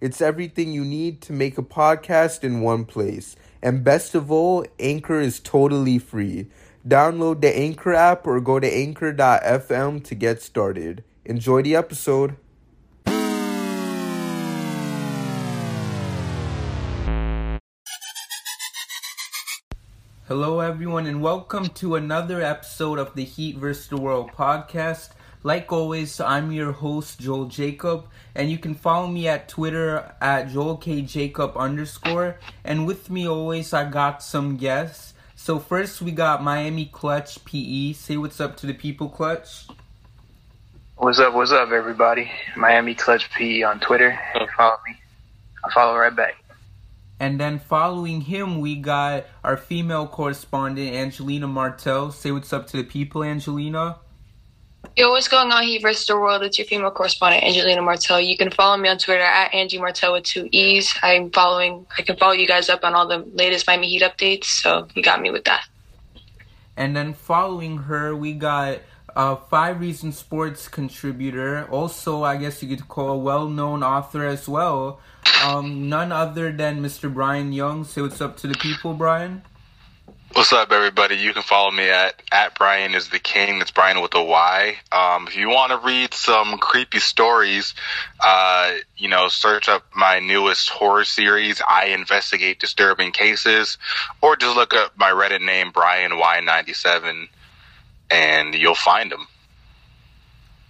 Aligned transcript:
It's 0.00 0.20
everything 0.20 0.72
you 0.72 0.84
need 0.84 1.20
to 1.22 1.32
make 1.32 1.58
a 1.58 1.62
podcast 1.62 2.44
in 2.44 2.60
one 2.60 2.84
place. 2.84 3.34
And 3.60 3.82
best 3.82 4.14
of 4.14 4.30
all, 4.30 4.64
Anchor 4.78 5.18
is 5.18 5.40
totally 5.40 5.98
free. 5.98 6.46
Download 6.86 7.40
the 7.40 7.48
Anchor 7.58 7.94
app 7.94 8.24
or 8.24 8.40
go 8.40 8.60
to 8.60 8.72
anchor.fm 8.72 10.04
to 10.04 10.14
get 10.14 10.40
started. 10.40 11.02
Enjoy 11.24 11.62
the 11.62 11.74
episode. 11.74 12.36
Hello, 20.28 20.60
everyone, 20.60 21.06
and 21.06 21.20
welcome 21.20 21.70
to 21.70 21.96
another 21.96 22.40
episode 22.40 23.00
of 23.00 23.16
the 23.16 23.24
Heat 23.24 23.56
vs. 23.56 23.88
the 23.88 23.96
World 23.96 24.30
podcast. 24.30 25.08
Like 25.44 25.72
always, 25.72 26.18
I'm 26.20 26.50
your 26.50 26.72
host, 26.72 27.20
Joel 27.20 27.46
Jacob, 27.46 28.06
and 28.34 28.50
you 28.50 28.58
can 28.58 28.74
follow 28.74 29.06
me 29.06 29.28
at 29.28 29.48
Twitter 29.48 30.12
at 30.20 30.48
JoelKJacob 30.48 31.56
underscore. 31.56 32.36
And 32.64 32.86
with 32.86 33.08
me 33.08 33.28
always, 33.28 33.72
I 33.72 33.88
got 33.88 34.22
some 34.22 34.56
guests. 34.56 35.14
So 35.36 35.60
first, 35.60 36.02
we 36.02 36.10
got 36.10 36.42
Miami 36.42 36.86
Clutch 36.86 37.44
PE. 37.44 37.92
Say 37.92 38.16
what's 38.16 38.40
up 38.40 38.56
to 38.58 38.66
the 38.66 38.74
people, 38.74 39.08
Clutch. 39.08 39.68
What's 40.96 41.20
up? 41.20 41.32
What's 41.34 41.52
up, 41.52 41.70
everybody? 41.70 42.28
Miami 42.56 42.96
Clutch 42.96 43.30
PE 43.30 43.62
on 43.62 43.78
Twitter. 43.78 44.18
Follow 44.56 44.78
me. 44.88 44.98
I'll 45.64 45.70
follow 45.70 45.96
right 45.96 46.14
back. 46.14 46.34
And 47.20 47.38
then 47.38 47.60
following 47.60 48.22
him, 48.22 48.60
we 48.60 48.74
got 48.74 49.26
our 49.44 49.56
female 49.56 50.08
correspondent, 50.08 50.94
Angelina 50.94 51.46
Martel. 51.46 52.10
Say 52.10 52.32
what's 52.32 52.52
up 52.52 52.66
to 52.68 52.76
the 52.76 52.82
people, 52.82 53.22
Angelina. 53.22 53.98
Yo, 54.98 55.10
what's 55.10 55.28
going 55.28 55.52
on 55.52 55.62
Heat 55.62 55.80
versus 55.80 56.06
the 56.06 56.18
world? 56.18 56.42
It's 56.42 56.58
your 56.58 56.66
female 56.66 56.90
correspondent, 56.90 57.44
Angelina 57.44 57.80
Martel. 57.80 58.20
You 58.20 58.36
can 58.36 58.50
follow 58.50 58.76
me 58.76 58.88
on 58.88 58.98
Twitter 58.98 59.22
at 59.22 59.54
Angie 59.54 59.78
Martel 59.78 60.14
with 60.14 60.24
two 60.24 60.48
E's. 60.50 60.92
I'm 61.04 61.30
following, 61.30 61.86
I 61.96 62.02
can 62.02 62.16
follow 62.16 62.32
you 62.32 62.48
guys 62.48 62.68
up 62.68 62.82
on 62.82 62.94
all 62.94 63.06
the 63.06 63.18
latest 63.18 63.68
Miami 63.68 63.88
Heat 63.88 64.02
updates, 64.02 64.46
so 64.46 64.88
you 64.96 65.04
got 65.04 65.22
me 65.22 65.30
with 65.30 65.44
that. 65.44 65.68
And 66.76 66.96
then 66.96 67.14
following 67.14 67.78
her, 67.78 68.16
we 68.16 68.32
got 68.32 68.80
a 69.14 69.36
Five 69.36 69.78
Reason 69.78 70.10
Sports 70.10 70.66
contributor, 70.66 71.68
also, 71.70 72.24
I 72.24 72.36
guess 72.36 72.60
you 72.60 72.68
could 72.68 72.88
call 72.88 73.10
a 73.10 73.18
well 73.18 73.48
known 73.48 73.84
author 73.84 74.26
as 74.26 74.48
well. 74.48 74.98
Um, 75.44 75.88
none 75.88 76.10
other 76.10 76.50
than 76.50 76.82
Mr. 76.82 77.12
Brian 77.12 77.52
Young. 77.52 77.84
Say 77.84 78.02
what's 78.02 78.20
up 78.20 78.36
to 78.38 78.48
the 78.48 78.54
people, 78.54 78.94
Brian. 78.94 79.42
What's 80.34 80.52
up, 80.52 80.70
everybody? 80.72 81.16
You 81.16 81.32
can 81.32 81.42
follow 81.42 81.70
me 81.70 81.88
at 81.88 82.22
at 82.32 82.54
Brian 82.54 82.94
is 82.94 83.08
the 83.08 83.18
King. 83.18 83.58
That's 83.58 83.70
Brian 83.70 84.02
with 84.02 84.14
a 84.14 84.22
Y. 84.22 84.76
Um, 84.92 85.26
if 85.26 85.34
you 85.34 85.48
want 85.48 85.72
to 85.72 85.78
read 85.78 86.12
some 86.12 86.58
creepy 86.58 86.98
stories, 86.98 87.74
uh, 88.20 88.74
you 88.98 89.08
know, 89.08 89.28
search 89.28 89.70
up 89.70 89.86
my 89.96 90.20
newest 90.20 90.68
horror 90.68 91.04
series. 91.04 91.62
I 91.66 91.86
investigate 91.86 92.60
disturbing 92.60 93.10
cases, 93.10 93.78
or 94.20 94.36
just 94.36 94.54
look 94.54 94.74
up 94.74 94.92
my 94.98 95.10
Reddit 95.10 95.40
name, 95.40 95.70
Brian 95.72 96.12
Y97, 96.12 97.28
and 98.10 98.54
you'll 98.54 98.74
find 98.74 99.10
him. 99.10 99.26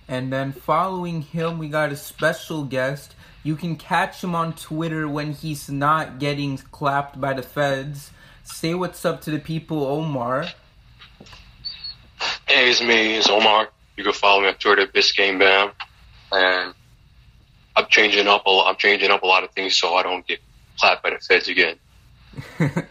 And 0.06 0.32
then 0.32 0.52
following 0.52 1.22
him, 1.22 1.58
we 1.58 1.68
got 1.68 1.90
a 1.90 1.96
special 1.96 2.62
guest. 2.62 3.16
You 3.42 3.56
can 3.56 3.76
catch 3.76 4.22
him 4.22 4.36
on 4.36 4.52
Twitter 4.54 5.08
when 5.08 5.32
he's 5.32 5.68
not 5.68 6.20
getting 6.20 6.58
clapped 6.58 7.20
by 7.20 7.34
the 7.34 7.42
feds. 7.42 8.12
Say 8.48 8.74
what's 8.74 9.04
up 9.04 9.20
to 9.20 9.30
the 9.30 9.38
people, 9.38 9.84
Omar. 9.84 10.46
Hey, 12.48 12.70
it's 12.70 12.80
me, 12.80 13.14
it's 13.16 13.28
Omar. 13.28 13.68
You 13.96 14.02
can 14.02 14.12
follow 14.12 14.40
me 14.40 14.48
on 14.48 14.54
Twitter, 14.54 14.84
Biscayne 14.86 15.38
Bam, 15.38 15.70
and 16.32 16.74
I'm 17.76 17.86
changing 17.88 18.26
up 18.26 18.46
a 18.46 18.50
lot. 18.50 18.68
I'm 18.68 18.76
changing 18.76 19.12
up 19.12 19.22
a 19.22 19.26
lot 19.26 19.44
of 19.44 19.50
things 19.52 19.76
so 19.76 19.94
I 19.94 20.02
don't 20.02 20.26
get 20.26 20.40
clapped 20.76 21.04
by 21.04 21.10
the 21.10 21.18
feds 21.18 21.46
again. 21.46 21.76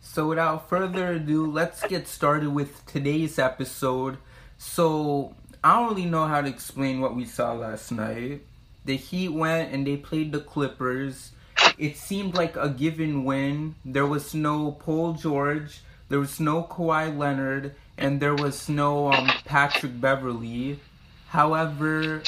so, 0.00 0.28
without 0.28 0.66
further 0.70 1.12
ado, 1.12 1.50
let's 1.50 1.84
get 1.86 2.08
started 2.08 2.50
with 2.50 2.86
today's 2.86 3.38
episode. 3.38 4.16
So, 4.56 5.34
I 5.62 5.78
don't 5.78 5.90
really 5.90 6.06
know 6.08 6.26
how 6.26 6.40
to 6.40 6.48
explain 6.48 7.00
what 7.02 7.14
we 7.14 7.26
saw 7.26 7.52
last 7.52 7.92
night. 7.92 8.42
The 8.86 8.96
Heat 8.96 9.30
went 9.30 9.74
and 9.74 9.86
they 9.86 9.98
played 9.98 10.32
the 10.32 10.40
Clippers. 10.40 11.32
It 11.78 11.96
seemed 11.96 12.34
like 12.34 12.56
a 12.56 12.68
given 12.68 13.24
win. 13.24 13.76
There 13.84 14.06
was 14.06 14.34
no 14.34 14.72
Paul 14.72 15.14
George, 15.14 15.80
there 16.08 16.18
was 16.18 16.40
no 16.40 16.62
Kawhi 16.62 17.16
Leonard, 17.16 17.74
and 17.96 18.20
there 18.20 18.34
was 18.34 18.68
no 18.68 19.12
um, 19.12 19.30
Patrick 19.44 20.00
Beverley. 20.00 20.80
However, 21.28 22.22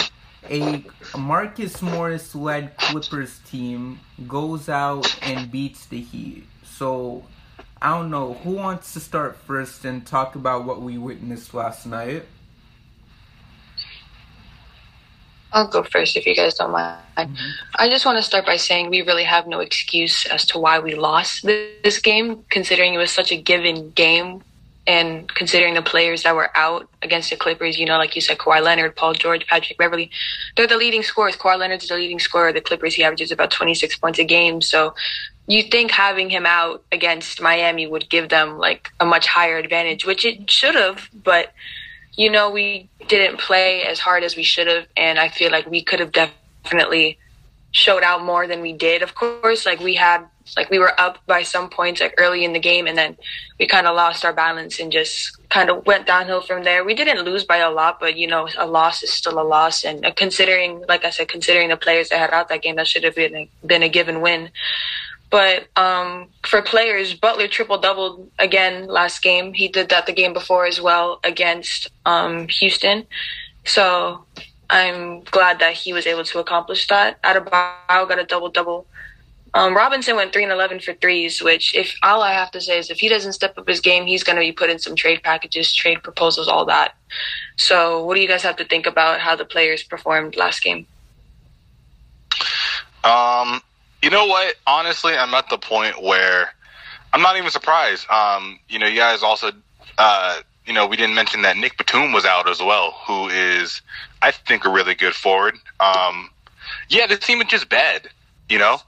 a 0.48 0.84
Marcus 1.16 1.80
Morris 1.82 2.34
led 2.34 2.76
Clippers 2.76 3.40
team 3.50 4.00
goes 4.28 4.68
out 4.68 5.18
and 5.22 5.50
beats 5.50 5.86
the 5.86 6.00
Heat. 6.00 6.46
So, 6.64 7.24
I 7.80 7.90
don't 7.90 8.10
know. 8.10 8.34
Who 8.34 8.52
wants 8.52 8.92
to 8.94 9.00
start 9.00 9.36
first 9.36 9.84
and 9.84 10.06
talk 10.06 10.34
about 10.34 10.64
what 10.64 10.82
we 10.82 10.98
witnessed 10.98 11.54
last 11.54 11.86
night? 11.86 12.24
I'll 15.52 15.66
go 15.66 15.82
first 15.82 16.16
if 16.16 16.26
you 16.26 16.34
guys 16.34 16.54
don't 16.54 16.70
mind. 16.70 16.98
Mm-hmm. 17.16 17.50
I 17.76 17.88
just 17.88 18.06
want 18.06 18.18
to 18.18 18.22
start 18.22 18.46
by 18.46 18.56
saying 18.56 18.90
we 18.90 19.02
really 19.02 19.24
have 19.24 19.46
no 19.46 19.60
excuse 19.60 20.26
as 20.26 20.46
to 20.46 20.58
why 20.58 20.78
we 20.78 20.94
lost 20.94 21.44
this 21.44 21.98
game, 22.00 22.44
considering 22.50 22.94
it 22.94 22.98
was 22.98 23.10
such 23.10 23.32
a 23.32 23.36
given 23.36 23.90
game 23.90 24.42
and 24.86 25.32
considering 25.34 25.74
the 25.74 25.82
players 25.82 26.22
that 26.22 26.34
were 26.34 26.50
out 26.56 26.88
against 27.02 27.30
the 27.30 27.36
Clippers, 27.36 27.78
you 27.78 27.86
know, 27.86 27.98
like 27.98 28.14
you 28.14 28.20
said, 28.20 28.38
Kawhi 28.38 28.62
Leonard, 28.62 28.96
Paul 28.96 29.12
George, 29.12 29.46
Patrick 29.46 29.78
Beverley, 29.78 30.10
they're 30.56 30.66
the 30.66 30.76
leading 30.76 31.02
scorers. 31.02 31.36
Kawhi 31.36 31.58
Leonard's 31.58 31.86
the 31.86 31.94
leading 31.94 32.18
scorer. 32.18 32.52
The 32.52 32.60
Clippers, 32.60 32.94
he 32.94 33.04
averages 33.04 33.30
about 33.30 33.50
26 33.50 33.96
points 33.98 34.18
a 34.18 34.24
game. 34.24 34.60
So 34.60 34.94
you 35.46 35.64
think 35.64 35.90
having 35.90 36.30
him 36.30 36.46
out 36.46 36.82
against 36.92 37.42
Miami 37.42 37.86
would 37.86 38.08
give 38.08 38.30
them 38.30 38.58
like 38.58 38.90
a 39.00 39.04
much 39.04 39.26
higher 39.26 39.58
advantage, 39.58 40.06
which 40.06 40.24
it 40.24 40.50
should 40.50 40.74
have, 40.74 41.08
but 41.12 41.52
you 42.14 42.30
know, 42.30 42.50
we 42.50 42.88
didn't 43.08 43.40
play 43.40 43.82
as 43.82 43.98
hard 43.98 44.22
as 44.22 44.36
we 44.36 44.42
should 44.42 44.66
have, 44.66 44.86
and 44.96 45.18
I 45.18 45.28
feel 45.28 45.50
like 45.50 45.66
we 45.66 45.82
could 45.82 46.00
have 46.00 46.12
definitely 46.12 47.18
showed 47.72 48.02
out 48.02 48.24
more 48.24 48.46
than 48.46 48.60
we 48.60 48.72
did. 48.72 49.02
Of 49.02 49.14
course, 49.14 49.64
like 49.64 49.80
we 49.80 49.94
had, 49.94 50.24
like 50.56 50.70
we 50.70 50.78
were 50.78 50.98
up 51.00 51.18
by 51.26 51.42
some 51.42 51.70
points 51.70 52.00
like 52.00 52.14
early 52.18 52.44
in 52.44 52.52
the 52.52 52.58
game, 52.58 52.86
and 52.86 52.98
then 52.98 53.16
we 53.58 53.66
kind 53.66 53.86
of 53.86 53.94
lost 53.94 54.24
our 54.24 54.32
balance 54.32 54.80
and 54.80 54.90
just 54.90 55.36
kind 55.50 55.70
of 55.70 55.86
went 55.86 56.06
downhill 56.06 56.40
from 56.40 56.64
there. 56.64 56.84
We 56.84 56.94
didn't 56.94 57.24
lose 57.24 57.44
by 57.44 57.58
a 57.58 57.70
lot, 57.70 58.00
but 58.00 58.16
you 58.16 58.26
know, 58.26 58.48
a 58.58 58.66
loss 58.66 59.02
is 59.02 59.12
still 59.12 59.40
a 59.40 59.44
loss, 59.44 59.84
and 59.84 60.04
uh, 60.04 60.12
considering, 60.12 60.84
like 60.88 61.04
I 61.04 61.10
said, 61.10 61.28
considering 61.28 61.68
the 61.68 61.76
players 61.76 62.08
that 62.08 62.18
had 62.18 62.30
out 62.30 62.48
that 62.48 62.62
game, 62.62 62.76
that 62.76 62.88
should 62.88 63.04
have 63.04 63.14
been 63.14 63.36
a, 63.36 63.48
been 63.64 63.82
a 63.82 63.88
given 63.88 64.20
win. 64.20 64.50
But 65.30 65.68
um, 65.76 66.28
for 66.44 66.60
players, 66.60 67.14
Butler 67.14 67.46
triple 67.46 67.78
doubled 67.78 68.30
again 68.38 68.88
last 68.88 69.22
game. 69.22 69.54
He 69.54 69.68
did 69.68 69.88
that 69.90 70.06
the 70.06 70.12
game 70.12 70.32
before 70.32 70.66
as 70.66 70.80
well 70.80 71.20
against 71.22 71.88
um, 72.04 72.48
Houston. 72.48 73.06
So 73.64 74.24
I'm 74.68 75.22
glad 75.22 75.60
that 75.60 75.74
he 75.74 75.92
was 75.92 76.06
able 76.06 76.24
to 76.24 76.40
accomplish 76.40 76.88
that. 76.88 77.22
Adebayo 77.22 78.08
got 78.08 78.18
a 78.18 78.24
double 78.24 78.50
double. 78.50 78.86
Um, 79.52 79.74
Robinson 79.74 80.14
went 80.14 80.32
three 80.32 80.44
and 80.44 80.52
eleven 80.52 80.78
for 80.78 80.94
threes, 80.94 81.42
which 81.42 81.74
if 81.74 81.96
all 82.02 82.22
I 82.22 82.32
have 82.32 82.52
to 82.52 82.60
say 82.60 82.78
is 82.78 82.90
if 82.90 82.98
he 82.98 83.08
doesn't 83.08 83.32
step 83.32 83.58
up 83.58 83.66
his 83.66 83.80
game, 83.80 84.06
he's 84.06 84.22
going 84.22 84.36
to 84.36 84.40
be 84.40 84.52
put 84.52 84.70
in 84.70 84.78
some 84.78 84.94
trade 84.94 85.22
packages, 85.24 85.74
trade 85.74 86.02
proposals, 86.02 86.46
all 86.46 86.64
that. 86.66 86.94
So, 87.56 88.04
what 88.04 88.14
do 88.14 88.20
you 88.20 88.28
guys 88.28 88.42
have 88.42 88.56
to 88.56 88.64
think 88.64 88.86
about 88.86 89.18
how 89.20 89.34
the 89.34 89.44
players 89.44 89.82
performed 89.82 90.36
last 90.36 90.62
game? 90.62 90.86
Um, 93.02 93.60
you 94.02 94.10
know 94.10 94.26
what? 94.26 94.54
Honestly, 94.66 95.14
I'm 95.14 95.34
at 95.34 95.48
the 95.48 95.58
point 95.58 96.02
where 96.02 96.52
I'm 97.12 97.22
not 97.22 97.36
even 97.36 97.50
surprised. 97.50 98.08
Um, 98.10 98.58
you 98.68 98.78
know, 98.78 98.86
you 98.86 98.96
guys 98.96 99.22
also, 99.22 99.50
uh, 99.98 100.40
you 100.66 100.72
know, 100.72 100.86
we 100.86 100.96
didn't 100.96 101.14
mention 101.14 101.42
that 101.42 101.56
Nick 101.56 101.76
Batum 101.76 102.12
was 102.12 102.24
out 102.24 102.48
as 102.48 102.60
well, 102.60 102.92
who 103.06 103.28
is, 103.28 103.82
I 104.22 104.30
think, 104.30 104.64
a 104.64 104.70
really 104.70 104.94
good 104.94 105.14
forward. 105.14 105.56
Um, 105.80 106.30
yeah, 106.88 107.06
the 107.06 107.16
team 107.16 107.40
is 107.40 107.48
just 107.48 107.68
bad, 107.68 108.08
you 108.48 108.58
know? 108.58 108.78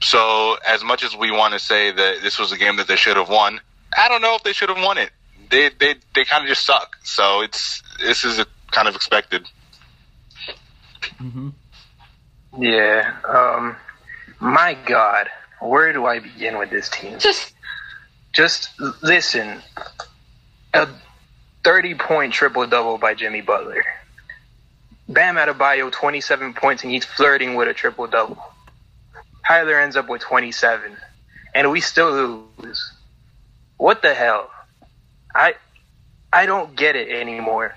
So, 0.00 0.56
as 0.66 0.84
much 0.84 1.02
as 1.02 1.16
we 1.16 1.30
want 1.30 1.54
to 1.54 1.58
say 1.58 1.90
that 1.90 2.22
this 2.22 2.38
was 2.38 2.52
a 2.52 2.58
game 2.58 2.76
that 2.76 2.86
they 2.86 2.96
should 2.96 3.16
have 3.16 3.30
won, 3.30 3.60
I 3.96 4.08
don't 4.08 4.20
know 4.20 4.34
if 4.34 4.42
they 4.42 4.52
should 4.52 4.68
have 4.68 4.78
won 4.78 4.98
it. 4.98 5.10
They 5.48 5.70
they 5.70 5.94
they 6.14 6.24
kind 6.24 6.42
of 6.42 6.48
just 6.48 6.66
suck. 6.66 6.96
So 7.02 7.40
it's 7.40 7.82
this 7.98 8.24
is 8.24 8.44
kind 8.72 8.88
of 8.88 8.94
expected. 8.94 9.48
Mm-hmm. 11.18 11.48
Yeah. 12.58 13.16
Um, 13.26 13.76
my 14.40 14.76
God, 14.86 15.28
where 15.60 15.92
do 15.92 16.06
I 16.06 16.20
begin 16.20 16.58
with 16.58 16.70
this 16.70 16.88
team? 16.88 17.18
Just 17.18 17.52
Just 18.34 18.70
listen. 19.02 19.62
A 20.74 20.88
30 21.64 21.94
point 21.96 22.32
triple 22.32 22.66
double 22.66 22.98
by 22.98 23.14
Jimmy 23.14 23.40
Butler. 23.42 23.84
Bam 25.08 25.36
Adebayo, 25.36 25.92
27 25.92 26.54
points, 26.54 26.82
and 26.84 26.92
he's 26.92 27.04
flirting 27.04 27.56
with 27.56 27.68
a 27.68 27.74
triple 27.74 28.06
double. 28.08 28.38
Tyler 29.46 29.80
ends 29.80 29.96
up 29.96 30.08
with 30.08 30.22
27, 30.22 30.96
and 31.54 31.70
we 31.70 31.80
still 31.80 32.44
lose. 32.58 32.92
What 33.78 34.02
the 34.02 34.14
hell? 34.14 34.50
I 35.34 35.54
I 36.32 36.46
don't 36.46 36.76
get 36.76 36.96
it 36.96 37.10
anymore. 37.10 37.74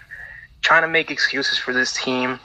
Trying 0.61 0.83
to 0.83 0.88
make 0.88 1.11
excuses 1.11 1.57
for 1.57 1.73
this 1.73 1.94
team. 1.94 2.39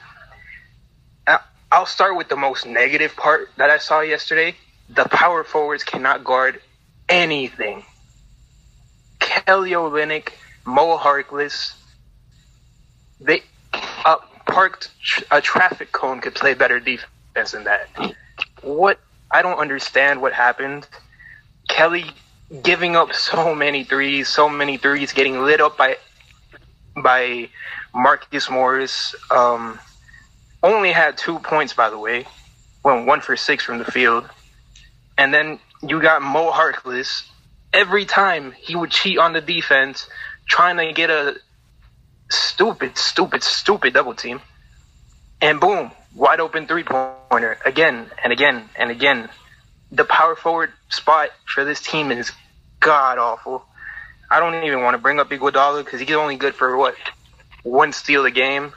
I'll 1.74 1.86
start 1.86 2.16
with 2.16 2.28
the 2.28 2.36
most 2.36 2.66
negative 2.66 3.16
part 3.16 3.50
that 3.56 3.68
I 3.68 3.78
saw 3.78 4.00
yesterday. 4.00 4.54
The 4.90 5.06
power 5.06 5.42
forwards 5.42 5.82
cannot 5.82 6.22
guard 6.22 6.60
anything. 7.08 7.82
Kelly 9.18 9.72
Olynyk, 9.72 10.28
Mo 10.64 10.96
Harkless, 10.96 11.74
they 13.20 13.42
a 13.72 14.18
parked 14.46 14.90
tr- 15.02 15.24
a 15.32 15.40
traffic 15.40 15.90
cone 15.90 16.20
could 16.20 16.36
play 16.36 16.54
better 16.54 16.78
defense 16.78 17.50
than 17.50 17.64
that. 17.64 17.88
What 18.62 19.00
I 19.32 19.42
don't 19.42 19.58
understand 19.58 20.22
what 20.22 20.32
happened. 20.32 20.86
Kelly 21.68 22.04
giving 22.62 22.94
up 22.94 23.12
so 23.14 23.52
many 23.52 23.82
threes, 23.82 24.28
so 24.28 24.48
many 24.48 24.76
threes, 24.76 25.12
getting 25.12 25.42
lit 25.42 25.60
up 25.60 25.76
by 25.76 25.96
by 26.96 27.48
Marcus 27.92 28.48
Morris. 28.48 29.16
Um, 29.28 29.80
only 30.64 30.92
had 30.92 31.16
two 31.18 31.38
points, 31.38 31.74
by 31.74 31.90
the 31.90 31.98
way. 31.98 32.26
Went 32.82 33.06
one 33.06 33.20
for 33.20 33.36
six 33.36 33.62
from 33.62 33.78
the 33.78 33.84
field. 33.84 34.28
And 35.16 35.32
then 35.32 35.60
you 35.82 36.00
got 36.00 36.22
Mo 36.22 36.50
Harkless. 36.50 37.28
Every 37.72 38.06
time 38.06 38.52
he 38.52 38.74
would 38.74 38.90
cheat 38.90 39.18
on 39.18 39.32
the 39.32 39.40
defense, 39.40 40.08
trying 40.48 40.76
to 40.78 40.92
get 40.92 41.10
a 41.10 41.36
stupid, 42.30 42.96
stupid, 42.96 43.42
stupid 43.42 43.92
double 43.92 44.14
team. 44.14 44.40
And 45.40 45.60
boom, 45.60 45.90
wide 46.14 46.40
open 46.40 46.66
three 46.66 46.84
pointer 46.84 47.58
again 47.64 48.10
and 48.22 48.32
again 48.32 48.68
and 48.76 48.90
again. 48.90 49.28
The 49.92 50.04
power 50.04 50.34
forward 50.34 50.72
spot 50.88 51.30
for 51.44 51.64
this 51.64 51.80
team 51.80 52.10
is 52.10 52.32
god 52.80 53.18
awful. 53.18 53.64
I 54.30 54.40
don't 54.40 54.64
even 54.64 54.82
want 54.82 54.94
to 54.94 54.98
bring 54.98 55.20
up 55.20 55.28
Iguodala 55.30 55.84
because 55.84 56.00
he's 56.00 56.10
only 56.12 56.36
good 56.36 56.54
for 56.54 56.76
what 56.76 56.94
one 57.62 57.92
steal 57.92 58.24
a 58.24 58.30
game 58.30 58.72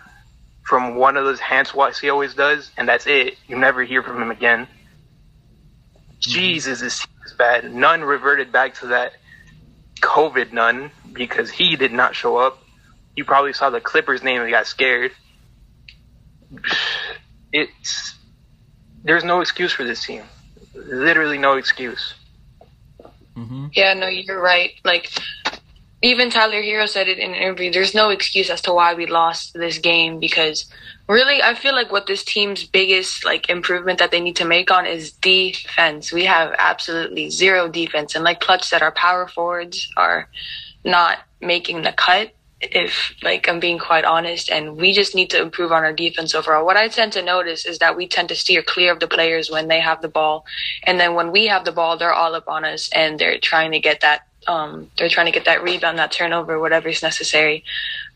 from 0.67 0.95
one 0.95 1.15
of 1.15 1.23
those 1.23 1.39
hand 1.39 1.65
swats 1.65 1.97
he 1.97 2.09
always 2.09 2.33
does, 2.33 2.71
and 2.75 2.89
that's 2.89 3.07
it. 3.07 3.37
You 3.47 3.57
never 3.57 3.85
hear 3.85 4.03
from 4.03 4.21
him 4.21 4.31
again. 4.31 4.65
Mm-hmm. 4.65 6.01
Jesus, 6.19 6.81
this 6.81 6.99
team 6.99 7.15
is 7.25 7.31
bad. 7.33 7.73
Nunn 7.73 8.03
reverted 8.03 8.51
back 8.51 8.73
to 8.79 8.87
that 8.87 9.13
COVID 10.01 10.51
Nunn 10.51 10.91
because 11.13 11.49
he 11.49 11.77
did 11.77 11.93
not 11.93 12.15
show 12.15 12.35
up. 12.35 12.61
You 13.15 13.23
probably 13.23 13.53
saw 13.53 13.69
the 13.69 13.79
Clippers 13.79 14.23
name 14.23 14.41
and 14.41 14.51
got 14.51 14.67
scared. 14.67 15.11
It's 17.53 18.13
there's 19.05 19.23
no 19.23 19.39
excuse 19.39 19.71
for 19.71 19.85
this 19.85 20.05
team. 20.05 20.23
Literally 20.75 21.37
no 21.37 21.53
excuse. 21.53 22.13
Mm-hmm. 23.37 23.67
Yeah, 23.71 23.93
no, 23.93 24.07
you're 24.07 24.41
right. 24.41 24.71
Like, 24.83 25.09
even 26.01 26.29
Tyler 26.29 26.61
Herro 26.61 26.87
said 26.87 27.07
it 27.07 27.17
in 27.17 27.31
an 27.31 27.35
interview. 27.35 27.71
There's 27.71 27.95
no 27.95 28.09
excuse 28.09 28.49
as 28.49 28.61
to 28.61 28.73
why 28.73 28.93
we 28.93 29.07
lost 29.07 29.53
this 29.53 29.79
game 29.79 30.19
because 30.19 30.65
really, 31.07 31.41
I 31.41 31.55
feel 31.55 31.73
like 31.73 31.91
what 31.91 32.05
this 32.05 32.23
team's 32.23 32.65
biggest 32.65 33.25
like 33.25 33.49
improvement 33.49 33.99
that 33.99 34.11
they 34.11 34.21
need 34.21 34.35
to 34.37 34.45
make 34.45 34.69
on 34.69 34.85
is 34.85 35.11
defense. 35.11 36.11
We 36.11 36.25
have 36.25 36.53
absolutely 36.57 37.29
zero 37.29 37.67
defense, 37.67 38.13
and 38.13 38.23
like 38.23 38.41
Clutch 38.41 38.63
said, 38.63 38.81
our 38.81 38.91
power 38.91 39.27
forwards 39.27 39.91
are 39.97 40.29
not 40.83 41.19
making 41.41 41.81
the 41.81 41.93
cut. 41.93 42.31
If 42.59 43.13
like 43.21 43.47
I'm 43.47 43.59
being 43.59 43.77
quite 43.77 44.03
honest, 44.03 44.51
and 44.51 44.77
we 44.77 44.91
just 44.91 45.13
need 45.15 45.29
to 45.31 45.41
improve 45.41 45.71
on 45.71 45.83
our 45.83 45.93
defense 45.93 46.33
overall. 46.33 46.65
What 46.65 46.77
I 46.77 46.87
tend 46.87 47.13
to 47.13 47.23
notice 47.23 47.65
is 47.65 47.79
that 47.79 47.95
we 47.95 48.07
tend 48.07 48.29
to 48.29 48.35
steer 48.35 48.63
clear 48.63 48.91
of 48.91 48.99
the 48.99 49.07
players 49.07 49.49
when 49.49 49.67
they 49.67 49.79
have 49.79 50.01
the 50.01 50.07
ball, 50.07 50.45
and 50.83 50.99
then 50.99 51.13
when 51.13 51.31
we 51.31 51.47
have 51.47 51.65
the 51.65 51.71
ball, 51.71 51.97
they're 51.97 52.13
all 52.13 52.35
up 52.35 52.47
on 52.47 52.65
us 52.65 52.89
and 52.93 53.19
they're 53.19 53.39
trying 53.39 53.71
to 53.71 53.79
get 53.79 54.01
that 54.01 54.26
um, 54.47 54.89
they're 54.97 55.09
trying 55.09 55.25
to 55.27 55.31
get 55.31 55.45
that 55.45 55.63
rebound, 55.63 55.99
that 55.99 56.11
turnover, 56.11 56.59
whatever 56.59 56.89
is 56.89 57.03
necessary. 57.03 57.63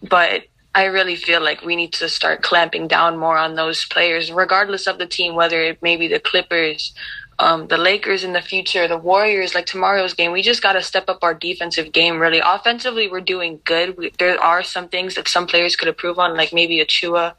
But 0.02 0.44
I 0.74 0.86
really 0.86 1.16
feel 1.16 1.42
like 1.42 1.64
we 1.64 1.76
need 1.76 1.94
to 1.94 2.08
start 2.08 2.42
clamping 2.42 2.88
down 2.88 3.18
more 3.18 3.38
on 3.38 3.56
those 3.56 3.86
players, 3.86 4.32
regardless 4.32 4.88
of 4.88 4.98
the 4.98 5.06
team, 5.06 5.36
whether 5.36 5.62
it 5.62 5.82
may 5.82 5.98
be 5.98 6.08
the 6.08 6.20
Clippers, 6.20 6.94
um, 7.40 7.68
the 7.68 7.78
Lakers 7.78 8.24
in 8.24 8.34
the 8.34 8.42
future, 8.42 8.88
the 8.88 8.98
Warriors, 8.98 9.54
like 9.54 9.66
tomorrow's 9.66 10.14
game. 10.14 10.32
We 10.32 10.42
just 10.42 10.62
got 10.62 10.74
to 10.74 10.82
step 10.82 11.10
up 11.10 11.24
our 11.24 11.34
defensive 11.34 11.92
game, 11.92 12.20
really. 12.20 12.40
Offensively, 12.40 13.10
we're 13.10 13.20
doing 13.20 13.60
good. 13.66 13.98
We, 13.98 14.12
there 14.18 14.40
are 14.40 14.64
some 14.64 14.88
things 14.88 15.16
that 15.16 15.28
some 15.28 15.48
players 15.48 15.76
could 15.76 15.90
improve 15.90 16.20
on, 16.20 16.38
like 16.38 16.54
maybe 16.54 16.78
Achiuwa. 16.78 17.34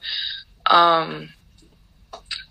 Um, 0.66 1.30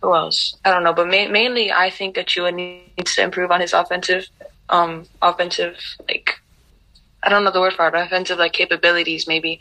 who 0.01 0.15
else? 0.15 0.55
I 0.65 0.71
don't 0.71 0.83
know, 0.83 0.93
but 0.93 1.07
ma- 1.07 1.27
mainly 1.27 1.71
I 1.71 1.91
think 1.91 2.15
Achiuwa 2.15 2.53
needs 2.53 3.15
to 3.15 3.21
improve 3.21 3.51
on 3.51 3.61
his 3.61 3.73
offensive, 3.73 4.27
um, 4.71 5.05
offensive 5.21 5.77
like 6.07 6.39
I 7.23 7.29
don't 7.29 7.43
know 7.43 7.51
the 7.51 7.59
word 7.59 7.73
for 7.73 7.87
it, 7.87 7.91
but 7.91 8.05
offensive 8.07 8.39
like 8.39 8.53
capabilities 8.53 9.27
maybe, 9.27 9.59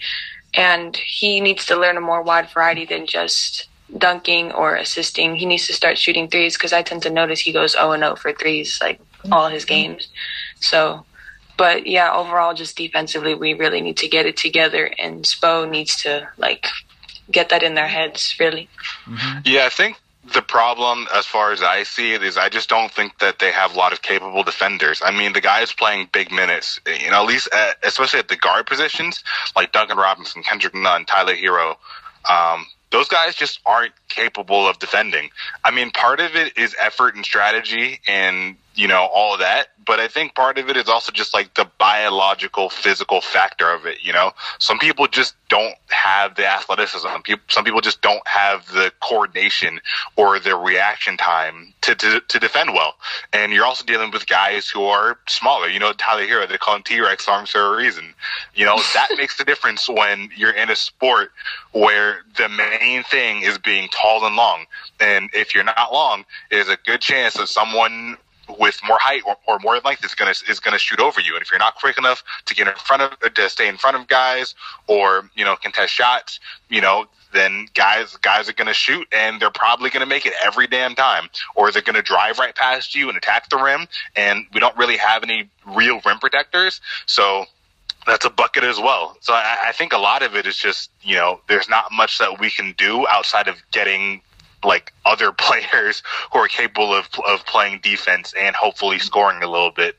and 0.55 0.97
he 0.97 1.41
needs 1.41 1.67
to 1.67 1.77
learn 1.77 1.97
a 1.97 2.01
more 2.01 2.23
wide 2.23 2.49
variety 2.51 2.87
than 2.87 3.07
just 3.07 3.69
dunking 3.99 4.53
or 4.53 4.77
assisting. 4.77 5.37
He 5.37 5.47
needs 5.47 5.67
to 5.67 5.75
start 5.75 5.99
shooting 5.99 6.29
threes 6.29 6.57
because 6.57 6.73
I 6.73 6.83
tend 6.83 7.03
to 7.03 7.11
notice 7.11 7.41
he 7.41 7.53
goes 7.53 7.73
0 7.73 7.93
and 7.93 8.03
0 8.03 8.17
for 8.17 8.33
threes 8.33 8.79
like 8.81 9.01
all 9.31 9.49
his 9.49 9.65
games. 9.65 10.09
So, 10.61 11.05
but 11.59 11.87
yeah, 11.87 12.13
overall, 12.13 12.55
just 12.55 12.77
defensively, 12.77 13.35
we 13.35 13.53
really 13.53 13.83
need 13.83 13.99
to 13.99 14.09
get 14.09 14.25
it 14.25 14.37
together, 14.37 14.91
and 14.99 15.25
Spo 15.25 15.69
needs 15.69 15.97
to 16.03 16.29
like 16.39 16.67
get 17.31 17.51
that 17.51 17.63
in 17.63 17.75
their 17.75 17.89
heads, 17.89 18.35
really. 18.41 18.69
Yeah, 19.45 19.67
I 19.67 19.69
think 19.69 19.99
the 20.33 20.43
problem, 20.43 21.07
as 21.15 21.27
far 21.27 21.53
as 21.53 21.63
I 21.63 21.83
see 21.83 22.13
it, 22.13 22.23
is 22.23 22.37
I 22.37 22.49
just 22.49 22.69
don't 22.69 22.91
think 22.91 23.19
that 23.19 23.39
they 23.39 23.51
have 23.51 23.75
a 23.75 23.79
lot 23.79 23.93
of 23.93 24.03
capable 24.03 24.43
defenders. 24.43 25.01
I 25.05 25.11
mean, 25.11 25.33
the 25.33 25.41
guys 25.41 25.73
playing 25.73 26.09
big 26.13 26.33
minutes, 26.33 26.81
you 26.87 27.11
know, 27.11 27.23
at 27.23 27.27
least 27.27 27.49
at, 27.53 27.77
especially 27.83 28.21
at 28.21 28.29
the 28.29 28.37
guard 28.37 28.67
positions, 28.67 29.23
like 29.57 29.73
Duncan 29.73 29.97
Robinson, 29.97 30.43
Kendrick 30.43 30.75
Nunn, 30.75 31.05
Tyler 31.05 31.35
Herro. 31.35 31.77
Um, 32.29 32.67
those 32.91 33.09
guys 33.09 33.35
just 33.35 33.61
aren't 33.67 33.93
capable 34.09 34.67
of 34.67 34.79
defending. 34.79 35.31
I 35.65 35.71
mean, 35.71 35.91
part 35.91 36.21
of 36.21 36.35
it 36.35 36.57
is 36.59 36.75
effort 36.81 37.15
and 37.15 37.25
strategy 37.25 38.01
and, 38.09 38.57
you 38.75 38.89
know, 38.89 39.09
all 39.13 39.35
of 39.35 39.41
that. 39.41 39.69
But 39.87 39.99
I 39.99 40.09
think 40.09 40.35
part 40.35 40.59
of 40.59 40.69
it 40.69 40.77
is 40.77 40.89
also 40.89 41.11
just 41.11 41.35
like 41.35 41.55
the 41.55 41.69
biological, 41.79 42.71
physical 42.71 43.21
factor 43.21 43.71
of 43.71 43.87
it, 43.87 43.99
you 44.03 44.13
know? 44.13 44.33
Some 44.59 44.79
people 44.79 45.09
just 45.09 45.35
don't 45.49 45.75
have 45.89 46.37
the 46.37 46.47
athleticism. 46.47 47.09
Some 47.49 47.65
people 47.65 47.81
just 47.81 48.01
don't 48.01 48.27
have 48.27 48.67
the 48.69 48.93
coordination 49.01 49.81
or 50.17 50.39
the 50.39 50.55
reaction 50.55 51.17
time 51.17 51.75
to, 51.81 51.95
to, 51.95 52.21
to 52.21 52.39
defend 52.39 52.73
well. 52.73 52.95
And 53.33 53.53
you're 53.53 53.65
also 53.65 53.85
dealing 53.85 54.13
with 54.13 54.27
guys 54.29 54.69
who 54.69 54.85
are 54.85 55.19
smaller. 55.27 55.69
You 55.69 55.81
know, 55.81 55.93
Tyler 55.93 56.27
Herro, 56.27 56.49
they 56.49 56.59
call 56.59 56.77
him 56.77 56.83
T-Rex 56.85 57.27
arms 57.27 57.51
for 57.51 57.61
a 57.61 57.77
reason. 57.77 58.15
You 58.55 58.67
know, 58.67 58.77
that 58.95 59.09
makes 59.17 59.39
the 59.39 59.45
difference 59.45 59.89
when 59.89 60.31
you're 60.37 60.53
in 60.53 60.71
a 60.71 60.77
sport 60.77 61.33
where 61.73 62.21
the 62.37 62.49
main 62.49 63.03
thing 63.05 63.43
is 63.43 63.59
being 63.59 63.89
tall 63.89 64.25
and 64.25 64.37
long. 64.37 64.67
And 65.01 65.31
if 65.33 65.55
you're 65.55 65.65
not 65.65 65.93
long, 65.93 66.25
there's 66.51 66.69
a 66.69 66.77
good 66.85 67.01
chance 67.01 67.35
that 67.35 67.49
someone 67.49 68.17
with 68.59 68.81
more 68.87 68.99
height 69.01 69.23
or, 69.27 69.37
or 69.47 69.59
more 69.61 69.79
length 69.85 70.05
is 70.05 70.15
gonna 70.15 70.35
is 70.49 70.61
gonna 70.61 70.79
shoot 70.79 71.01
over 71.01 71.21
you. 71.21 71.35
And 71.35 71.43
if 71.43 71.51
you're 71.51 71.59
not 71.59 71.75
quick 71.77 71.99
enough 71.99 72.23
to 72.47 72.55
get 72.55 72.69
in 72.69 72.75
front 72.75 73.03
of 73.03 73.35
to 73.35 73.51
stay 73.51 73.69
in 73.69 73.77
front 73.77 73.97
of 73.97 74.09
guys 74.09 74.55
or 74.87 75.31
you 75.35 75.45
know 75.45 75.57
contest 75.57 75.93
shots, 75.93 76.41
you 76.69 76.81
know 76.81 77.07
then 77.33 77.67
guys 77.75 78.17
guys 78.23 78.49
are 78.49 78.53
gonna 78.53 78.75
shoot 78.75 79.07
and 79.13 79.41
they're 79.41 79.51
probably 79.51 79.91
gonna 79.91 80.07
make 80.07 80.27
it 80.27 80.33
every 80.45 80.67
damn 80.67 80.95
time, 80.95 81.29
or 81.55 81.71
they're 81.71 81.83
gonna 81.83 82.03
drive 82.03 82.39
right 82.39 82.55
past 82.55 82.95
you 82.95 83.09
and 83.09 83.17
attack 83.17 83.49
the 83.51 83.57
rim. 83.57 83.87
And 84.17 84.47
we 84.53 84.61
don't 84.61 84.77
really 84.77 84.97
have 84.97 85.23
any 85.23 85.49
real 85.67 86.01
rim 86.05 86.19
protectors, 86.19 86.81
so 87.07 87.47
that's 88.07 88.25
a 88.25 88.31
bucket 88.31 88.65
as 88.65 88.79
well. 88.79 89.17
So 89.21 89.35
I, 89.35 89.57
I 89.67 89.73
think 89.73 89.93
a 89.93 89.99
lot 89.99 90.23
of 90.23 90.35
it 90.35 90.47
is 90.47 90.57
just 90.57 90.91
you 91.03 91.17
know 91.17 91.41
there's 91.49 91.69
not 91.69 91.93
much 91.93 92.19
that 92.19 92.41
we 92.41 92.51
can 92.51 92.75
do 92.77 93.07
outside 93.09 93.49
of 93.49 93.57
getting 93.71 94.23
like 94.65 94.93
other 95.05 95.33
players 95.39 96.03
who 96.33 96.39
are 96.39 96.49
capable 96.49 96.95
of 96.95 97.09
of 97.27 97.45
playing 97.47 97.81
defense 97.83 98.35
and 98.39 98.55
hopefully 98.57 98.99
scoring 98.99 99.43
a 99.43 99.49
little 99.49 99.71
bit. 99.71 99.97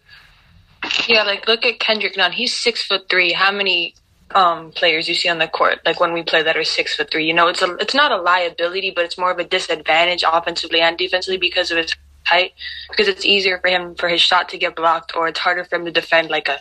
Yeah, 1.08 1.24
like 1.24 1.48
look 1.48 1.66
at 1.66 1.80
Kendrick 1.80 2.18
Nunn. 2.18 2.32
He's 2.32 2.56
six 2.56 2.84
foot 2.84 3.08
three. 3.10 3.34
How 3.34 3.52
many 3.52 3.94
um, 4.34 4.72
players 4.72 5.08
you 5.08 5.14
see 5.14 5.30
on 5.30 5.38
the 5.38 5.48
court, 5.48 5.80
like 5.86 6.00
when 6.00 6.14
we 6.14 6.24
play 6.24 6.42
that 6.42 6.58
are 6.58 6.64
six 6.64 6.96
foot 6.96 7.12
three? 7.12 7.26
You 7.26 7.34
know, 7.34 7.48
it's 7.48 7.62
a 7.62 7.76
it's 7.76 7.94
not 7.94 8.12
a 8.12 8.18
liability, 8.18 8.92
but 8.92 9.06
it's 9.06 9.18
more 9.18 9.32
of 9.32 9.40
a 9.40 9.44
disadvantage 9.44 10.24
offensively 10.28 10.82
and 10.82 10.98
defensively 10.98 11.38
because 11.38 11.72
of 11.72 11.78
his 11.78 11.96
height. 12.26 12.54
Because 12.90 13.08
it's 13.08 13.26
easier 13.26 13.60
for 13.60 13.70
him 13.70 13.96
for 13.96 14.10
his 14.10 14.22
shot 14.22 14.50
to 14.50 14.58
get 14.58 14.76
blocked, 14.76 15.16
or 15.16 15.28
it's 15.28 15.40
harder 15.40 15.64
for 15.64 15.76
him 15.76 15.86
to 15.86 15.92
defend 15.92 16.30
like 16.30 16.48
a 16.48 16.60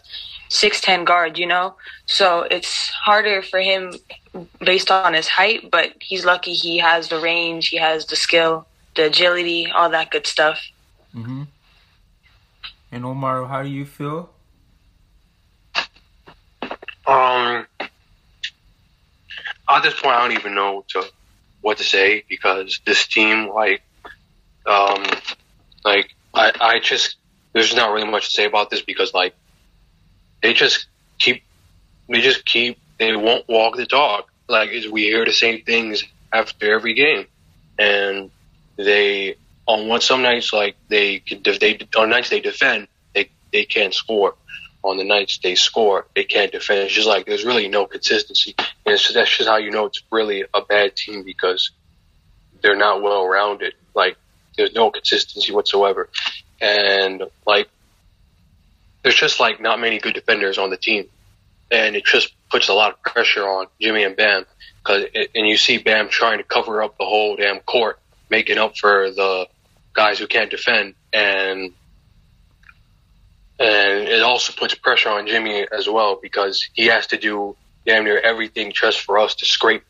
six 0.49 0.81
ten 0.81 1.05
guard. 1.05 1.39
You 1.39 1.47
know, 1.47 1.77
so 2.07 2.43
it's 2.51 2.89
harder 2.89 3.43
for 3.43 3.61
him 3.61 3.95
based 4.61 4.91
on 4.91 5.15
his 5.15 5.29
height. 5.29 5.71
But 5.71 5.95
he's 6.01 6.25
lucky 6.25 6.53
he 6.53 6.79
has 6.79 7.09
the 7.09 7.21
range, 7.21 7.69
he 7.69 7.77
has 7.79 8.07
the 8.07 8.17
skill, 8.17 8.67
the 8.97 9.07
agility, 9.07 9.71
all 9.71 9.91
that 9.91 10.11
good 10.11 10.27
stuff. 10.27 10.61
Mm-hmm. 11.15 11.43
And 12.93 13.05
Omar, 13.05 13.47
how 13.47 13.63
do 13.63 13.69
you 13.69 13.85
feel? 13.85 14.31
Um, 17.07 17.67
at 19.69 19.83
this 19.83 19.95
point, 19.95 20.15
I 20.15 20.21
don't 20.23 20.39
even 20.39 20.55
know 20.55 20.85
to 20.89 21.05
what 21.61 21.79
to 21.79 21.85
say 21.85 22.25
because 22.29 22.81
this 22.85 23.07
team, 23.07 23.49
like, 23.49 23.83
um, 24.67 25.05
like 25.85 26.15
I, 26.35 26.53
I 26.61 26.79
just 26.79 27.17
there's 27.53 27.75
not 27.75 27.93
really 27.93 28.11
much 28.11 28.27
to 28.27 28.31
say 28.33 28.45
about 28.45 28.71
this 28.71 28.83
because 28.83 29.13
like 29.15 29.35
they 30.43 30.53
just 30.53 30.87
keep 31.19 31.43
they 32.09 32.21
just 32.21 32.45
keep 32.45 32.79
they 32.99 33.15
won't 33.17 33.49
walk 33.49 33.77
the 33.77 33.87
talk. 33.87 34.31
Like 34.49 34.71
we 34.91 35.05
hear 35.05 35.25
the 35.25 35.33
same 35.33 35.63
things 35.63 36.05
after 36.33 36.75
every 36.75 36.95
game, 36.95 37.27
and 37.79 38.31
they 38.77 39.37
on 39.67 39.89
one 39.89 40.01
some 40.01 40.23
nights 40.23 40.53
like 40.53 40.77
they 40.89 41.21
could, 41.21 41.45
they 41.45 41.79
on 41.97 42.11
nights 42.11 42.31
they 42.31 42.41
defend 42.41 42.89
they 43.15 43.31
they 43.53 43.65
can't 43.65 43.95
score. 43.95 44.35
On 44.83 44.97
the 44.97 45.05
nights 45.05 45.39
they 45.43 45.57
score, 45.57 46.07
they 46.17 46.25
can't 46.25 46.51
defend. 46.53 46.81
It's 46.81 46.95
just 46.95 47.07
like 47.07 47.27
there's 47.27 47.45
really 47.45 47.69
no 47.69 47.87
consistency, 47.87 48.55
and 48.59 48.99
just, 48.99 49.13
that's 49.13 49.37
just 49.37 49.49
how 49.49 49.59
you 49.59 49.71
know 49.71 49.85
it's 49.85 50.03
really 50.11 50.45
a 50.55 50.63
bad 50.63 50.97
team 50.97 51.23
because 51.23 51.71
they're 52.63 52.77
not 52.77 53.03
well 53.03 53.27
rounded. 53.27 53.75
Like 53.95 54.17
there's 54.61 54.75
no 54.75 54.91
consistency 54.91 55.53
whatsoever, 55.53 56.09
and 56.61 57.23
like 57.47 57.69
there's 59.03 59.15
just 59.15 59.41
like 59.41 59.61
not 59.61 59.81
many 59.81 59.99
good 59.99 60.15
defenders 60.15 60.59
on 60.59 60.71
the 60.71 60.77
team, 60.77 61.07
and 61.71 61.97
it 61.97 62.05
just 62.05 62.33
puts 62.51 62.69
a 62.69 62.75
lot 62.75 62.93
of 62.93 63.03
pressure 63.03 63.47
on 63.47 63.67
Jimmy 63.81 64.05
and 64.05 64.17
Bam 64.17 64.45
because 64.83 65.05
and 65.35 65.47
you 65.49 65.57
see 65.57 65.79
Bam 65.79 66.09
trying 66.09 66.39
to 66.39 66.45
cover 66.45 66.83
up 66.83 66.99
the 66.99 67.05
whole 67.05 67.37
damn 67.37 67.61
court, 67.61 67.99
making 68.29 68.59
up 68.59 68.77
for 68.77 69.11
the 69.11 69.49
guys 69.95 70.19
who 70.19 70.27
can't 70.27 70.51
defend, 70.51 70.95
and 71.13 71.73
and 73.59 74.09
it 74.09 74.23
also 74.23 74.53
puts 74.53 74.75
pressure 74.75 75.11
on 75.11 75.27
Jimmy 75.27 75.67
as 75.71 75.89
well 75.89 76.19
because 76.21 76.69
he 76.73 76.87
has 76.87 77.07
to 77.09 77.19
do 77.19 77.57
damn 77.87 78.05
near 78.05 78.19
everything 78.19 78.73
just 78.73 79.01
for 79.01 79.19
us 79.19 79.35
to 79.37 79.47
scrape 79.47 79.85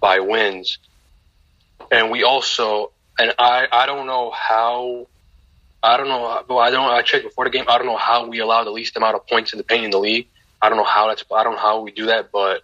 by 0.00 0.20
wins. 0.20 0.78
And 1.90 2.10
we 2.10 2.22
also, 2.22 2.92
and 3.20 3.34
I, 3.38 3.66
I 3.70 3.86
don't 3.86 4.06
know 4.06 4.30
how, 4.30 5.06
I 5.82 5.96
don't 5.96 6.08
know, 6.08 6.42
but 6.48 6.56
I 6.56 6.70
don't, 6.70 6.90
I 6.90 7.02
checked 7.02 7.24
before 7.24 7.44
the 7.44 7.50
game. 7.50 7.66
I 7.68 7.78
don't 7.78 7.86
know 7.86 7.96
how 7.96 8.26
we 8.26 8.40
allow 8.40 8.64
the 8.64 8.70
least 8.70 8.96
amount 8.96 9.14
of 9.14 9.26
points 9.26 9.52
in 9.52 9.58
the 9.58 9.64
paint 9.64 9.84
in 9.84 9.90
the 9.90 9.98
league. 9.98 10.26
I 10.60 10.68
don't 10.68 10.78
know 10.78 10.84
how 10.84 11.08
that's, 11.08 11.24
I 11.32 11.44
don't 11.44 11.54
know 11.54 11.60
how 11.60 11.80
we 11.82 11.92
do 11.92 12.06
that, 12.06 12.32
but 12.32 12.62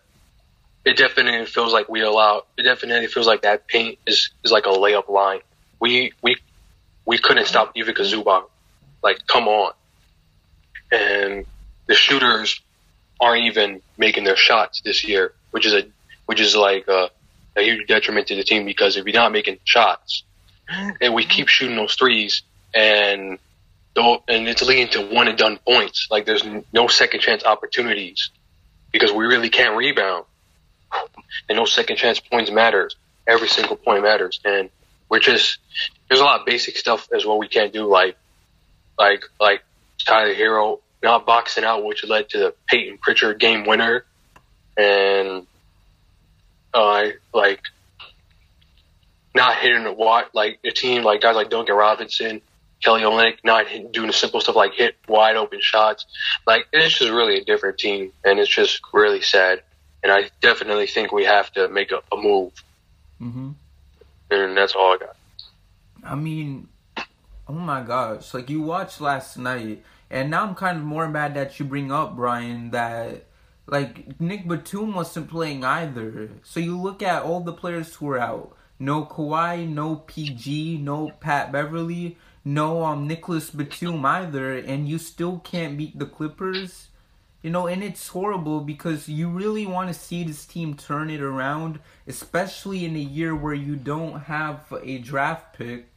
it 0.85 0.97
definitely 0.97 1.47
feels 1.47 1.73
like 1.73 1.89
we 1.89 2.01
allow, 2.01 2.45
it 2.57 2.63
definitely 2.63 3.07
feels 3.07 3.27
like 3.27 3.43
that 3.43 3.69
paint 3.69 3.99
is, 4.07 4.31
is 4.45 4.51
like 4.51 4.67
a 4.67 4.71
layup 4.71 5.09
line. 5.09 5.41
We, 5.81 6.13
we, 6.23 6.37
we 7.05 7.19
couldn't 7.19 7.47
stop 7.47 7.73
Ivica 7.77 8.03
Zubac. 8.03 8.49
Like, 9.03 9.27
come 9.27 9.47
on 9.47 9.73
and 10.91 11.45
the 11.87 11.95
shooters 11.95 12.61
aren't 13.21 13.45
even 13.45 13.81
making 13.97 14.25
their 14.25 14.37
shots 14.37 14.83
this 14.85 15.07
year, 15.07 15.33
which 15.51 15.67
is 15.67 15.73
a 15.73 15.87
which 16.27 16.41
is 16.41 16.57
like 16.57 16.89
a, 16.89 17.11
a 17.57 17.63
huge 17.63 17.87
detriment 17.87 18.27
to 18.29 18.35
the 18.35 18.43
team 18.43 18.65
because 18.65 18.97
if 18.97 19.05
you're 19.05 19.15
not 19.15 19.33
making 19.33 19.59
shots, 19.65 20.25
and 21.01 21.15
we 21.15 21.25
keep 21.25 21.49
shooting 21.49 21.77
those 21.77 21.95
threes, 21.95 22.43
and 22.75 23.39
and 23.97 24.49
it's 24.49 24.63
leading 24.63 24.89
to 24.89 25.07
one 25.15 25.29
and 25.29 25.39
done 25.39 25.59
points. 25.67 26.09
Like 26.11 26.27
there's 26.27 26.45
no 26.73 26.89
second 26.89 27.21
chance 27.21 27.45
opportunities 27.45 28.31
because 28.93 29.13
we 29.13 29.27
really 29.27 29.51
can't 29.51 29.77
rebound, 29.77 30.25
and 31.49 31.57
no 31.57 31.65
second 31.65 31.97
chance 31.97 32.21
points 32.21 32.51
matters. 32.51 32.97
Every 33.27 33.49
single 33.49 33.77
point 33.77 34.03
matters, 34.03 34.41
and 34.45 34.71
we're 35.09 35.21
just 35.21 35.59
there's 36.09 36.21
a 36.21 36.25
lot 36.25 36.41
of 36.41 36.47
basic 36.47 36.77
stuff 36.77 37.09
as 37.15 37.25
well 37.25 37.39
we 37.39 37.49
can't 37.49 37.73
do 37.73 37.87
like 37.87 38.17
like 38.99 39.25
like 39.41 39.65
Tyler 40.05 40.35
Herro 40.35 40.81
not 41.03 41.27
boxing 41.27 41.65
out, 41.65 41.85
which 41.85 42.05
led 42.05 42.29
to 42.31 42.39
the 42.39 42.55
Payton 42.67 42.99
Pritchard 42.99 43.39
game 43.39 43.67
winner, 43.67 44.05
and 44.77 45.47
uh, 46.75 47.09
like 47.33 47.63
not 49.37 49.57
hitting 49.59 49.85
the 49.85 49.93
wide 49.93 50.27
like 50.33 50.59
a 50.65 50.71
team 50.71 51.05
like 51.05 51.21
guys 51.21 51.37
like 51.37 51.51
Duncan 51.51 51.77
Robinson, 51.77 52.41
Kelly 52.83 53.03
Olynyk, 53.03 53.39
not 53.45 53.69
hit, 53.69 53.93
doing 53.93 54.09
the 54.09 54.13
simple 54.13 54.41
stuff 54.41 54.57
like 54.57 54.75
hit 54.75 54.97
wide 55.07 55.37
open 55.37 55.61
shots. 55.61 56.07
Like 56.47 56.67
it's 56.73 56.99
just 56.99 57.13
really 57.13 57.39
a 57.39 57.45
different 57.45 57.79
team, 57.79 58.13
and 58.25 58.39
it's 58.39 58.55
just 58.55 58.81
really 58.93 59.21
sad. 59.21 59.63
And 60.03 60.13
I 60.13 60.31
definitely 60.41 60.87
think 60.87 61.13
we 61.13 61.25
have 61.25 61.53
to 61.53 61.69
make 61.69 61.91
a, 61.93 62.01
a 62.13 62.17
move. 62.17 62.53
Mm-hmm. 63.21 63.51
And 64.31 64.57
that's 64.57 64.75
all 64.75 64.95
I 64.95 64.99
got. 64.99 65.17
I 66.05 66.15
mean, 66.15 66.69
oh 67.49 67.53
my 67.53 67.83
gosh! 67.83 68.35
Like 68.35 68.51
you 68.51 68.63
watched 68.63 69.01
last 69.01 69.37
night 69.37 69.83
and 70.11 70.31
now 70.31 70.45
I'm 70.45 70.55
kind 70.55 70.79
of 70.79 70.85
more 70.85 71.09
mad 71.09 71.35
that 71.35 71.59
you 71.59 71.67
bring 71.67 71.91
up 71.91 72.15
Brian 72.15 72.71
that 72.71 73.25
like 73.67 74.21
Nick 74.21 74.47
Batum 74.47 74.95
wasn't 74.95 75.29
playing 75.29 75.65
either. 75.65 76.31
So 76.45 76.61
you 76.61 76.81
look 76.81 77.03
at 77.03 77.23
all 77.23 77.41
the 77.41 77.53
players 77.53 77.95
who 77.97 78.09
are 78.11 78.19
out. 78.19 78.57
No 78.79 79.05
Kawhi, 79.05 79.69
no 79.69 79.97
PG, 79.97 80.79
no 80.79 81.11
Pat 81.21 81.51
Beverley, 81.53 82.17
no 82.45 82.85
um 82.85 83.07
Nicholas 83.07 83.51
Batum 83.51 84.05
either, 84.05 84.57
and 84.57 84.89
you 84.89 84.99
still 84.99 85.39
can't 85.39 85.77
beat 85.77 85.99
the 85.99 86.07
Clippers. 86.07 86.89
You 87.43 87.51
know, 87.51 87.67
and 87.69 87.85
it's 87.85 88.09
horrible 88.09 88.61
because 88.61 89.09
you 89.09 89.29
really 89.29 89.67
want 89.67 89.89
to 89.89 89.95
see 89.95 90.25
this 90.25 90.45
team 90.47 90.75
turn 90.75 91.11
it 91.11 91.21
around, 91.21 91.79
especially 92.07 92.85
in 92.85 92.97
a 92.97 93.01
year 93.01 93.37
where 93.37 93.55
you 93.55 93.77
don't 93.77 94.23
have 94.23 94.73
a 94.83 94.99
draft 94.99 95.57
pick 95.57 95.97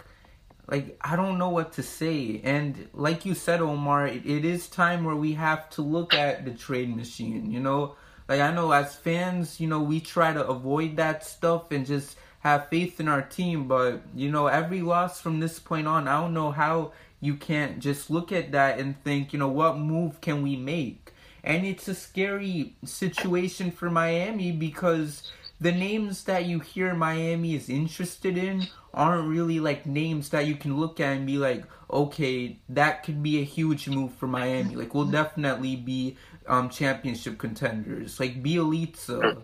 like 0.69 0.97
I 1.01 1.15
don't 1.15 1.37
know 1.37 1.49
what 1.49 1.73
to 1.73 1.83
say. 1.83 2.41
And 2.43 2.89
like 2.93 3.25
you 3.25 3.33
said, 3.33 3.61
Omar, 3.61 4.07
it, 4.07 4.25
it 4.25 4.45
is 4.45 4.67
time 4.67 5.03
where 5.03 5.15
we 5.15 5.33
have 5.33 5.69
to 5.71 5.81
look 5.81 6.13
at 6.13 6.45
the 6.45 6.51
trade 6.51 6.95
machine. 6.95 7.51
You 7.51 7.59
know, 7.59 7.95
like 8.27 8.39
I 8.39 8.53
know 8.53 8.71
as 8.71 8.95
fans, 8.95 9.59
you 9.59 9.67
know, 9.67 9.81
we 9.81 9.99
try 9.99 10.31
to 10.31 10.47
avoid 10.47 10.97
that 10.97 11.25
stuff 11.25 11.71
and 11.71 11.85
just 11.85 12.17
have 12.39 12.69
faith 12.69 12.99
in 12.99 13.07
our 13.07 13.21
team. 13.21 13.67
But 13.67 14.01
you 14.15 14.31
know, 14.31 14.47
every 14.47 14.81
loss 14.81 15.21
from 15.21 15.39
this 15.39 15.59
point 15.59 15.87
on, 15.87 16.07
I 16.07 16.21
don't 16.21 16.33
know 16.33 16.51
how 16.51 16.91
you 17.21 17.35
can't 17.35 17.79
just 17.79 18.09
look 18.09 18.31
at 18.31 18.51
that 18.51 18.79
and 18.79 19.01
think, 19.03 19.33
you 19.33 19.39
know, 19.39 19.49
what 19.49 19.77
move 19.77 20.21
can 20.21 20.41
we 20.41 20.55
make? 20.55 21.13
And 21.43 21.65
it's 21.65 21.87
a 21.87 21.95
scary 21.95 22.75
situation 22.85 23.71
for 23.71 23.89
Miami 23.89 24.51
because 24.51 25.31
the 25.59 25.71
names 25.71 26.23
that 26.25 26.45
you 26.45 26.59
hear 26.59 26.93
Miami 26.93 27.55
is 27.55 27.69
interested 27.69 28.37
in 28.37 28.67
aren't 28.93 29.27
really 29.27 29.59
like 29.59 29.85
names 29.85 30.29
that 30.29 30.45
you 30.47 30.55
can 30.55 30.77
look 30.77 30.99
at 30.99 31.17
and 31.17 31.27
be 31.27 31.37
like, 31.37 31.63
okay, 31.91 32.59
that 32.69 33.03
could 33.03 33.21
be 33.21 33.39
a 33.39 33.43
huge 33.43 33.87
move 33.87 34.13
for 34.13 34.27
Miami. 34.27 34.75
Like 34.75 34.93
we'll 34.93 35.05
definitely 35.05 35.75
be 35.75 36.17
um 36.47 36.69
championship 36.69 37.37
contenders. 37.37 38.19
Like 38.19 38.41
Bjelica. 38.41 39.41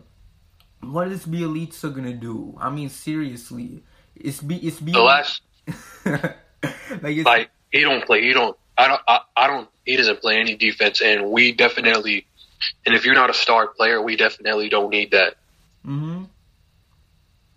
What 0.81 1.07
is 1.09 1.25
Bjelica 1.25 1.93
gonna 1.93 2.13
do? 2.13 2.57
I 2.59 2.69
mean 2.69 2.89
seriously. 2.89 3.83
It's 4.15 4.41
be 4.41 4.57
it's 4.57 4.79
be 4.79 4.91
the 4.91 5.01
last 5.01 5.41
like, 7.01 7.25
like 7.25 7.49
he 7.71 7.81
don't 7.81 8.05
play 8.05 8.21
he 8.21 8.33
don't 8.33 8.55
I 8.77 8.87
don't 8.87 9.01
I, 9.07 9.19
I 9.35 9.47
don't 9.47 9.69
he 9.85 9.95
doesn't 9.97 10.21
play 10.21 10.37
any 10.39 10.55
defense 10.55 11.01
and 11.01 11.31
we 11.31 11.51
definitely 11.51 12.27
and 12.85 12.95
if 12.95 13.05
you're 13.05 13.15
not 13.15 13.29
a 13.29 13.33
star 13.33 13.67
player, 13.67 14.01
we 14.01 14.15
definitely 14.15 14.69
don't 14.69 14.89
need 14.89 15.11
that. 15.11 15.35
Mm-hmm. 15.85 16.23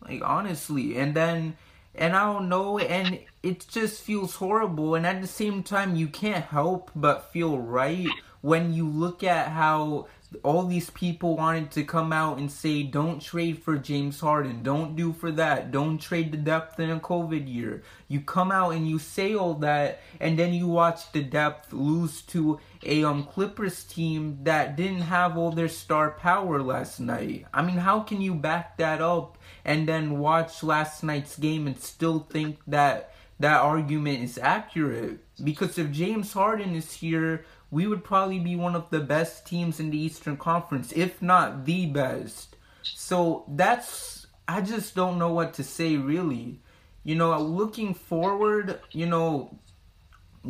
Like 0.03 0.23
honestly, 0.25 0.97
and 0.97 1.15
then 1.15 1.57
and 1.95 2.15
I 2.15 2.33
don't 2.33 2.49
know, 2.49 2.79
and 2.79 3.21
it 3.43 3.67
just 3.69 4.03
feels 4.03 4.37
horrible. 4.37 4.95
And 4.95 5.07
at 5.07 5.21
the 5.21 5.27
same 5.27 5.63
time, 5.63 5.97
you 5.97 6.09
can't 6.09 6.45
help 6.45 6.91
but 6.95 7.33
feel 7.33 7.59
right 7.59 8.07
when 8.41 8.73
you 8.73 8.89
look 8.89 9.23
at 9.23 9.49
how 9.49 10.07
all 10.43 10.65
these 10.65 10.91
people 10.91 11.37
wanted 11.37 11.71
to 11.71 11.85
come 11.85 12.13
out 12.13 12.39
and 12.39 12.53
say, 12.53 12.83
don't 12.83 13.21
trade 13.21 13.63
for 13.63 13.79
James 13.79 14.21
Harden, 14.21 14.63
don't 14.63 14.95
do 14.95 15.13
for 15.13 15.31
that, 15.33 15.71
don't 15.71 15.99
trade 15.99 16.33
the 16.33 16.37
depth 16.37 16.79
in 16.79 16.91
a 16.91 17.01
COVID 17.01 17.53
year. 17.53 17.83
You 18.09 18.21
come 18.21 18.53
out 18.53 18.75
and 18.75 18.89
you 18.89 18.99
say 18.99 19.35
all 19.35 19.55
that, 19.55 20.01
and 20.21 20.39
then 20.39 20.53
you 20.53 20.67
watch 20.67 21.13
the 21.13 21.23
depth 21.23 21.73
lose 21.73 22.21
to 22.23 22.61
a 22.85 23.05
um 23.05 23.25
Clippers 23.25 23.85
team 23.85 24.39
that 24.43 24.77
didn't 24.77 25.03
have 25.03 25.39
all 25.39 25.51
their 25.51 25.69
star 25.69 26.11
power 26.11 26.63
last 26.63 27.01
night. 27.01 27.47
I 27.53 27.63
mean, 27.63 27.79
how 27.79 28.01
can 28.01 28.21
you 28.21 28.35
back 28.35 28.77
that 28.77 29.01
up 29.01 29.39
and 29.65 29.89
then 29.89 30.19
watch 30.19 30.63
last 30.63 31.03
night's 31.03 31.39
game 31.39 31.67
and 31.67 31.81
still 31.81 32.21
think 32.21 32.59
that 32.67 33.13
that 33.41 33.61
argument 33.61 34.23
is 34.23 34.39
accurate. 34.39 35.21
Because 35.43 35.79
if 35.79 35.91
James 35.93 36.33
Harden 36.33 36.75
is 36.75 36.93
here, 36.95 37.45
we 37.71 37.87
would 37.87 38.05
probably 38.05 38.39
be 38.39 38.57
one 38.57 38.75
of 38.75 38.91
the 38.91 39.01
best 39.01 39.47
teams 39.47 39.79
in 39.79 39.91
the 39.91 39.99
Eastern 39.99 40.37
Conference, 40.37 40.93
if 40.93 41.21
not 41.21 41.65
the 41.65 41.87
best. 41.87 42.57
So 42.83 43.45
that's, 43.49 44.27
I 44.47 44.61
just 44.63 44.95
don't 44.95 45.19
know 45.19 45.33
what 45.33 45.55
to 45.55 45.65
say 45.65 45.97
really. 45.97 46.61
You 47.05 47.15
know, 47.15 47.39
looking 47.41 47.95
forward, 47.95 48.81
you 48.93 49.07
know, 49.07 49.59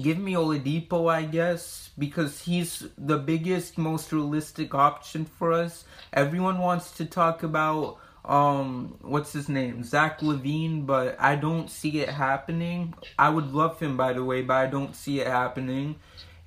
give 0.00 0.18
me 0.18 0.34
Oladipo, 0.34 1.10
I 1.10 1.22
guess, 1.22 1.90
because 1.98 2.42
he's 2.42 2.87
the 2.96 3.18
biggest, 3.18 3.78
most 3.78 4.12
realistic 4.12 4.75
option 4.75 5.25
for 5.25 5.52
us. 5.52 5.84
Everyone 6.12 6.58
wants 6.58 6.92
to 6.92 7.04
talk 7.04 7.42
about 7.42 7.98
um 8.25 8.98
what's 9.00 9.32
his 9.32 9.48
name 9.48 9.82
Zach 9.82 10.20
LaVine 10.20 10.84
but 10.84 11.18
I 11.18 11.34
don't 11.37 11.70
see 11.70 12.00
it 12.00 12.10
happening. 12.10 12.94
I 13.18 13.30
would 13.30 13.54
love 13.54 13.80
him 13.80 13.96
by 13.96 14.12
the 14.12 14.25
way, 14.25 14.42
but 14.42 14.54
I 14.54 14.66
don't 14.66 14.94
see 14.94 15.20
it 15.20 15.26
happening. 15.26 15.96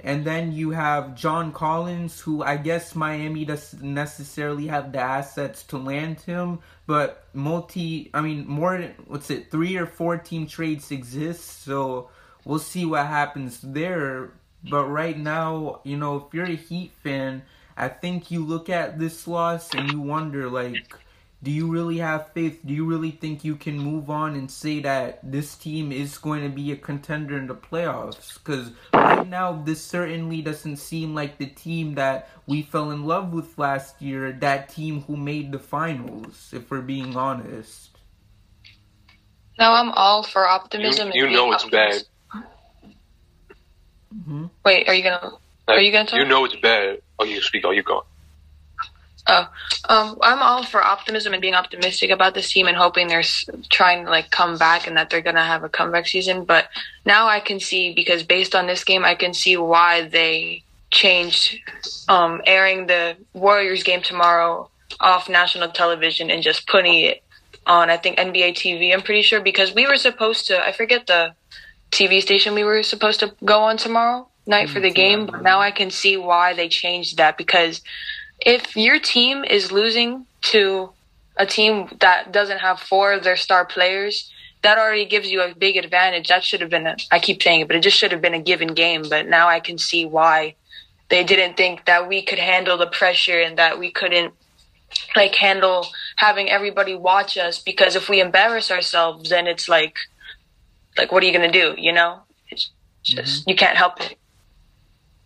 And 0.03 0.25
then 0.25 0.51
you 0.51 0.71
have 0.71 1.15
John 1.15 1.51
Collins, 1.53 2.19
who 2.19 2.41
I 2.41 2.57
guess 2.57 2.95
Miami 2.95 3.45
doesn't 3.45 3.83
necessarily 3.83 4.65
have 4.67 4.91
the 4.91 4.99
assets 4.99 5.63
to 5.65 5.77
land 5.77 6.21
him, 6.21 6.59
but 6.87 7.25
multi, 7.33 8.09
I 8.13 8.21
mean, 8.21 8.47
more, 8.47 8.81
what's 9.05 9.29
it, 9.29 9.51
three 9.51 9.77
or 9.77 9.85
four 9.85 10.17
team 10.17 10.47
trades 10.47 10.89
exist, 10.89 11.63
so 11.63 12.09
we'll 12.43 12.57
see 12.57 12.83
what 12.83 13.05
happens 13.05 13.61
there. 13.61 14.31
But 14.63 14.85
right 14.85 15.17
now, 15.17 15.81
you 15.83 15.97
know, 15.97 16.17
if 16.17 16.33
you're 16.33 16.45
a 16.45 16.55
Heat 16.55 16.91
fan, 17.03 17.43
I 17.77 17.87
think 17.87 18.31
you 18.31 18.43
look 18.43 18.69
at 18.69 18.97
this 18.97 19.27
loss 19.27 19.73
and 19.73 19.91
you 19.91 20.01
wonder, 20.01 20.49
like, 20.49 20.95
do 21.43 21.49
you 21.49 21.67
really 21.71 21.97
have 21.97 22.31
faith? 22.33 22.59
Do 22.63 22.73
you 22.73 22.85
really 22.85 23.11
think 23.11 23.43
you 23.43 23.55
can 23.55 23.79
move 23.79 24.11
on 24.11 24.35
and 24.35 24.49
say 24.49 24.79
that 24.81 25.19
this 25.23 25.55
team 25.55 25.91
is 25.91 26.17
going 26.19 26.43
to 26.43 26.49
be 26.49 26.71
a 26.71 26.75
contender 26.75 27.35
in 27.35 27.47
the 27.47 27.55
playoffs? 27.55 28.35
Because 28.35 28.71
right 28.93 29.27
now, 29.27 29.53
this 29.53 29.83
certainly 29.83 30.43
doesn't 30.43 30.77
seem 30.77 31.15
like 31.15 31.39
the 31.39 31.47
team 31.47 31.95
that 31.95 32.29
we 32.45 32.61
fell 32.61 32.91
in 32.91 33.05
love 33.05 33.33
with 33.33 33.57
last 33.57 33.99
year, 34.01 34.31
that 34.33 34.69
team 34.69 35.01
who 35.01 35.17
made 35.17 35.51
the 35.51 35.59
finals, 35.59 36.51
if 36.53 36.69
we're 36.69 36.81
being 36.81 37.15
honest. 37.15 37.89
Now 39.57 39.73
I'm 39.73 39.91
all 39.91 40.21
for 40.21 40.47
optimism. 40.47 41.11
You, 41.13 41.27
you 41.27 41.31
know 41.31 41.51
it's 41.53 41.65
bad. 41.65 42.03
Mm-hmm. 44.13 44.45
Wait, 44.63 44.87
are 44.87 44.93
you 44.93 45.03
gonna? 45.03 45.31
Are 45.67 45.79
you 45.79 45.91
gonna 45.91 46.07
talk? 46.07 46.19
You 46.19 46.25
know 46.25 46.45
it's 46.45 46.55
bad. 46.57 47.01
Oh, 47.17 47.25
you 47.25 47.41
speak. 47.41 47.63
Oh, 47.65 47.71
you 47.71 47.81
go. 47.81 48.05
Oh, 49.27 49.47
um, 49.87 50.17
I'm 50.21 50.41
all 50.41 50.63
for 50.63 50.83
optimism 50.83 51.33
and 51.33 51.41
being 51.41 51.53
optimistic 51.53 52.09
about 52.09 52.33
this 52.33 52.51
team 52.51 52.67
and 52.67 52.75
hoping 52.75 53.07
they're 53.07 53.23
trying 53.69 54.05
to 54.05 54.11
like 54.11 54.31
come 54.31 54.57
back 54.57 54.87
and 54.87 54.97
that 54.97 55.09
they're 55.09 55.21
gonna 55.21 55.45
have 55.45 55.63
a 55.63 55.69
comeback 55.69 56.07
season. 56.07 56.43
But 56.43 56.69
now 57.05 57.27
I 57.27 57.39
can 57.39 57.59
see 57.59 57.93
because 57.93 58.23
based 58.23 58.55
on 58.55 58.67
this 58.67 58.83
game, 58.83 59.05
I 59.05 59.15
can 59.15 59.33
see 59.33 59.57
why 59.57 60.07
they 60.07 60.63
changed 60.89 61.59
um, 62.09 62.41
airing 62.45 62.87
the 62.87 63.15
Warriors 63.33 63.83
game 63.83 64.01
tomorrow 64.01 64.69
off 64.99 65.29
national 65.29 65.69
television 65.69 66.29
and 66.29 66.43
just 66.43 66.67
putting 66.67 66.99
it 66.99 67.23
on 67.65 67.89
I 67.89 67.97
think 67.97 68.17
NBA 68.17 68.53
TV. 68.53 68.93
I'm 68.93 69.01
pretty 69.01 69.21
sure 69.21 69.39
because 69.39 69.73
we 69.73 69.85
were 69.85 69.97
supposed 69.97 70.47
to. 70.47 70.65
I 70.65 70.71
forget 70.71 71.07
the 71.07 71.33
TV 71.91 72.21
station 72.21 72.55
we 72.55 72.63
were 72.63 72.83
supposed 72.83 73.19
to 73.19 73.35
go 73.45 73.61
on 73.61 73.77
tomorrow 73.77 74.27
night 74.47 74.69
for 74.69 74.79
the 74.79 74.89
game, 74.89 75.27
but 75.27 75.43
now 75.43 75.59
I 75.59 75.71
can 75.71 75.91
see 75.91 76.17
why 76.17 76.53
they 76.53 76.67
changed 76.67 77.17
that 77.17 77.37
because 77.37 77.81
if 78.41 78.75
your 78.75 78.99
team 78.99 79.43
is 79.43 79.71
losing 79.71 80.25
to 80.41 80.91
a 81.37 81.45
team 81.45 81.87
that 81.99 82.31
doesn't 82.31 82.59
have 82.59 82.79
four 82.79 83.13
of 83.13 83.23
their 83.23 83.37
star 83.37 83.65
players, 83.65 84.31
that 84.63 84.77
already 84.77 85.05
gives 85.05 85.29
you 85.29 85.41
a 85.41 85.55
big 85.55 85.77
advantage. 85.77 86.27
That 86.27 86.43
should 86.43 86.61
have 86.61 86.69
been, 86.69 86.87
a, 86.87 86.95
I 87.11 87.19
keep 87.19 87.41
saying 87.41 87.61
it, 87.61 87.67
but 87.67 87.75
it 87.75 87.81
just 87.81 87.97
should 87.97 88.11
have 88.11 88.21
been 88.21 88.33
a 88.33 88.41
given 88.41 88.73
game. 88.73 89.03
But 89.09 89.27
now 89.27 89.47
I 89.47 89.59
can 89.59 89.77
see 89.77 90.05
why 90.05 90.55
they 91.09 91.23
didn't 91.23 91.57
think 91.57 91.85
that 91.85 92.07
we 92.07 92.21
could 92.21 92.39
handle 92.39 92.77
the 92.77 92.87
pressure 92.87 93.39
and 93.39 93.57
that 93.57 93.79
we 93.79 93.91
couldn't 93.91 94.33
like 95.15 95.35
handle 95.35 95.87
having 96.17 96.49
everybody 96.49 96.95
watch 96.95 97.37
us 97.37 97.59
because 97.59 97.95
if 97.95 98.09
we 98.09 98.21
embarrass 98.21 98.71
ourselves, 98.71 99.29
then 99.29 99.47
it's 99.47 99.69
like, 99.69 99.97
like, 100.97 101.11
what 101.11 101.23
are 101.23 101.25
you 101.25 101.33
going 101.33 101.51
to 101.51 101.59
do? 101.59 101.79
You 101.81 101.93
know, 101.93 102.19
it's 102.49 102.69
just, 103.03 103.41
mm-hmm. 103.41 103.49
you 103.51 103.55
can't 103.55 103.77
help 103.77 104.01
it. 104.01 104.17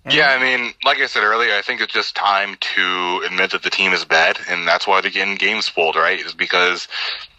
Yeah, 0.07 0.37
I 0.37 0.39
mean, 0.39 0.71
like 0.83 0.99
I 0.99 1.07
said 1.07 1.23
earlier, 1.23 1.55
I 1.55 1.63
think 1.63 1.81
it's 1.81 1.91
just 1.91 2.15
time 2.15 2.57
to 2.59 3.23
admit 3.25 3.51
that 3.51 3.63
the 3.63 3.71
team 3.71 3.91
is 3.91 4.05
bad, 4.05 4.37
and 4.47 4.67
that's 4.67 4.85
why 4.85 5.01
they're 5.01 5.09
getting 5.09 5.33
games 5.33 5.65
spoiled, 5.65 5.95
right? 5.95 6.19
Is 6.19 6.31
because, 6.31 6.87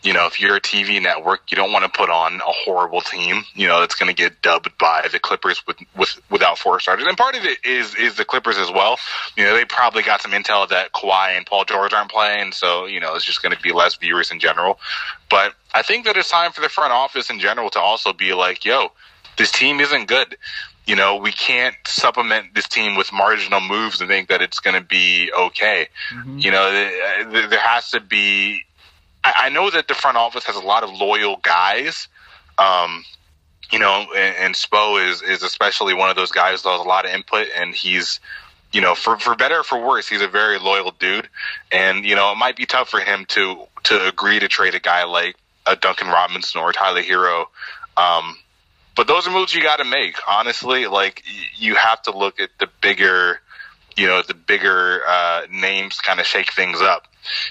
you 0.03 0.13
know, 0.13 0.27
if 0.27 0.41
you're 0.41 0.57
a 0.57 0.61
TV 0.61 1.01
network, 1.01 1.49
you 1.49 1.57
don't 1.57 1.71
want 1.71 1.85
to 1.85 1.89
put 1.89 2.11
on 2.11 2.35
a 2.35 2.41
horrible 2.45 3.03
team, 3.03 3.45
you 3.55 3.69
know, 3.69 3.79
that's 3.79 3.95
going 3.95 4.09
to 4.09 4.21
get 4.21 4.43
dubbed 4.43 4.77
by 4.79 5.07
the 5.13 5.21
Clippers 5.21 5.65
with, 5.65 5.77
with 5.97 6.21
without 6.29 6.59
four 6.59 6.81
starters. 6.81 7.07
And 7.07 7.17
part 7.17 7.37
of 7.37 7.45
it 7.45 7.65
is 7.65 7.95
is 7.95 8.17
the 8.17 8.25
Clippers 8.25 8.59
as 8.59 8.73
well. 8.73 8.99
You 9.37 9.45
know, 9.45 9.55
they 9.55 9.65
probably 9.65 10.03
got 10.03 10.21
some 10.21 10.33
intel 10.33 10.69
that 10.69 10.93
Kawhi 10.93 11.37
and 11.37 11.47
Paul 11.47 11.67
George 11.67 11.93
aren't 11.93 12.11
playing, 12.11 12.51
so 12.51 12.87
you 12.87 12.99
know, 12.99 13.15
it's 13.15 13.25
just 13.25 13.43
going 13.43 13.55
to 13.55 13.63
be 13.63 13.71
less 13.71 13.95
viewers 13.95 14.33
in 14.33 14.41
general. 14.41 14.81
But 15.31 15.55
I 15.73 15.83
think 15.83 16.05
that 16.07 16.17
it's 16.17 16.31
time 16.31 16.51
for 16.51 16.63
the 16.63 16.69
front 16.69 16.93
office 16.93 17.31
in 17.31 17.39
general 17.39 17.71
to 17.71 17.79
also 17.79 18.13
be 18.13 18.35
like, 18.35 18.65
yo, 18.65 18.89
this 19.39 19.53
team 19.53 19.79
isn't 19.79 20.09
good 20.09 20.37
you 20.87 20.95
know, 20.95 21.17
we 21.17 21.33
can't 21.33 21.75
supplement 21.87 22.55
this 22.55 22.69
team 22.69 22.97
with 22.97 23.13
marginal 23.13 23.61
moves 23.61 24.01
and 24.01 24.09
think 24.09 24.29
that 24.29 24.41
it's 24.41 24.61
going 24.61 24.81
to 24.81 24.87
be 24.87 25.33
okay. 25.37 25.89
Mm-hmm. 26.15 26.39
You 26.39 26.51
know, 26.53 26.71
there 26.71 27.59
has 27.59 27.91
to 27.91 28.01
be. 28.01 28.63
I 29.25 29.49
know 29.49 29.71
that 29.71 29.89
the 29.89 29.95
front 29.95 30.17
office 30.17 30.45
has 30.45 30.55
a 30.55 30.61
lot 30.61 30.85
of 30.85 30.91
loyal 30.91 31.39
guys. 31.39 32.07
Um, 32.59 33.05
you 33.73 33.81
know, 33.81 34.07
and, 34.15 34.37
and 34.37 34.55
Spo 34.55 35.05
is 35.05 35.23
is 35.23 35.43
especially 35.43 35.95
one 35.95 36.09
of 36.09 36.17
those 36.17 36.31
guys 36.31 36.63
that 36.63 36.71
has 36.71 36.81
a 36.81 36.89
lot 36.89 37.05
of 37.05 37.11
input, 37.11 37.49
and 37.57 37.75
he's, 37.75 38.21
you 38.73 38.81
know, 38.81 38.95
for 38.95 39.19
for 39.19 39.35
better 39.35 39.59
or 39.59 39.65
for 39.65 39.85
worse, 39.85 40.09
he's 40.09 40.23
a 40.23 40.29
very 40.29 40.61
loyal 40.61 40.93
dude, 40.93 41.29
and 41.73 42.05
you 42.05 42.15
know, 42.15 42.31
it 42.31 42.37
might 42.37 42.57
be 42.57 42.65
tough 42.65 42.89
for 42.89 43.01
him 43.01 43.25
to 43.31 43.67
to 43.85 44.07
agree 44.07 44.39
to 44.39 44.47
trade 44.47 44.77
a 44.77 44.81
guy 44.81 45.03
like 45.03 45.37
a 45.67 45.75
Duncan 45.75 46.07
Robinson 46.07 46.61
or 46.61 46.71
a 46.71 46.73
Tyler 46.73 47.03
Herro, 47.03 47.47
Um, 47.97 48.37
but 48.97 49.07
those 49.07 49.27
are 49.27 49.31
moves 49.31 49.55
you 49.55 49.63
got 49.63 49.77
to 49.77 49.85
make. 49.85 50.17
Honestly, 50.27 50.87
like 50.87 51.23
you 51.57 51.75
have 51.77 52.03
to 52.03 52.17
look 52.17 52.41
at 52.41 52.51
the 52.59 52.69
bigger, 52.81 53.41
you 53.97 54.07
know, 54.07 54.23
the 54.23 54.35
bigger 54.35 55.03
uh, 55.07 55.43
names 55.51 56.01
kind 56.01 56.19
of 56.19 56.27
shake 56.27 56.53
things 56.53 56.81
up. 56.81 57.07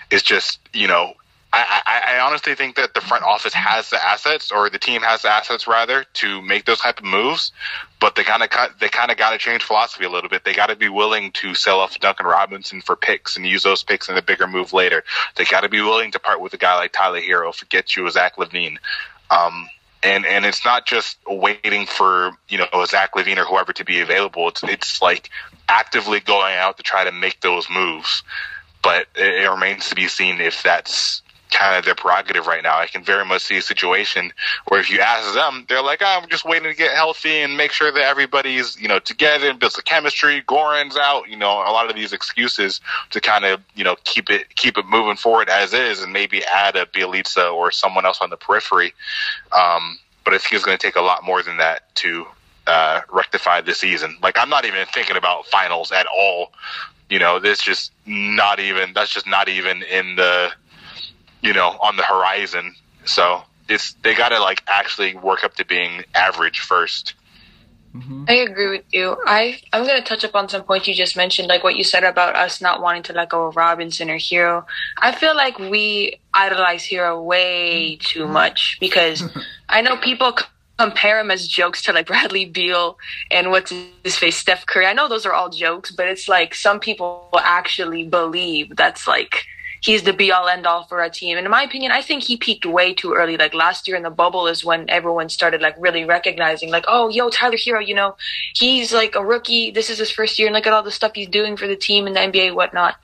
It's 0.10 0.24
just, 0.24 0.60
you 0.74 0.88
know, 0.88 1.14
I, 1.54 1.82
I, 1.86 2.16
I 2.16 2.20
honestly 2.20 2.54
think 2.54 2.76
that 2.76 2.96
the 2.96 3.02
front 3.02 3.24
office 3.24 3.54
has 3.54 3.90
the 3.90 4.04
assets, 4.04 4.52
or 4.52 4.70
the 4.70 4.78
team 4.80 5.02
has 5.04 5.22
the 5.22 5.30
assets 5.30 5.68
rather, 5.68 6.04
to 6.16 6.42
make 6.42 6.66
those 6.66 6.80
type 6.80 7.00
of 7.00 7.06
moves. 7.06 7.54
But 8.02 8.16
they 8.16 8.24
kind 8.24 8.44
of 8.44 8.50
they 8.80 8.90
kind 8.90 9.10
of 9.10 9.18
got 9.18 9.32
to 9.32 9.38
change 9.38 9.64
philosophy 9.64 10.04
a 10.04 10.10
little 10.10 10.30
bit. 10.30 10.44
They 10.44 10.54
got 10.54 10.68
to 10.68 10.76
be 10.76 10.90
willing 10.90 11.32
to 11.34 11.56
sell 11.56 11.80
off 11.80 11.98
Duncan 12.00 12.26
Robinson 12.26 12.82
for 12.82 12.98
picks 12.98 13.38
and 13.38 13.46
use 13.46 13.64
those 13.64 13.84
picks 13.84 14.10
in 14.10 14.18
a 14.18 14.22
bigger 14.22 14.48
move 14.48 14.74
later. 14.74 15.06
They 15.36 15.46
got 15.46 15.62
to 15.62 15.70
be 15.70 15.82
willing 15.82 16.12
to 16.12 16.20
part 16.20 16.42
with 16.42 16.54
a 16.54 16.58
guy 16.58 16.76
like 16.76 16.92
Tyler 16.92 17.22
Herro, 17.22 17.54
forget 17.54 17.96
you, 17.96 18.10
Zach 18.10 18.36
LaVine. 18.36 18.78
Um, 19.32 19.70
and 20.06 20.26
and 20.26 20.46
it's 20.46 20.64
not 20.64 20.86
just 20.86 21.18
waiting 21.28 21.86
for 21.86 22.32
you 22.48 22.58
know 22.58 22.68
Zach 22.86 23.14
LaVine 23.16 23.38
or 23.38 23.46
whoever 23.46 23.74
to 23.74 23.84
be 23.84 24.00
available. 24.00 24.48
It's 24.48 24.64
it's 24.64 25.02
like 25.02 25.30
actively 25.68 26.20
going 26.20 26.56
out 26.56 26.78
to 26.78 26.84
try 26.84 27.04
to 27.04 27.12
make 27.12 27.42
those 27.42 27.70
moves. 27.70 28.24
But 28.84 29.08
it, 29.16 29.44
it 29.44 29.50
remains 29.50 29.90
to 29.90 29.96
be 29.96 30.08
seen 30.08 30.40
if 30.40 30.62
that's 30.62 31.24
kind 31.56 31.78
of 31.78 31.86
their 31.86 31.96
prerogative 31.96 32.48
right 32.48 32.62
now. 32.62 32.78
I 32.78 32.88
can 32.88 33.04
very 33.04 33.26
much 33.26 33.44
see 33.44 33.58
a 33.58 33.62
situation 33.62 34.34
where 34.68 34.80
if 34.80 34.90
you 34.90 35.00
ask 35.00 35.34
them, 35.34 35.66
they're 35.70 35.82
like, 35.82 36.02
oh, 36.02 36.20
"I'm 36.22 36.30
just 36.30 36.46
waiting 36.46 36.70
to 36.70 36.76
get 36.76 36.94
healthy 36.94 37.38
and 37.42 37.56
make 37.56 37.72
sure 37.72 37.92
that 37.92 38.02
everybody's 38.04 38.80
you 38.80 38.88
know 38.88 39.00
together 39.00 39.50
and 39.50 39.60
builds 39.60 39.76
the 39.76 39.82
chemistry." 39.82 40.42
Goran's 40.42 40.98
out, 40.98 41.30
you 41.30 41.38
know, 41.38 41.52
a 41.52 41.72
lot 41.72 41.90
of 41.90 41.96
these 41.96 42.14
excuses 42.14 42.82
to 43.12 43.22
kind 43.22 43.46
of 43.46 43.62
you 43.76 43.84
know 43.84 43.96
keep 44.04 44.30
it 44.30 44.56
keep 44.56 44.78
it 44.78 44.86
moving 44.86 45.16
forward 45.16 45.50
as 45.50 45.74
is, 45.74 46.02
and 46.04 46.12
maybe 46.12 46.44
add 46.46 46.76
a 46.76 46.86
Bjelica 46.86 47.54
or 47.54 47.72
someone 47.72 48.06
else 48.06 48.20
on 48.22 48.30
the 48.30 48.38
periphery. 48.38 48.94
Um, 49.52 49.98
but 50.24 50.34
I 50.34 50.38
think 50.38 50.54
it's 50.54 50.66
going 50.66 50.78
to 50.78 50.86
take 50.86 50.98
a 50.98 51.02
lot 51.02 51.24
more 51.24 51.42
than 51.42 51.58
that 51.58 51.94
to 51.96 52.26
uh, 52.68 53.02
rectify 53.12 53.62
this 53.62 53.80
season. 53.80 54.18
Like 54.22 54.38
I'm 54.38 54.50
not 54.50 54.66
even 54.66 54.86
thinking 54.88 55.16
about 55.16 55.46
finals 55.46 55.92
at 55.92 56.06
all. 56.08 56.52
You 57.10 57.20
know, 57.20 57.40
this 57.40 57.62
just 57.62 57.92
not 58.06 58.60
even. 58.60 58.94
That's 58.94 59.14
just 59.14 59.28
not 59.28 59.48
even 59.48 59.84
in 59.84 60.16
the 60.16 60.52
you 61.46 61.54
know, 61.54 61.78
on 61.80 61.96
the 61.96 62.04
horizon. 62.04 62.76
So 63.06 63.44
it's 63.70 63.94
they 64.04 64.16
got 64.16 64.30
to 64.30 64.40
like 64.40 64.64
actually 64.68 65.16
work 65.16 65.44
up 65.44 65.56
to 65.56 65.66
being 65.66 66.04
average 66.14 66.62
1st 66.62 67.14
mm-hmm. 67.96 68.26
I 68.28 68.34
agree 68.34 68.70
with 68.70 68.86
you. 68.92 69.16
I 69.26 69.60
I'm 69.72 69.86
gonna 69.86 70.02
touch 70.02 70.24
upon 70.24 70.50
some 70.50 70.64
points 70.64 70.88
you 70.88 70.94
just 70.94 71.16
mentioned, 71.16 71.48
like 71.48 71.64
what 71.64 71.76
you 71.76 71.84
said 71.84 72.04
about 72.04 72.36
us 72.36 72.62
not 72.62 72.82
wanting 72.82 73.04
to 73.04 73.14
let 73.14 73.30
go 73.30 73.48
of 73.48 73.56
Robinson 73.56 74.10
or 74.10 74.18
Herro. 74.18 74.66
I 74.98 75.14
feel 75.14 75.36
like 75.36 75.58
we 75.60 76.20
idolize 76.34 76.84
Herro 76.84 77.24
way 77.24 77.98
too 77.98 78.28
much 78.28 78.78
because 78.80 79.24
I 79.70 79.82
know 79.82 79.98
people 79.98 80.36
compare 80.78 81.20
him 81.22 81.32
as 81.32 81.48
jokes 81.48 81.82
to 81.84 81.94
like 81.94 82.08
Bradley 82.08 82.46
Beal 82.46 82.98
and 83.32 83.50
what's 83.50 83.72
his 84.04 84.18
face 84.18 84.36
Steph 84.36 84.66
Curry. 84.66 84.88
I 84.88 84.94
know 84.94 85.08
those 85.08 85.26
are 85.26 85.34
all 85.34 85.50
jokes, 85.50 85.92
but 85.92 86.08
it's 86.08 86.28
like 86.28 86.54
some 86.54 86.80
people 86.80 87.30
actually 87.40 88.06
believe 88.06 88.76
that's 88.76 89.08
like 89.08 89.46
he's 89.86 90.02
the 90.02 90.14
be 90.14 90.32
all 90.32 90.48
end 90.48 90.66
all 90.66 90.84
for 90.86 91.04
a 91.04 91.12
team. 91.12 91.38
And 91.38 91.46
in 91.46 91.52
my 91.52 91.62
opinion, 91.62 91.92
I 91.92 92.02
think 92.02 92.24
he 92.24 92.38
peaked 92.38 92.66
way 92.66 92.92
too 92.92 93.14
early. 93.14 93.38
Like 93.38 93.54
last 93.54 93.88
year 93.88 93.96
in 93.96 94.02
the 94.02 94.10
bubble 94.10 94.48
is 94.48 94.66
when 94.66 94.90
everyone 94.90 95.30
started 95.30 95.62
like 95.62 95.76
really 95.78 96.04
recognizing, 96.06 96.72
like, 96.72 96.86
oh, 96.88 97.08
yo, 97.10 97.30
Tyler 97.30 97.56
Herro, 97.56 97.86
you 97.86 97.94
know, 97.94 98.16
he's 98.56 98.92
like 98.92 99.14
a 99.14 99.24
rookie. 99.24 99.70
This 99.70 99.92
is 99.92 100.00
his 100.00 100.10
first 100.10 100.40
year, 100.40 100.48
and 100.48 100.56
look 100.56 100.66
at 100.66 100.74
all 100.74 100.82
the 100.82 100.90
stuff 100.90 101.12
he's 101.14 101.28
doing 101.28 101.56
for 101.56 101.68
the 101.68 101.76
team 101.76 102.08
in 102.08 102.14
the 102.14 102.20
NBA, 102.20 102.56
whatnot. 102.56 102.96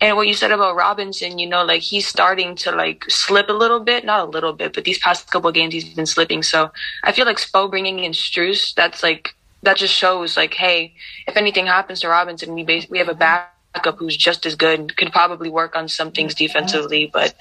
And 0.00 0.16
what 0.16 0.28
you 0.28 0.32
said 0.32 0.50
about 0.50 0.76
Robinson, 0.76 1.38
you 1.38 1.46
know, 1.46 1.62
like 1.62 1.82
he's 1.82 2.08
starting 2.08 2.54
to 2.56 2.72
like 2.72 3.04
slip 3.10 3.50
a 3.50 3.52
little 3.52 3.80
bit, 3.80 4.06
not 4.06 4.26
a 4.26 4.30
little 4.30 4.54
bit, 4.54 4.72
but 4.72 4.84
these 4.84 4.98
past 4.98 5.30
couple 5.30 5.52
games 5.52 5.74
he's 5.74 5.92
been 5.92 6.06
slipping. 6.06 6.42
So 6.42 6.72
I 7.04 7.12
feel 7.12 7.26
like 7.26 7.36
Spo 7.36 7.70
bringing 7.70 7.98
in 7.98 8.12
Strus, 8.12 8.74
that's 8.74 9.02
like 9.02 9.34
that 9.62 9.76
just 9.76 9.92
shows 9.92 10.38
like, 10.38 10.54
hey, 10.54 10.94
if 11.26 11.36
anything 11.36 11.66
happens 11.66 12.00
to 12.00 12.08
Robinson, 12.08 12.54
we 12.54 12.64
bas- 12.64 12.88
we 12.88 12.96
have 12.96 13.10
a 13.10 13.14
back 13.14 13.54
backup 13.74 13.98
who's 13.98 14.16
just 14.16 14.46
as 14.46 14.54
good, 14.54 14.96
could 14.96 15.12
probably 15.12 15.50
work 15.50 15.76
on 15.76 15.88
some 15.88 16.10
things 16.10 16.34
defensively. 16.34 17.10
But 17.12 17.34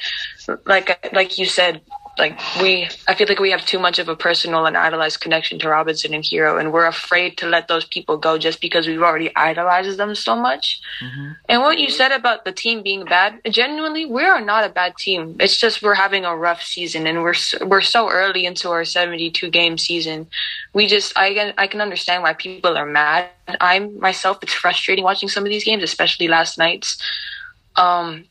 like 0.65 1.13
like 1.13 1.37
you 1.37 1.45
said, 1.45 1.81
like 2.19 2.37
we 2.61 2.87
I 3.07 3.15
feel 3.15 3.27
like 3.27 3.39
we 3.39 3.51
have 3.51 3.65
too 3.65 3.79
much 3.79 3.97
of 3.99 4.09
a 4.09 4.15
personal 4.15 4.65
and 4.65 4.77
idolized 4.77 5.21
connection 5.21 5.57
to 5.59 5.69
Robinson 5.69 6.13
and 6.13 6.23
Herro 6.23 6.59
and 6.59 6.71
we're 6.71 6.85
afraid 6.85 7.37
to 7.37 7.47
let 7.47 7.67
those 7.67 7.85
people 7.85 8.17
go 8.17 8.37
just 8.37 8.61
because 8.61 8.87
we've 8.87 9.01
already 9.01 9.33
idolized 9.35 9.97
them 9.97 10.13
so 10.15 10.35
much. 10.35 10.81
Mm-hmm. 11.01 11.31
And 11.47 11.61
what 11.61 11.79
you 11.79 11.89
said 11.89 12.11
about 12.11 12.45
the 12.45 12.51
team 12.51 12.83
being 12.83 13.05
bad, 13.05 13.39
genuinely, 13.49 14.05
we 14.05 14.23
are 14.23 14.41
not 14.41 14.63
a 14.63 14.69
bad 14.69 14.97
team. 14.97 15.37
It's 15.39 15.57
just 15.57 15.81
we're 15.81 15.95
having 15.95 16.25
a 16.25 16.35
rough 16.35 16.61
season 16.61 17.07
and 17.07 17.23
we're 17.23 17.35
we're 17.65 17.81
so 17.81 18.09
early 18.09 18.45
into 18.45 18.69
our 18.69 18.85
72 18.85 19.49
game 19.49 19.77
season. 19.77 20.27
We 20.73 20.87
just 20.87 21.17
I 21.17 21.33
can 21.33 21.53
I 21.57 21.67
can 21.67 21.81
understand 21.81 22.23
why 22.23 22.33
people 22.33 22.77
are 22.77 22.85
mad. 22.85 23.29
I'm 23.59 23.99
myself 23.99 24.39
it's 24.43 24.53
frustrating 24.53 25.03
watching 25.03 25.29
some 25.29 25.43
of 25.43 25.49
these 25.49 25.63
games, 25.63 25.83
especially 25.83 26.27
last 26.27 26.57
night's. 26.57 26.97
Um 27.75 28.25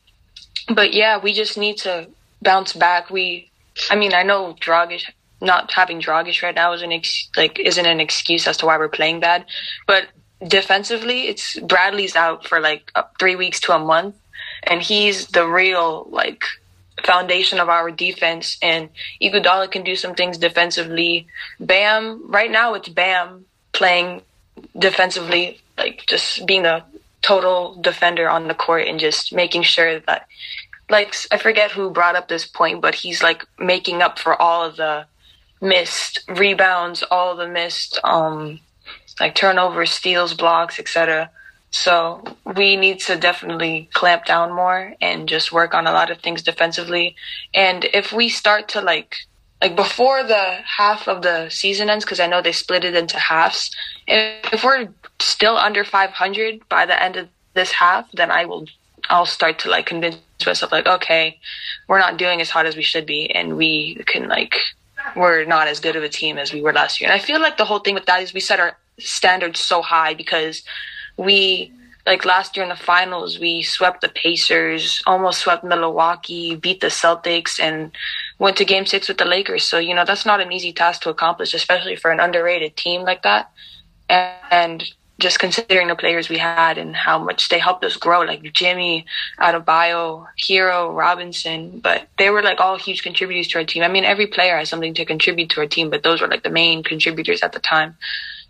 but 0.69 0.93
yeah, 0.93 1.17
we 1.17 1.33
just 1.33 1.57
need 1.57 1.77
to 1.77 2.07
bounce 2.41 2.73
back. 2.73 3.09
We 3.09 3.48
I 3.89 3.95
mean, 3.95 4.13
I 4.13 4.23
know 4.23 4.55
Dragic 4.59 5.03
not 5.41 5.71
having 5.71 6.01
Dragic 6.01 6.41
right 6.43 6.55
now 6.55 6.73
is 6.73 6.81
an 6.81 6.91
ex- 6.91 7.29
like 7.37 7.59
isn't 7.59 7.85
an 7.85 7.99
excuse 7.99 8.47
as 8.47 8.57
to 8.57 8.65
why 8.65 8.77
we're 8.77 8.89
playing 8.89 9.19
bad, 9.19 9.45
but 9.87 10.07
defensively, 10.45 11.27
it's 11.27 11.59
Bradley's 11.59 12.15
out 12.15 12.47
for 12.47 12.59
like 12.59 12.91
uh, 12.95 13.03
three 13.19 13.35
weeks 13.35 13.59
to 13.61 13.73
a 13.73 13.79
month, 13.79 14.15
and 14.63 14.81
he's 14.81 15.27
the 15.27 15.45
real 15.47 16.07
like 16.09 16.43
foundation 17.05 17.59
of 17.59 17.69
our 17.69 17.91
defense. 17.91 18.57
And 18.61 18.89
Iguodala 19.21 19.71
can 19.71 19.83
do 19.83 19.95
some 19.95 20.15
things 20.15 20.37
defensively. 20.37 21.27
Bam, 21.59 22.29
right 22.29 22.51
now 22.51 22.73
it's 22.73 22.89
Bam 22.89 23.45
playing 23.71 24.21
defensively, 24.77 25.61
like 25.77 26.05
just 26.07 26.45
being 26.45 26.65
a 26.65 26.85
total 27.21 27.75
defender 27.81 28.29
on 28.29 28.47
the 28.47 28.53
court 28.53 28.87
and 28.87 28.99
just 28.99 29.33
making 29.33 29.63
sure 29.63 29.99
that 29.99 30.27
like 30.89 31.15
I 31.31 31.37
forget 31.37 31.71
who 31.71 31.89
brought 31.89 32.15
up 32.15 32.27
this 32.27 32.45
point, 32.45 32.81
but 32.81 32.95
he's 32.95 33.21
like 33.21 33.45
making 33.57 34.01
up 34.01 34.19
for 34.19 34.39
all 34.41 34.63
of 34.63 34.77
the 34.77 35.05
missed 35.61 36.19
rebounds, 36.27 37.03
all 37.03 37.35
the 37.35 37.47
missed 37.47 37.99
um 38.03 38.59
like 39.19 39.35
turnovers, 39.35 39.91
steals, 39.91 40.33
blocks, 40.33 40.79
etc. 40.79 41.29
So 41.71 42.23
we 42.55 42.75
need 42.77 42.99
to 43.01 43.15
definitely 43.15 43.89
clamp 43.93 44.25
down 44.25 44.53
more 44.53 44.95
and 45.01 45.29
just 45.29 45.51
work 45.51 45.73
on 45.73 45.85
a 45.85 45.91
lot 45.91 46.09
of 46.09 46.19
things 46.19 46.41
defensively. 46.41 47.15
And 47.53 47.85
if 47.93 48.11
we 48.11 48.29
start 48.29 48.69
to 48.69 48.81
like 48.81 49.17
like 49.61 49.75
before 49.75 50.23
the 50.23 50.59
half 50.77 51.07
of 51.07 51.21
the 51.21 51.49
season 51.49 51.89
ends, 51.89 52.05
because 52.05 52.19
I 52.19 52.27
know 52.27 52.41
they 52.41 52.53
split 52.53 52.85
it 52.85 52.95
into 52.95 53.19
halves. 53.19 53.75
If 54.07 54.63
we're 54.63 54.87
still 55.19 55.57
under 55.57 55.83
500 55.83 56.67
by 56.69 56.85
the 56.85 57.01
end 57.01 57.17
of 57.17 57.27
this 57.53 57.73
half, 57.73 58.09
then 58.13 58.31
I 58.31 58.45
will 58.45 58.65
I'll 59.09 59.25
start 59.25 59.59
to 59.59 59.69
like 59.69 59.85
convince 59.85 60.17
myself 60.45 60.71
like, 60.71 60.87
okay, 60.87 61.39
we're 61.87 61.99
not 61.99 62.17
doing 62.17 62.41
as 62.41 62.49
hot 62.49 62.65
as 62.65 62.75
we 62.75 62.83
should 62.83 63.05
be, 63.05 63.29
and 63.31 63.57
we 63.57 63.95
can 64.05 64.27
like 64.27 64.55
we're 65.15 65.45
not 65.45 65.67
as 65.67 65.79
good 65.79 65.95
of 65.95 66.03
a 66.03 66.09
team 66.09 66.37
as 66.37 66.53
we 66.53 66.61
were 66.61 66.73
last 66.73 66.99
year. 66.99 67.09
And 67.09 67.19
I 67.19 67.23
feel 67.23 67.39
like 67.39 67.57
the 67.57 67.65
whole 67.65 67.79
thing 67.79 67.95
with 67.95 68.05
that 68.05 68.21
is 68.21 68.33
we 68.33 68.39
set 68.39 68.59
our 68.59 68.77
standards 68.99 69.59
so 69.59 69.81
high 69.81 70.13
because 70.13 70.63
we 71.17 71.71
like 72.05 72.25
last 72.25 72.55
year 72.55 72.63
in 72.63 72.69
the 72.69 72.75
finals 72.75 73.39
we 73.39 73.61
swept 73.61 74.01
the 74.01 74.09
Pacers, 74.09 75.01
almost 75.05 75.41
swept 75.41 75.63
Milwaukee, 75.63 76.55
beat 76.55 76.81
the 76.81 76.87
Celtics 76.87 77.59
and 77.59 77.91
went 78.39 78.57
to 78.57 78.65
game 78.65 78.85
6 78.85 79.07
with 79.07 79.17
the 79.17 79.25
Lakers. 79.25 79.63
So, 79.63 79.77
you 79.77 79.93
know, 79.93 80.05
that's 80.05 80.25
not 80.25 80.41
an 80.41 80.51
easy 80.51 80.73
task 80.73 81.01
to 81.01 81.09
accomplish 81.09 81.53
especially 81.53 81.95
for 81.95 82.11
an 82.11 82.19
underrated 82.19 82.75
team 82.77 83.01
like 83.01 83.23
that. 83.23 83.51
And 84.09 84.83
just 85.19 85.39
considering 85.39 85.87
the 85.89 85.95
players 85.95 86.29
we 86.29 86.37
had 86.37 86.77
and 86.77 86.95
how 86.95 87.19
much 87.19 87.49
they 87.49 87.59
helped 87.59 87.83
us 87.83 87.97
grow, 87.97 88.21
like 88.21 88.41
Jimmy, 88.53 89.05
Adebayo, 89.39 90.25
Herro, 90.39 90.95
Robinson, 90.95 91.79
but 91.79 92.07
they 92.17 92.29
were 92.29 92.41
like 92.41 92.59
all 92.59 92.77
huge 92.77 93.03
contributors 93.03 93.47
to 93.49 93.59
our 93.59 93.65
team. 93.65 93.83
I 93.83 93.89
mean, 93.89 94.05
every 94.05 94.27
player 94.27 94.57
has 94.57 94.69
something 94.69 94.93
to 94.95 95.05
contribute 95.05 95.49
to 95.51 95.61
our 95.61 95.67
team, 95.67 95.89
but 95.89 96.03
those 96.03 96.21
were 96.21 96.27
like 96.27 96.43
the 96.43 96.49
main 96.49 96.83
contributors 96.83 97.41
at 97.41 97.51
the 97.51 97.59
time. 97.59 97.95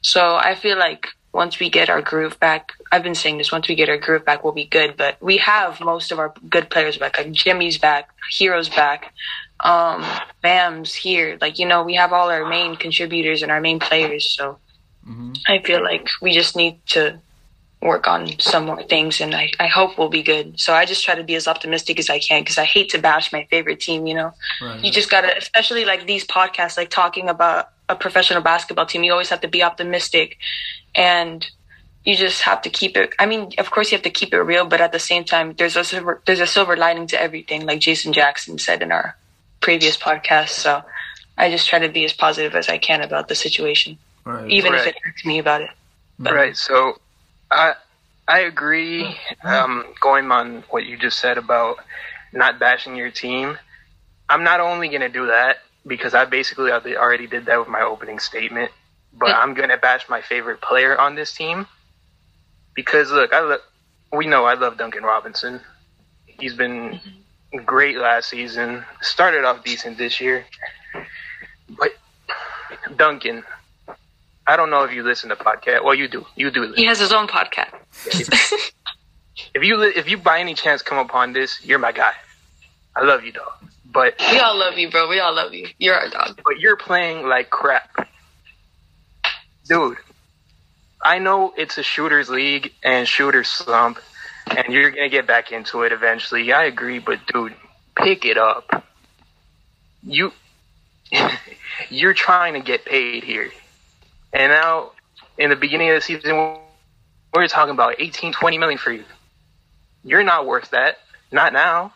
So 0.02 0.36
I 0.36 0.56
feel 0.56 0.78
like 0.78 1.08
once 1.34 1.60
we 1.60 1.70
get 1.70 1.90
our 1.90 2.02
groove 2.02 2.40
back, 2.40 2.74
I've 2.92 3.04
been 3.04 3.16
saying 3.16 3.38
this, 3.38 3.52
once 3.52 3.68
we 3.68 3.76
get 3.76 3.90
our 3.90 3.98
groove 3.98 4.26
back, 4.26 4.44
we'll 4.44 4.54
be 4.54 4.66
good, 4.66 4.96
but 4.96 5.22
we 5.22 5.38
have 5.38 5.82
most 5.82 6.12
of 6.12 6.20
our 6.20 6.34
good 6.50 6.70
players 6.70 6.98
back. 6.98 7.18
Like 7.18 7.32
Jimmy's 7.32 7.78
back, 7.78 8.10
Herro's 8.40 8.70
back, 8.70 9.14
um, 9.60 10.06
Bam's 10.42 10.94
here. 10.94 11.38
Like, 11.42 11.60
you 11.60 11.66
know, 11.66 11.84
we 11.84 11.96
have 11.96 12.14
all 12.14 12.30
our 12.30 12.48
main 12.48 12.76
contributors 12.76 13.42
and 13.44 13.52
our 13.52 13.62
main 13.62 13.80
players. 13.80 14.36
So, 14.36 14.58
Mm-hmm. 15.10 15.34
I 15.48 15.60
feel 15.60 15.84
like 15.84 16.08
we 16.22 16.34
just 16.34 16.56
need 16.56 16.86
to 16.88 17.20
work 17.82 18.08
on 18.08 18.28
some 18.40 18.66
more 18.66 18.84
things 18.84 19.22
and 19.22 19.34
I, 19.34 19.52
I 19.60 19.68
hope 19.68 19.98
we'll 19.98 20.10
be 20.10 20.22
good. 20.22 20.60
So 20.60 20.74
I 20.74 20.86
just 20.86 21.04
try 21.04 21.16
to 21.16 21.24
be 21.24 21.36
as 21.36 21.48
optimistic 21.48 21.98
as 21.98 22.10
I 22.10 22.20
can 22.20 22.42
because 22.42 22.58
I 22.58 22.66
hate 22.66 22.90
to 22.90 23.00
bash 23.00 23.32
my 23.32 23.48
favorite 23.50 23.80
team, 23.80 24.06
you 24.06 24.16
know. 24.16 24.34
Right. 24.62 24.84
You 24.84 24.92
just 24.92 25.10
gotta 25.10 25.36
especially 25.38 25.86
like 25.86 26.06
these 26.06 26.26
podcasts, 26.26 26.76
like 26.76 26.90
talking 26.90 27.30
about 27.30 27.70
a 27.88 27.96
professional 27.96 28.42
basketball 28.42 28.86
team, 28.86 29.04
you 29.04 29.12
always 29.12 29.30
have 29.30 29.42
to 29.42 29.48
be 29.48 29.64
optimistic 29.64 30.38
and 30.94 31.50
you 32.04 32.16
just 32.16 32.42
have 32.42 32.62
to 32.64 32.70
keep 32.70 32.98
it 32.98 33.14
I 33.18 33.26
mean, 33.26 33.52
of 33.58 33.72
course 33.72 33.92
you 33.92 33.98
have 33.98 34.04
to 34.04 34.10
keep 34.10 34.34
it 34.34 34.42
real, 34.42 34.66
but 34.66 34.82
at 34.82 34.92
the 34.92 35.00
same 35.00 35.24
time 35.24 35.54
there's 35.58 35.78
a 35.78 35.84
silver 35.86 36.22
there's 36.26 36.42
a 36.42 36.48
silver 36.48 36.76
lining 36.76 37.08
to 37.08 37.22
everything, 37.22 37.66
like 37.66 37.80
Jason 37.80 38.12
Jackson 38.12 38.60
said 38.60 38.84
in 38.84 38.92
our 38.92 39.16
previous 39.62 39.96
podcast. 39.96 40.50
So 40.50 40.84
I 41.38 41.50
just 41.50 41.70
try 41.70 41.80
to 41.80 41.88
be 41.88 42.04
as 42.04 42.12
positive 42.12 42.56
as 42.56 42.68
I 42.68 42.78
can 42.78 43.02
about 43.02 43.30
the 43.30 43.36
situation 43.36 43.98
right. 44.30 44.50
even 44.50 44.74
right. 44.74 44.82
if 44.82 44.88
it 44.88 44.96
hurts 45.04 45.26
me 45.26 45.40
about 45.40 45.62
it. 45.62 45.70
But. 46.18 46.34
Right. 46.34 46.56
So, 46.56 47.00
I 47.52 47.74
I 48.28 48.42
agree. 48.42 49.18
Um, 49.44 49.86
going 50.00 50.32
on 50.32 50.64
what 50.70 50.86
you 50.86 50.98
just 50.98 51.20
said 51.20 51.38
about 51.38 51.78
not 52.32 52.60
bashing 52.60 52.96
your 52.96 53.10
team, 53.10 53.58
I'm 54.30 54.44
not 54.44 54.60
only 54.60 54.88
going 54.90 55.02
to 55.02 55.10
do 55.10 55.26
that 55.28 55.58
because 55.88 56.14
I 56.14 56.26
basically 56.26 56.72
already 56.72 57.26
did 57.26 57.46
that 57.48 57.60
with 57.60 57.68
my 57.68 57.82
opening 57.82 58.20
statement, 58.20 58.72
but 59.14 59.32
I'm 59.32 59.56
going 59.56 59.70
to 59.70 59.78
bash 59.78 60.08
my 60.08 60.22
favorite 60.22 60.62
player 60.62 61.00
on 61.00 61.16
this 61.16 61.34
team 61.34 61.66
because 62.76 63.12
look, 63.12 63.34
I 63.34 63.42
look, 63.42 63.62
we 64.14 64.28
know 64.28 64.46
I 64.46 64.54
love 64.54 64.78
Duncan 64.78 65.04
Robinson. 65.04 65.60
He's 66.26 66.54
been 66.54 67.00
great 67.66 67.98
last 67.98 68.30
season. 68.30 68.86
Started 69.02 69.44
off 69.44 69.64
decent 69.64 69.98
this 69.98 70.22
year, 70.22 70.46
but 71.70 71.92
Duncan, 72.96 73.44
I 74.50 74.56
don't 74.56 74.72
know 74.72 74.84
if 74.84 74.92
you 74.92 75.04
listen 75.04 75.30
to 75.30 75.36
podcast. 75.36 75.84
Well, 75.84 75.94
you 75.94 76.08
do. 76.08 76.26
You 76.36 76.50
do. 76.50 76.62
Listen. 76.62 76.76
He 76.76 76.86
has 76.88 76.98
his 76.98 77.12
own 77.12 77.28
podcast. 77.28 77.70
if 79.54 79.64
you 79.64 79.80
if 79.84 80.10
you 80.10 80.18
by 80.18 80.40
any 80.40 80.56
chance 80.56 80.82
come 80.82 80.98
upon 80.98 81.34
this, 81.34 81.64
you're 81.64 81.78
my 81.78 81.92
guy. 81.92 82.14
I 82.96 83.04
love 83.04 83.24
you, 83.24 83.32
dog. 83.32 83.54
But 83.86 84.16
we 84.32 84.40
all 84.40 84.58
love 84.58 84.76
you, 84.76 84.90
bro. 84.90 85.08
We 85.08 85.20
all 85.20 85.36
love 85.36 85.54
you. 85.54 85.68
You're 85.78 85.94
our 85.94 86.10
dog. 86.10 86.42
But 86.44 86.60
you're 86.60 86.78
playing 86.78 87.28
like 87.28 87.52
crap, 87.52 88.10
dude. 89.68 89.98
I 91.00 91.20
know 91.20 91.54
it's 91.56 91.78
a 91.78 91.84
shooters 91.84 92.28
league 92.30 92.74
and 92.82 93.08
shooters 93.08 93.50
slump, 93.50 94.00
and 94.48 94.74
you're 94.74 94.90
gonna 94.90 95.10
get 95.10 95.28
back 95.28 95.52
into 95.52 95.84
it 95.84 95.92
eventually. 95.92 96.52
I 96.52 96.64
agree, 96.64 96.98
but 96.98 97.20
dude, 97.28 97.54
pick 97.96 98.26
it 98.26 98.40
up. 98.40 98.84
You 100.02 100.34
you're 101.92 102.16
trying 102.16 102.56
to 102.56 102.62
get 102.62 102.84
paid 102.84 103.24
here. 103.24 103.52
And 104.34 104.52
now, 104.52 104.92
in 105.38 105.50
the 105.50 105.56
beginning 105.56 105.90
of 105.90 105.96
the 105.96 106.02
season, 106.02 106.58
we're 107.34 107.48
talking 107.48 107.74
about 107.74 107.96
18, 108.00 108.34
20 108.34 108.58
million 108.58 108.78
for 108.78 108.92
you. 108.92 109.04
You're 110.04 110.24
not 110.24 110.46
worth 110.46 110.72
that. 110.72 110.98
Not 111.32 111.54
now. 111.54 111.94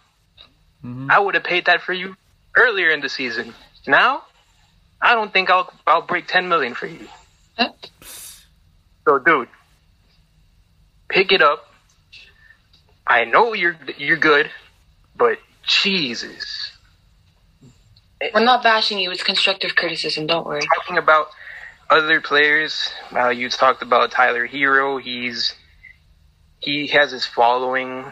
Mm-hmm. 0.84 1.10
I 1.10 1.20
would 1.20 1.36
have 1.36 1.44
paid 1.44 1.66
that 1.66 1.82
for 1.82 1.94
you 1.94 2.16
earlier 2.56 2.90
in 2.90 3.02
the 3.02 3.10
season. 3.10 3.54
Now, 3.88 4.24
I 5.02 5.16
don't 5.16 5.32
think 5.34 5.50
I'll 5.50 5.72
I'll 5.86 6.02
break 6.02 6.28
10 6.28 6.48
million 6.48 6.74
for 6.74 6.88
you. 6.88 7.08
So, 9.06 9.20
dude, 9.20 9.50
pick 11.10 11.32
it 11.32 11.42
up. 11.42 11.68
I 13.06 13.26
know 13.26 13.54
you're 13.54 13.78
you're 13.98 14.18
good, 14.18 14.50
but 15.16 15.40
Jesus. 15.64 16.72
We're 18.34 18.46
not 18.46 18.64
bashing 18.64 19.00
you. 19.00 19.12
It's 19.12 19.24
constructive 19.24 19.76
criticism. 19.76 20.28
Don't 20.28 20.46
worry. 20.46 20.62
Talking 20.78 20.98
about 20.98 21.28
other 21.90 22.22
players, 22.22 22.90
uh, 23.16 23.30
you 23.30 23.50
talked 23.50 23.82
about 23.82 24.12
Tyler 24.12 24.48
Herro. 24.48 25.02
He's 25.02 25.54
he 26.60 26.88
has 26.88 27.12
his 27.12 27.26
following, 27.26 28.12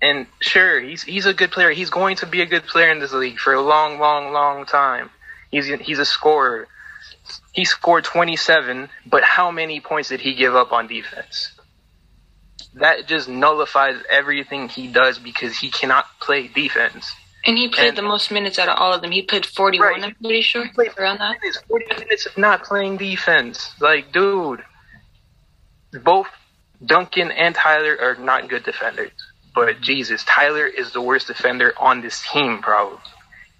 and 0.00 0.26
sure, 0.40 0.80
he's 0.80 1.02
he's 1.02 1.26
a 1.26 1.34
good 1.34 1.50
player. 1.50 1.70
He's 1.70 1.90
going 1.90 2.16
to 2.16 2.26
be 2.26 2.40
a 2.40 2.46
good 2.46 2.64
player 2.66 2.90
in 2.90 3.00
this 3.00 3.12
league 3.12 3.38
for 3.38 3.52
a 3.52 3.60
long, 3.60 3.98
long, 3.98 4.32
long 4.32 4.64
time. 4.64 5.10
He's 5.50 5.66
he's 5.66 5.98
a 5.98 6.04
scorer. 6.04 6.68
He 7.52 7.64
scored 7.64 8.04
27, 8.04 8.88
but 9.06 9.22
how 9.22 9.50
many 9.50 9.80
points 9.80 10.08
did 10.10 10.20
he 10.20 10.34
give 10.34 10.54
up 10.54 10.72
on 10.72 10.88
defense? 10.88 11.52
That 12.74 13.06
just 13.06 13.28
nullifies 13.28 13.96
everything 14.10 14.68
he 14.68 14.88
does 14.88 15.18
because 15.18 15.56
he 15.56 15.70
cannot 15.70 16.06
play 16.20 16.48
defense. 16.48 17.14
And 17.46 17.58
he 17.58 17.68
played 17.68 17.88
and, 17.88 17.98
the 17.98 18.02
most 18.02 18.30
minutes 18.30 18.58
out 18.58 18.68
of 18.68 18.78
all 18.78 18.92
of 18.92 19.02
them. 19.02 19.10
He 19.10 19.22
played 19.22 19.44
41, 19.44 19.86
right. 19.86 20.02
I'm 20.02 20.14
pretty 20.14 20.40
sure. 20.40 20.64
He 20.64 20.72
played 20.72 20.96
around 20.98 21.18
that. 21.18 21.38
Minutes, 21.40 21.62
40 21.68 21.86
minutes 22.00 22.26
of 22.26 22.38
not 22.38 22.64
playing 22.64 22.96
defense. 22.96 23.72
Like, 23.80 24.12
dude, 24.12 24.64
both 26.02 26.26
Duncan 26.84 27.30
and 27.30 27.54
Tyler 27.54 27.98
are 28.00 28.16
not 28.16 28.48
good 28.48 28.64
defenders, 28.64 29.12
but 29.54 29.80
Jesus, 29.80 30.24
Tyler 30.24 30.66
is 30.66 30.92
the 30.92 31.02
worst 31.02 31.26
defender 31.26 31.74
on 31.78 32.00
this 32.00 32.24
team, 32.32 32.60
probably. 32.62 32.98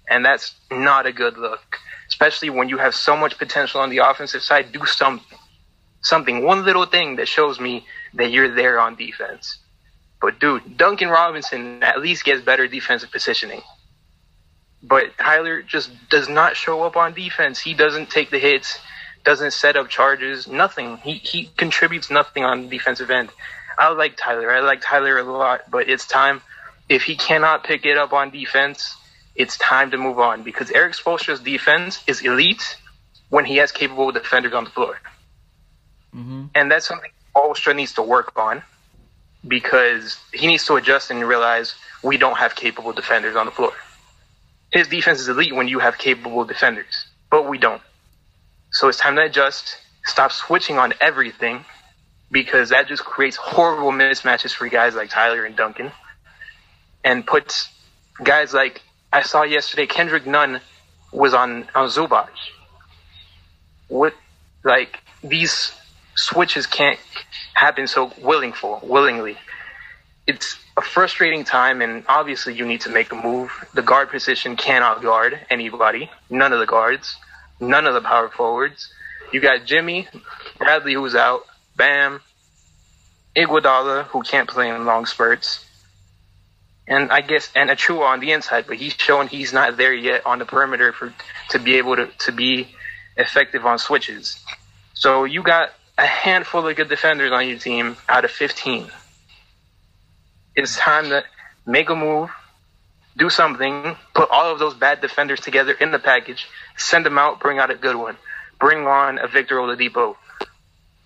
And 0.09 0.25
that's 0.25 0.55
not 0.71 1.05
a 1.05 1.11
good 1.11 1.37
look, 1.37 1.77
especially 2.07 2.49
when 2.49 2.69
you 2.69 2.77
have 2.77 2.95
so 2.95 3.15
much 3.15 3.37
potential 3.37 3.81
on 3.81 3.89
the 3.89 3.99
offensive 3.99 4.41
side. 4.41 4.71
Do 4.71 4.85
something. 4.85 5.37
Something, 6.01 6.43
one 6.43 6.63
little 6.63 6.85
thing 6.85 7.15
that 7.15 7.27
shows 7.27 7.59
me 7.59 7.83
that 8.13 8.29
you're 8.29 8.53
there 8.53 8.79
on 8.79 8.95
defense. 8.95 9.57
But 10.21 10.39
dude, 10.39 10.77
Duncan 10.77 11.09
Robinson 11.09 11.81
at 11.81 11.99
least 11.99 12.23
gets 12.23 12.41
better 12.41 12.67
defensive 12.67 13.11
positioning. 13.11 13.61
But 14.87 15.17
Tyler 15.17 15.61
just 15.61 15.91
does 16.09 16.29
not 16.29 16.55
show 16.55 16.83
up 16.83 16.95
on 16.95 17.13
defense. 17.13 17.59
He 17.59 17.73
doesn't 17.73 18.09
take 18.09 18.29
the 18.29 18.39
hits, 18.39 18.77
doesn't 19.23 19.51
set 19.51 19.75
up 19.75 19.89
charges, 19.89 20.47
nothing. 20.47 20.97
He 20.97 21.13
he 21.13 21.49
contributes 21.57 22.09
nothing 22.09 22.43
on 22.43 22.63
the 22.63 22.67
defensive 22.67 23.09
end. 23.09 23.29
I 23.77 23.89
like 23.89 24.15
Tyler. 24.15 24.51
I 24.51 24.61
like 24.61 24.81
Tyler 24.81 25.17
a 25.17 25.23
lot, 25.23 25.69
but 25.69 25.89
it's 25.89 26.07
time. 26.07 26.41
If 26.87 27.03
he 27.03 27.15
cannot 27.15 27.63
pick 27.63 27.85
it 27.85 27.97
up 27.97 28.13
on 28.13 28.29
defense, 28.29 28.95
it's 29.35 29.57
time 29.57 29.91
to 29.91 29.97
move 29.97 30.19
on 30.19 30.43
because 30.43 30.71
Erik 30.71 30.93
Spoelstra's 30.93 31.39
defense 31.39 32.03
is 32.07 32.21
elite 32.21 32.77
when 33.29 33.43
he 33.45 33.57
has 33.57 33.71
capable 33.71 34.11
defenders 34.11 34.53
on 34.53 34.65
the 34.65 34.69
floor. 34.69 34.99
Mm-hmm. 36.15 36.45
And 36.53 36.71
that's 36.71 36.87
something 36.87 37.11
Spoelstra 37.35 37.75
needs 37.75 37.93
to 37.93 38.01
work 38.01 38.37
on 38.37 38.61
because 39.47 40.17
he 40.33 40.47
needs 40.47 40.65
to 40.67 40.75
adjust 40.75 41.11
and 41.11 41.27
realize 41.27 41.75
we 42.03 42.17
don't 42.17 42.37
have 42.37 42.55
capable 42.55 42.93
defenders 42.93 43.35
on 43.35 43.45
the 43.45 43.51
floor. 43.51 43.73
His 44.71 44.87
defense 44.87 45.19
is 45.19 45.27
elite 45.27 45.55
when 45.55 45.67
you 45.67 45.79
have 45.79 45.97
capable 45.97 46.43
defenders, 46.45 47.07
but 47.29 47.47
we 47.47 47.57
don't. 47.57 47.81
So 48.71 48.89
it's 48.89 48.97
time 48.97 49.15
to 49.15 49.23
adjust, 49.23 49.77
stop 50.03 50.31
switching 50.31 50.77
on 50.77 50.93
everything 50.99 51.63
because 52.31 52.69
that 52.69 52.87
just 52.87 53.05
creates 53.05 53.37
horrible 53.37 53.91
mismatches 53.91 54.53
for 54.53 54.67
guys 54.67 54.95
like 54.95 55.09
Tyler 55.09 55.45
and 55.45 55.55
Duncan 55.55 55.91
and 57.03 57.25
puts 57.25 57.69
guys 58.23 58.53
like 58.53 58.81
I 59.13 59.21
saw 59.21 59.43
yesterday 59.43 59.85
Kendrick 59.85 60.25
Nunn 60.25 60.59
was 61.11 61.33
on 61.33 61.67
on 61.73 61.87
Zubac. 61.87 62.27
What 63.87 64.13
like 64.63 64.99
these 65.23 65.71
switches 66.15 66.65
can't 66.67 66.99
happen 67.53 67.87
so 67.87 68.11
willing 68.17 68.51
for 68.51 68.79
willingly. 68.83 69.37
It's 70.27 70.57
a 70.75 70.81
frustrating 70.81 71.43
time, 71.43 71.81
and 71.81 72.03
obviously 72.07 72.55
you 72.55 72.65
need 72.65 72.81
to 72.81 72.89
make 72.89 73.11
a 73.11 73.15
move. 73.15 73.51
The 73.73 73.81
guard 73.81 74.09
position 74.09 74.55
cannot 74.55 75.01
guard 75.01 75.39
anybody. 75.49 76.09
None 76.29 76.51
of 76.51 76.59
the 76.59 76.65
guards, 76.65 77.15
none 77.59 77.85
of 77.85 77.93
the 77.93 78.01
power 78.01 78.29
forwards. 78.29 78.91
You 79.31 79.39
got 79.39 79.65
Jimmy, 79.65 80.07
Bradley 80.57 80.93
who's 80.93 81.15
out, 81.15 81.45
Bam, 81.75 82.21
Iguodala 83.35 84.05
who 84.05 84.23
can't 84.23 84.49
play 84.49 84.69
in 84.69 84.85
long 84.85 85.05
spurts, 85.05 85.65
and 86.87 87.11
I 87.11 87.21
guess 87.21 87.51
and 87.55 87.69
Achiuwa 87.69 88.05
on 88.05 88.19
the 88.19 88.31
inside, 88.31 88.65
but 88.67 88.77
he's 88.77 88.93
showing 88.93 89.27
he's 89.27 89.53
not 89.53 89.77
there 89.77 89.93
yet 89.93 90.25
on 90.25 90.39
the 90.39 90.45
perimeter 90.45 90.91
for 90.91 91.13
to 91.49 91.59
be 91.59 91.75
able 91.75 91.95
to 91.95 92.07
to 92.07 92.31
be 92.31 92.67
effective 93.17 93.65
on 93.65 93.79
switches. 93.79 94.43
So 94.93 95.23
you 95.23 95.43
got 95.43 95.71
a 95.97 96.05
handful 96.05 96.67
of 96.67 96.75
good 96.75 96.89
defenders 96.89 97.31
on 97.31 97.47
your 97.47 97.57
team 97.57 97.97
out 98.07 98.25
of 98.25 98.31
15. 98.31 98.89
It's 100.55 100.77
time 100.77 101.09
to 101.09 101.23
make 101.65 101.89
a 101.89 101.95
move, 101.95 102.29
do 103.17 103.29
something, 103.29 103.95
put 104.13 104.29
all 104.29 104.51
of 104.51 104.59
those 104.59 104.73
bad 104.73 105.01
defenders 105.01 105.39
together 105.39 105.73
in 105.73 105.91
the 105.91 105.99
package, 105.99 106.47
send 106.77 107.05
them 107.05 107.17
out, 107.17 107.39
bring 107.39 107.59
out 107.59 107.71
a 107.71 107.75
good 107.75 107.95
one. 107.95 108.17
Bring 108.59 108.87
on 108.87 109.17
a 109.19 109.27
Victor 109.27 109.57
Oladipo 109.57 110.15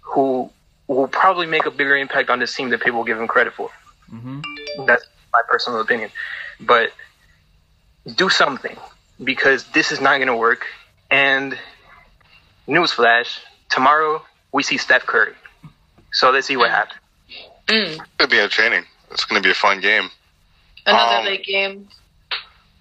who 0.02 0.50
will 0.88 1.08
probably 1.08 1.46
make 1.46 1.66
a 1.66 1.72
bigger 1.72 1.96
impact 1.96 2.30
on 2.30 2.40
this 2.40 2.56
team 2.56 2.70
than 2.70 2.80
people 2.80 3.04
give 3.04 3.20
him 3.20 3.28
credit 3.28 3.54
for. 3.54 3.70
Mm-hmm. 4.12 4.86
That's 4.86 5.06
my 5.32 5.42
personal 5.48 5.82
opinion. 5.82 6.10
But 6.60 6.92
do 8.16 8.30
something 8.30 8.76
because 9.24 9.66
this 9.66 9.92
is 9.92 10.02
not 10.02 10.18
going 10.18 10.28
to 10.28 10.36
work. 10.36 10.66
And 11.12 11.58
newsflash, 12.68 13.40
tomorrow 13.70 14.24
we 14.52 14.64
see 14.64 14.78
Steph 14.78 15.06
Curry. 15.06 15.34
So 16.12 16.32
let's 16.32 16.48
see 16.48 16.58
what 16.58 16.72
happens. 16.72 17.00
Mm, 17.68 18.00
It'll 18.20 18.30
be 18.30 18.40
entertaining. 18.40 18.86
It's 19.12 19.26
going 19.26 19.42
to 19.42 19.46
be 19.46 19.52
a 19.52 19.56
fun 19.56 19.82
game. 19.82 20.10
another 20.86 21.18
Um, 21.18 21.26
late 21.26 21.44
game. 21.44 21.88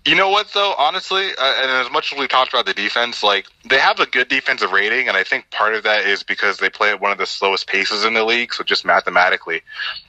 You 0.08 0.14
know 0.14 0.30
what, 0.30 0.48
though? 0.54 0.74
Honestly, 0.78 1.26
uh, 1.36 1.54
and 1.60 1.70
as 1.70 1.92
much 1.92 2.12
as 2.12 2.18
we 2.18 2.26
talked 2.26 2.50
about 2.50 2.64
the 2.64 2.72
defense, 2.72 3.22
like 3.22 3.46
they 3.68 3.78
have 3.78 4.00
a 4.00 4.06
good 4.06 4.28
defensive 4.28 4.72
rating, 4.72 5.06
and 5.06 5.18
I 5.18 5.22
think 5.22 5.50
part 5.50 5.74
of 5.74 5.82
that 5.82 6.06
is 6.06 6.22
because 6.22 6.56
they 6.56 6.70
play 6.70 6.88
at 6.90 7.00
one 7.00 7.12
of 7.12 7.18
the 7.18 7.26
slowest 7.26 7.66
paces 7.66 8.04
in 8.04 8.14
the 8.14 8.24
league. 8.24 8.54
So 8.54 8.64
just 8.64 8.86
mathematically, 8.86 9.60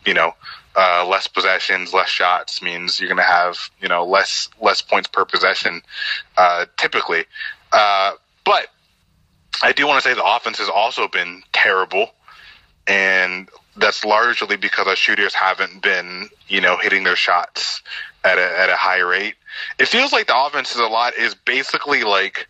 you 0.05 0.13
know, 0.13 0.35
uh, 0.73 1.05
less 1.05 1.27
possessions, 1.27 1.93
less 1.93 2.07
shots 2.07 2.61
means 2.61 2.99
you're 2.99 3.09
going 3.09 3.17
to 3.17 3.23
have 3.23 3.57
you 3.81 3.89
know 3.89 4.05
less 4.05 4.47
less 4.61 4.81
points 4.81 5.09
per 5.09 5.25
possession, 5.25 5.81
uh, 6.37 6.65
typically. 6.77 7.25
Uh, 7.73 8.13
but 8.45 8.67
I 9.61 9.73
do 9.73 9.85
want 9.85 10.01
to 10.01 10.09
say 10.09 10.15
the 10.15 10.23
offense 10.23 10.59
has 10.59 10.69
also 10.69 11.09
been 11.09 11.43
terrible, 11.51 12.11
and 12.87 13.49
that's 13.77 14.03
largely 14.03 14.57
because 14.57 14.87
our 14.87 14.95
shooters 14.95 15.33
haven't 15.33 15.81
been, 15.81 16.29
you 16.47 16.61
know, 16.61 16.77
hitting 16.77 17.03
their 17.03 17.15
shots 17.15 17.81
at 18.23 18.37
a 18.37 18.59
at 18.59 18.69
a 18.69 18.75
high 18.75 18.99
rate. 18.99 19.35
It 19.79 19.87
feels 19.87 20.11
like 20.11 20.27
the 20.27 20.37
offense 20.37 20.73
is 20.73 20.81
a 20.81 20.87
lot 20.87 21.13
is 21.15 21.35
basically 21.35 22.03
like 22.03 22.47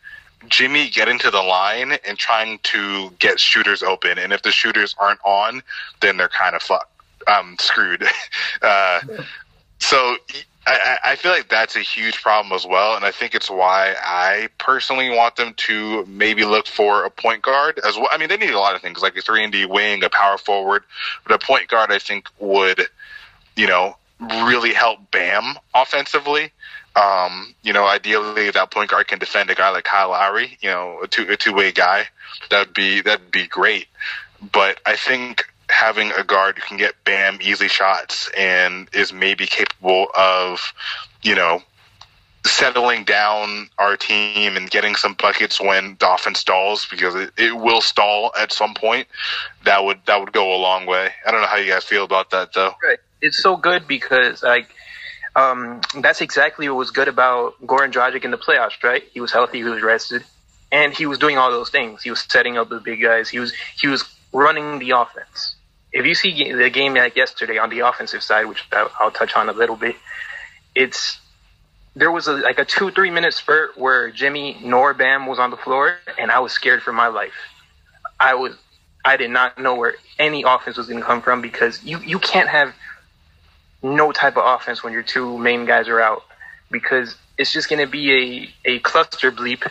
Jimmy 0.47 0.89
getting 0.89 1.19
to 1.19 1.31
the 1.31 1.41
line 1.41 1.97
and 2.07 2.17
trying 2.17 2.59
to 2.63 3.11
get 3.19 3.39
shooters 3.39 3.83
open, 3.83 4.17
and 4.17 4.31
if 4.33 4.41
the 4.41 4.51
shooters 4.51 4.95
aren't 4.97 5.19
on, 5.25 5.61
then 6.01 6.17
they're 6.17 6.29
kind 6.29 6.55
of 6.55 6.61
fucked, 6.61 6.91
um, 7.27 7.55
screwed. 7.59 8.05
uh, 8.61 9.01
so 9.79 10.15
I, 10.69 10.97
I 11.11 11.15
feel 11.15 11.31
like 11.31 11.49
that's 11.49 11.75
a 11.75 11.81
huge 11.81 12.21
problem 12.21 12.53
as 12.53 12.65
well, 12.65 12.95
and 12.95 13.03
I 13.03 13.11
think 13.11 13.33
it's 13.33 13.49
why 13.49 13.95
I 14.03 14.49
personally 14.59 15.09
want 15.09 15.35
them 15.35 15.53
to 15.55 16.05
maybe 16.05 16.45
look 16.45 16.67
for 16.67 17.05
a 17.05 17.09
point 17.09 17.41
guard 17.41 17.79
as 17.79 17.95
well. 17.95 18.07
I 18.11 18.17
mean, 18.17 18.29
they 18.29 18.37
need 18.37 18.51
a 18.51 18.59
lot 18.59 18.75
of 18.75 18.81
things 18.81 19.01
like 19.01 19.17
a 19.17 19.21
three 19.21 19.43
and 19.43 19.51
D 19.51 19.65
wing, 19.65 20.03
a 20.03 20.09
power 20.09 20.37
forward, 20.37 20.83
but 21.23 21.33
a 21.33 21.43
point 21.43 21.69
guard 21.69 21.91
I 21.91 21.97
think 21.97 22.27
would, 22.39 22.85
you 23.55 23.65
know, 23.65 23.97
really 24.19 24.73
help 24.73 25.11
Bam 25.11 25.55
offensively. 25.73 26.51
Um, 26.95 27.55
you 27.63 27.73
know, 27.73 27.87
ideally 27.87 28.51
that 28.51 28.71
point 28.71 28.91
guard 28.91 29.07
can 29.07 29.19
defend 29.19 29.49
a 29.49 29.55
guy 29.55 29.69
like 29.69 29.85
Kyle 29.85 30.09
Lowry, 30.09 30.57
you 30.61 30.69
know, 30.69 30.99
a 31.01 31.07
two 31.07 31.25
a 31.29 31.37
two 31.37 31.53
way 31.53 31.71
guy, 31.71 32.07
that'd 32.49 32.73
be 32.73 33.01
that'd 33.01 33.31
be 33.31 33.47
great. 33.47 33.87
But 34.51 34.79
I 34.85 34.95
think 34.95 35.51
having 35.69 36.11
a 36.11 36.23
guard 36.23 36.57
who 36.57 36.61
can 36.61 36.77
get 36.77 36.95
Bam 37.03 37.39
easy 37.41 37.67
shots 37.67 38.29
and 38.37 38.89
is 38.93 39.13
maybe 39.13 39.45
capable 39.45 40.07
of, 40.15 40.73
you 41.21 41.35
know, 41.35 41.61
settling 42.45 43.03
down 43.03 43.69
our 43.77 43.97
team 43.97 44.55
and 44.55 44.69
getting 44.69 44.95
some 44.95 45.13
buckets 45.13 45.59
when 45.59 45.97
the 45.99 46.11
offense 46.11 46.39
stalls 46.39 46.85
because 46.85 47.13
it, 47.15 47.31
it 47.37 47.55
will 47.55 47.81
stall 47.81 48.31
at 48.39 48.51
some 48.51 48.73
point. 48.73 49.07
That 49.65 49.83
would 49.83 49.99
that 50.07 50.19
would 50.19 50.31
go 50.31 50.55
a 50.55 50.57
long 50.57 50.85
way. 50.85 51.11
I 51.25 51.31
don't 51.31 51.41
know 51.41 51.47
how 51.47 51.57
you 51.57 51.71
guys 51.71 51.83
feel 51.83 52.03
about 52.03 52.31
that 52.31 52.53
though. 52.53 52.73
Right. 52.83 52.99
It's 53.21 53.41
so 53.41 53.57
good 53.57 53.87
because 53.87 54.41
like 54.43 54.69
um, 55.35 55.81
that's 55.99 56.21
exactly 56.21 56.67
what 56.69 56.77
was 56.77 56.91
good 56.91 57.07
about 57.07 57.55
Goran 57.65 57.91
Dragic 57.91 58.25
in 58.25 58.31
the 58.31 58.37
playoffs, 58.37 58.81
right? 58.83 59.03
He 59.13 59.21
was 59.21 59.31
healthy, 59.31 59.59
he 59.59 59.63
was 59.63 59.81
rested, 59.81 60.23
and 60.71 60.93
he 60.93 61.05
was 61.05 61.17
doing 61.17 61.37
all 61.37 61.51
those 61.51 61.69
things. 61.69 62.03
He 62.03 62.09
was 62.09 62.25
setting 62.29 62.57
up 62.57 62.69
the 62.69 62.79
big 62.79 63.01
guys. 63.01 63.29
He 63.29 63.39
was 63.39 63.53
he 63.79 63.87
was 63.87 64.03
running 64.33 64.79
the 64.79 64.91
offense. 64.91 65.55
If 65.91 66.05
you 66.05 66.13
see 66.13 66.53
the 66.53 66.69
game 66.69 66.93
like 66.93 67.15
yesterday 67.15 67.57
on 67.57 67.69
the 67.69 67.79
offensive 67.79 68.21
side, 68.21 68.45
which 68.45 68.63
I'll, 68.71 69.11
touch 69.11 69.35
on 69.35 69.49
a 69.49 69.53
little 69.53 69.75
bit, 69.75 69.95
it's 70.75 71.19
there 71.95 72.11
was 72.11 72.27
a, 72.27 72.33
like 72.33 72.59
a 72.59 72.65
two 72.65 72.91
three 72.91 73.09
minute 73.09 73.33
spurt 73.33 73.77
where 73.77 74.11
Jimmy 74.11 74.57
nor 74.63 74.93
Bam 74.93 75.25
was 75.25 75.39
on 75.39 75.49
the 75.49 75.57
floor, 75.57 75.97
and 76.17 76.31
I 76.31 76.39
was 76.39 76.51
scared 76.51 76.83
for 76.83 76.93
my 76.93 77.07
life. 77.07 77.33
I 78.19 78.35
was 78.35 78.55
I 79.03 79.17
did 79.17 79.31
not 79.31 79.57
know 79.57 79.75
where 79.75 79.95
any 80.17 80.43
offense 80.43 80.77
was 80.77 80.87
going 80.87 80.99
to 80.99 81.05
come 81.05 81.21
from 81.21 81.41
because 81.41 81.83
you 81.83 81.99
you 81.99 82.19
can't 82.19 82.49
have 82.49 82.73
no 83.81 84.11
type 84.11 84.37
of 84.37 84.43
offense 84.45 84.83
when 84.83 84.93
your 84.93 85.03
two 85.03 85.37
main 85.37 85.65
guys 85.65 85.87
are 85.87 86.01
out 86.01 86.23
because 86.69 87.15
it's 87.37 87.53
just 87.53 87.69
going 87.69 87.79
to 87.79 87.89
be 87.89 88.51
a, 88.65 88.73
a 88.73 88.79
cluster 88.79 89.31
bleep 89.31 89.69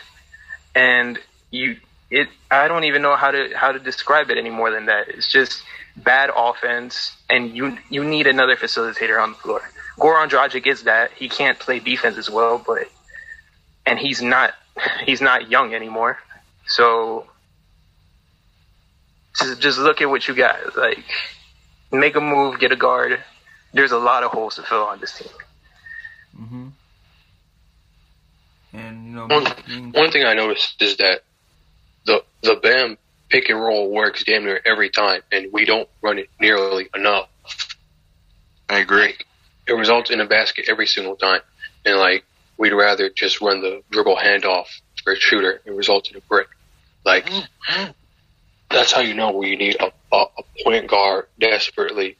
and 0.75 1.19
you 1.51 1.77
it 2.09 2.27
I 2.49 2.67
don't 2.67 2.85
even 2.85 3.01
know 3.01 3.15
how 3.15 3.31
to 3.31 3.51
how 3.55 3.71
to 3.71 3.79
describe 3.79 4.29
it 4.31 4.37
any 4.37 4.49
more 4.49 4.71
than 4.71 4.87
that. 4.87 5.09
It's 5.09 5.31
just 5.31 5.61
bad 6.03 6.29
offense 6.35 7.15
and 7.29 7.55
you 7.55 7.77
you 7.89 8.03
need 8.03 8.27
another 8.27 8.55
facilitator 8.55 9.21
on 9.21 9.31
the 9.31 9.37
floor. 9.37 9.61
Goran 9.97 10.29
Dragic 10.29 10.65
is 10.67 10.83
that. 10.83 11.11
He 11.11 11.27
can't 11.29 11.59
play 11.59 11.79
defense 11.79 12.17
as 12.17 12.29
well, 12.29 12.63
but 12.65 12.87
and 13.85 13.99
he's 13.99 14.21
not 14.21 14.53
he's 15.05 15.21
not 15.21 15.49
young 15.49 15.73
anymore. 15.73 16.17
So 16.67 17.27
just 19.37 19.59
just 19.61 19.77
look 19.79 20.01
at 20.01 20.09
what 20.09 20.27
you 20.27 20.33
got. 20.35 20.75
Like 20.75 21.03
make 21.91 22.15
a 22.15 22.21
move, 22.21 22.59
get 22.59 22.71
a 22.71 22.75
guard. 22.75 23.19
There's 23.73 23.91
a 23.91 23.97
lot 23.99 24.23
of 24.23 24.31
holes 24.31 24.55
to 24.55 24.63
fill 24.63 24.83
on 24.83 24.99
this 24.99 25.17
team. 25.17 25.27
Mm-hmm. 26.39 26.67
And 28.73 29.05
you 29.07 29.15
know, 29.15 29.27
One, 29.27 29.45
being- 29.67 29.91
one 29.91 30.11
thing 30.11 30.25
I 30.25 30.33
noticed 30.33 30.81
is 30.81 30.97
that 30.97 31.23
the 32.05 32.23
the 32.41 32.55
Bam 32.55 32.97
pick 33.29 33.49
and 33.49 33.59
roll 33.59 33.89
works 33.89 34.23
damn 34.23 34.43
near 34.43 34.59
every 34.65 34.89
time, 34.89 35.21
and 35.31 35.53
we 35.53 35.65
don't 35.65 35.87
run 36.01 36.19
it 36.19 36.29
nearly 36.39 36.89
enough. 36.95 37.29
I 38.67 38.79
agree. 38.79 39.15
It 39.67 39.73
results 39.73 40.09
in 40.09 40.19
a 40.19 40.25
basket 40.25 40.65
every 40.67 40.87
single 40.87 41.15
time, 41.15 41.41
and 41.85 41.97
like 41.97 42.25
we'd 42.57 42.73
rather 42.73 43.09
just 43.09 43.41
run 43.41 43.61
the 43.61 43.81
dribble 43.91 44.17
handoff 44.17 44.67
for 45.03 45.13
a 45.13 45.15
shooter 45.15 45.61
and 45.65 45.77
result 45.77 46.09
in 46.11 46.17
a 46.17 46.21
brick. 46.21 46.47
Like 47.05 47.25
mm-hmm. 47.25 47.91
that's 48.69 48.91
how 48.91 49.01
you 49.01 49.13
know 49.13 49.31
where 49.31 49.47
you 49.47 49.57
need 49.57 49.77
a, 49.79 49.91
a, 50.13 50.25
a 50.37 50.63
point 50.63 50.87
guard 50.87 51.27
desperately. 51.39 52.17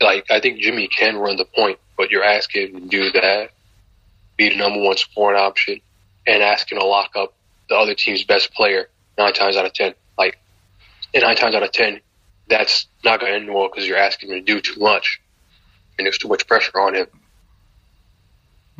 Like 0.00 0.30
I 0.30 0.40
think 0.40 0.60
Jimmy 0.60 0.88
can 0.88 1.16
run 1.16 1.36
the 1.36 1.44
point, 1.44 1.78
but 1.96 2.10
you're 2.10 2.24
asking 2.24 2.74
him 2.74 2.80
to 2.82 2.88
do 2.88 3.12
that, 3.12 3.50
be 4.36 4.48
the 4.48 4.56
number 4.56 4.80
one 4.80 4.96
scoring 4.96 5.40
option, 5.40 5.80
and 6.26 6.42
asking 6.42 6.78
to 6.78 6.84
lock 6.84 7.12
up 7.14 7.34
the 7.68 7.76
other 7.76 7.94
team's 7.94 8.24
best 8.24 8.52
player 8.52 8.88
nine 9.18 9.32
times 9.32 9.56
out 9.56 9.64
of 9.66 9.72
ten. 9.72 9.94
Like, 10.18 10.38
and 11.14 11.22
nine 11.22 11.36
times 11.36 11.54
out 11.54 11.62
of 11.62 11.72
ten, 11.72 12.00
that's 12.48 12.86
not 13.04 13.20
going 13.20 13.32
to 13.32 13.38
end 13.38 13.52
well 13.54 13.68
because 13.68 13.86
you're 13.86 13.96
asking 13.98 14.30
him 14.30 14.44
to 14.44 14.44
do 14.44 14.60
too 14.60 14.78
much, 14.80 15.20
and 15.98 16.06
there's 16.06 16.18
too 16.18 16.28
much 16.28 16.46
pressure 16.46 16.78
on 16.80 16.94
him. 16.94 17.06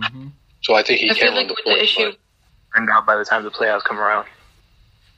Mm-hmm. 0.01 0.29
So 0.63 0.75
I 0.75 0.83
think 0.83 1.01
he 1.01 1.11
I 1.11 1.15
can 1.15 1.21
feel 1.23 1.31
like 1.33 1.37
run 1.39 1.47
the 1.49 1.55
with 1.55 1.65
point. 1.65 1.79
the 1.79 1.85
issue, 1.85 2.11
but- 2.11 2.19
Turned 2.75 2.89
out 2.91 3.05
by 3.05 3.17
the 3.17 3.25
time 3.25 3.45
the 3.45 3.51
playoffs 3.51 3.85
come 3.85 3.99
around. 3.99 4.27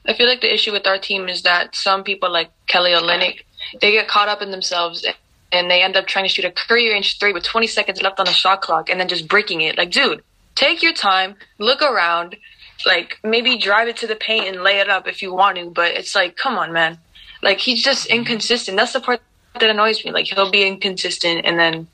I 0.07 0.13
feel 0.13 0.27
like 0.27 0.41
the 0.41 0.53
issue 0.53 0.73
with 0.73 0.87
our 0.89 0.99
team 0.99 1.29
is 1.29 1.43
that 1.43 1.77
some 1.77 2.03
people 2.03 2.31
like 2.31 2.51
Kelly 2.67 2.91
Olynyk, 2.91 3.43
they 3.81 3.93
get 3.93 4.09
caught 4.09 4.29
up 4.29 4.43
in 4.43 4.51
themselves 4.51 5.07
and 5.53 5.71
they 5.71 5.81
end 5.83 5.97
up 5.97 6.07
trying 6.07 6.25
to 6.25 6.29
shoot 6.29 6.45
a 6.45 6.51
career 6.51 6.95
inch 6.97 7.19
three 7.21 7.33
with 7.33 7.45
20 7.45 7.69
seconds 7.69 8.03
left 8.03 8.19
on 8.19 8.27
the 8.27 8.33
shot 8.33 8.61
clock 8.61 8.91
and 8.91 8.99
then 8.99 9.07
just 9.07 9.29
breaking 9.29 9.61
it. 9.61 9.79
Like, 9.79 9.93
dude, 9.93 10.23
take 10.57 10.83
your 10.83 10.93
time, 10.93 11.37
look 11.59 11.81
around, 11.81 12.37
like 12.87 13.19
maybe 13.23 13.57
drive 13.57 13.89
it 13.89 13.97
to 13.99 14.07
the 14.07 14.17
paint 14.17 14.47
and 14.47 14.63
lay 14.63 14.79
it 14.79 14.89
up 14.89 15.07
if 15.07 15.23
you 15.23 15.33
want 15.33 15.59
to. 15.59 15.71
But 15.71 15.93
it's 15.93 16.15
like, 16.15 16.37
come 16.37 16.57
on, 16.57 16.73
man. 16.73 16.99
Like 17.43 17.59
he's 17.59 17.83
just 17.83 18.07
inconsistent. 18.07 18.77
That's 18.77 18.93
the 18.93 19.01
part 19.01 19.21
that 19.61 19.71
annoys 19.71 20.05
me. 20.05 20.13
Like 20.13 20.27
he'll 20.27 20.51
be 20.51 20.67
inconsistent 20.67 21.45
and 21.45 21.59
then 21.59 21.87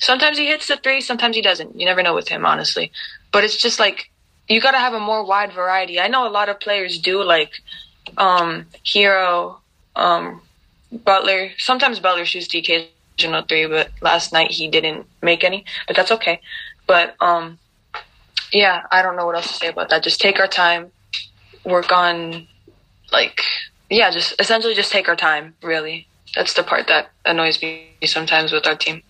sometimes 0.00 0.38
he 0.38 0.46
hits 0.46 0.68
the 0.68 0.76
three, 0.76 1.00
sometimes 1.00 1.36
he 1.36 1.42
doesn't. 1.42 1.78
You 1.78 1.86
never 1.86 2.02
know 2.02 2.14
with 2.14 2.28
him, 2.28 2.44
honestly. 2.44 2.90
But 3.32 3.44
it's 3.44 3.56
just 3.56 3.78
like 3.78 4.10
you 4.48 4.60
got 4.60 4.72
to 4.72 4.78
have 4.78 4.94
a 4.94 5.00
more 5.00 5.24
wide 5.24 5.52
variety. 5.52 6.00
I 6.00 6.08
know 6.08 6.26
a 6.26 6.30
lot 6.30 6.48
of 6.48 6.60
players 6.60 6.98
do 6.98 7.22
like 7.22 7.52
um 8.18 8.66
Herro, 8.84 9.58
um 9.94 10.40
Butler. 10.92 11.50
Sometimes 11.58 12.00
Butler 12.00 12.24
shoots 12.24 12.48
the 12.48 12.58
occasional 12.58 13.42
three, 13.42 13.66
but 13.66 13.90
last 14.00 14.32
night 14.32 14.50
he 14.50 14.68
didn't 14.68 15.06
make 15.22 15.44
any. 15.44 15.64
But 15.86 15.96
that's 15.96 16.12
okay. 16.12 16.40
But 16.86 17.16
um 17.20 17.58
yeah, 18.52 18.82
I 18.90 19.02
don't 19.02 19.16
know 19.16 19.26
what 19.26 19.36
else 19.36 19.48
to 19.48 19.54
say 19.54 19.68
about 19.68 19.90
that. 19.90 20.02
Just 20.02 20.20
take 20.20 20.38
our 20.38 20.48
time, 20.48 20.90
work 21.64 21.92
on 21.92 22.46
like 23.12 23.42
yeah, 23.90 24.10
just 24.10 24.34
essentially 24.40 24.74
just 24.74 24.92
take 24.92 25.08
our 25.08 25.16
time, 25.16 25.54
really. 25.62 26.06
That's 26.34 26.54
the 26.54 26.62
part 26.62 26.88
that 26.88 27.10
annoys 27.24 27.62
me 27.62 27.90
sometimes 28.04 28.52
with 28.52 28.66
our 28.66 28.76
team. 28.76 29.02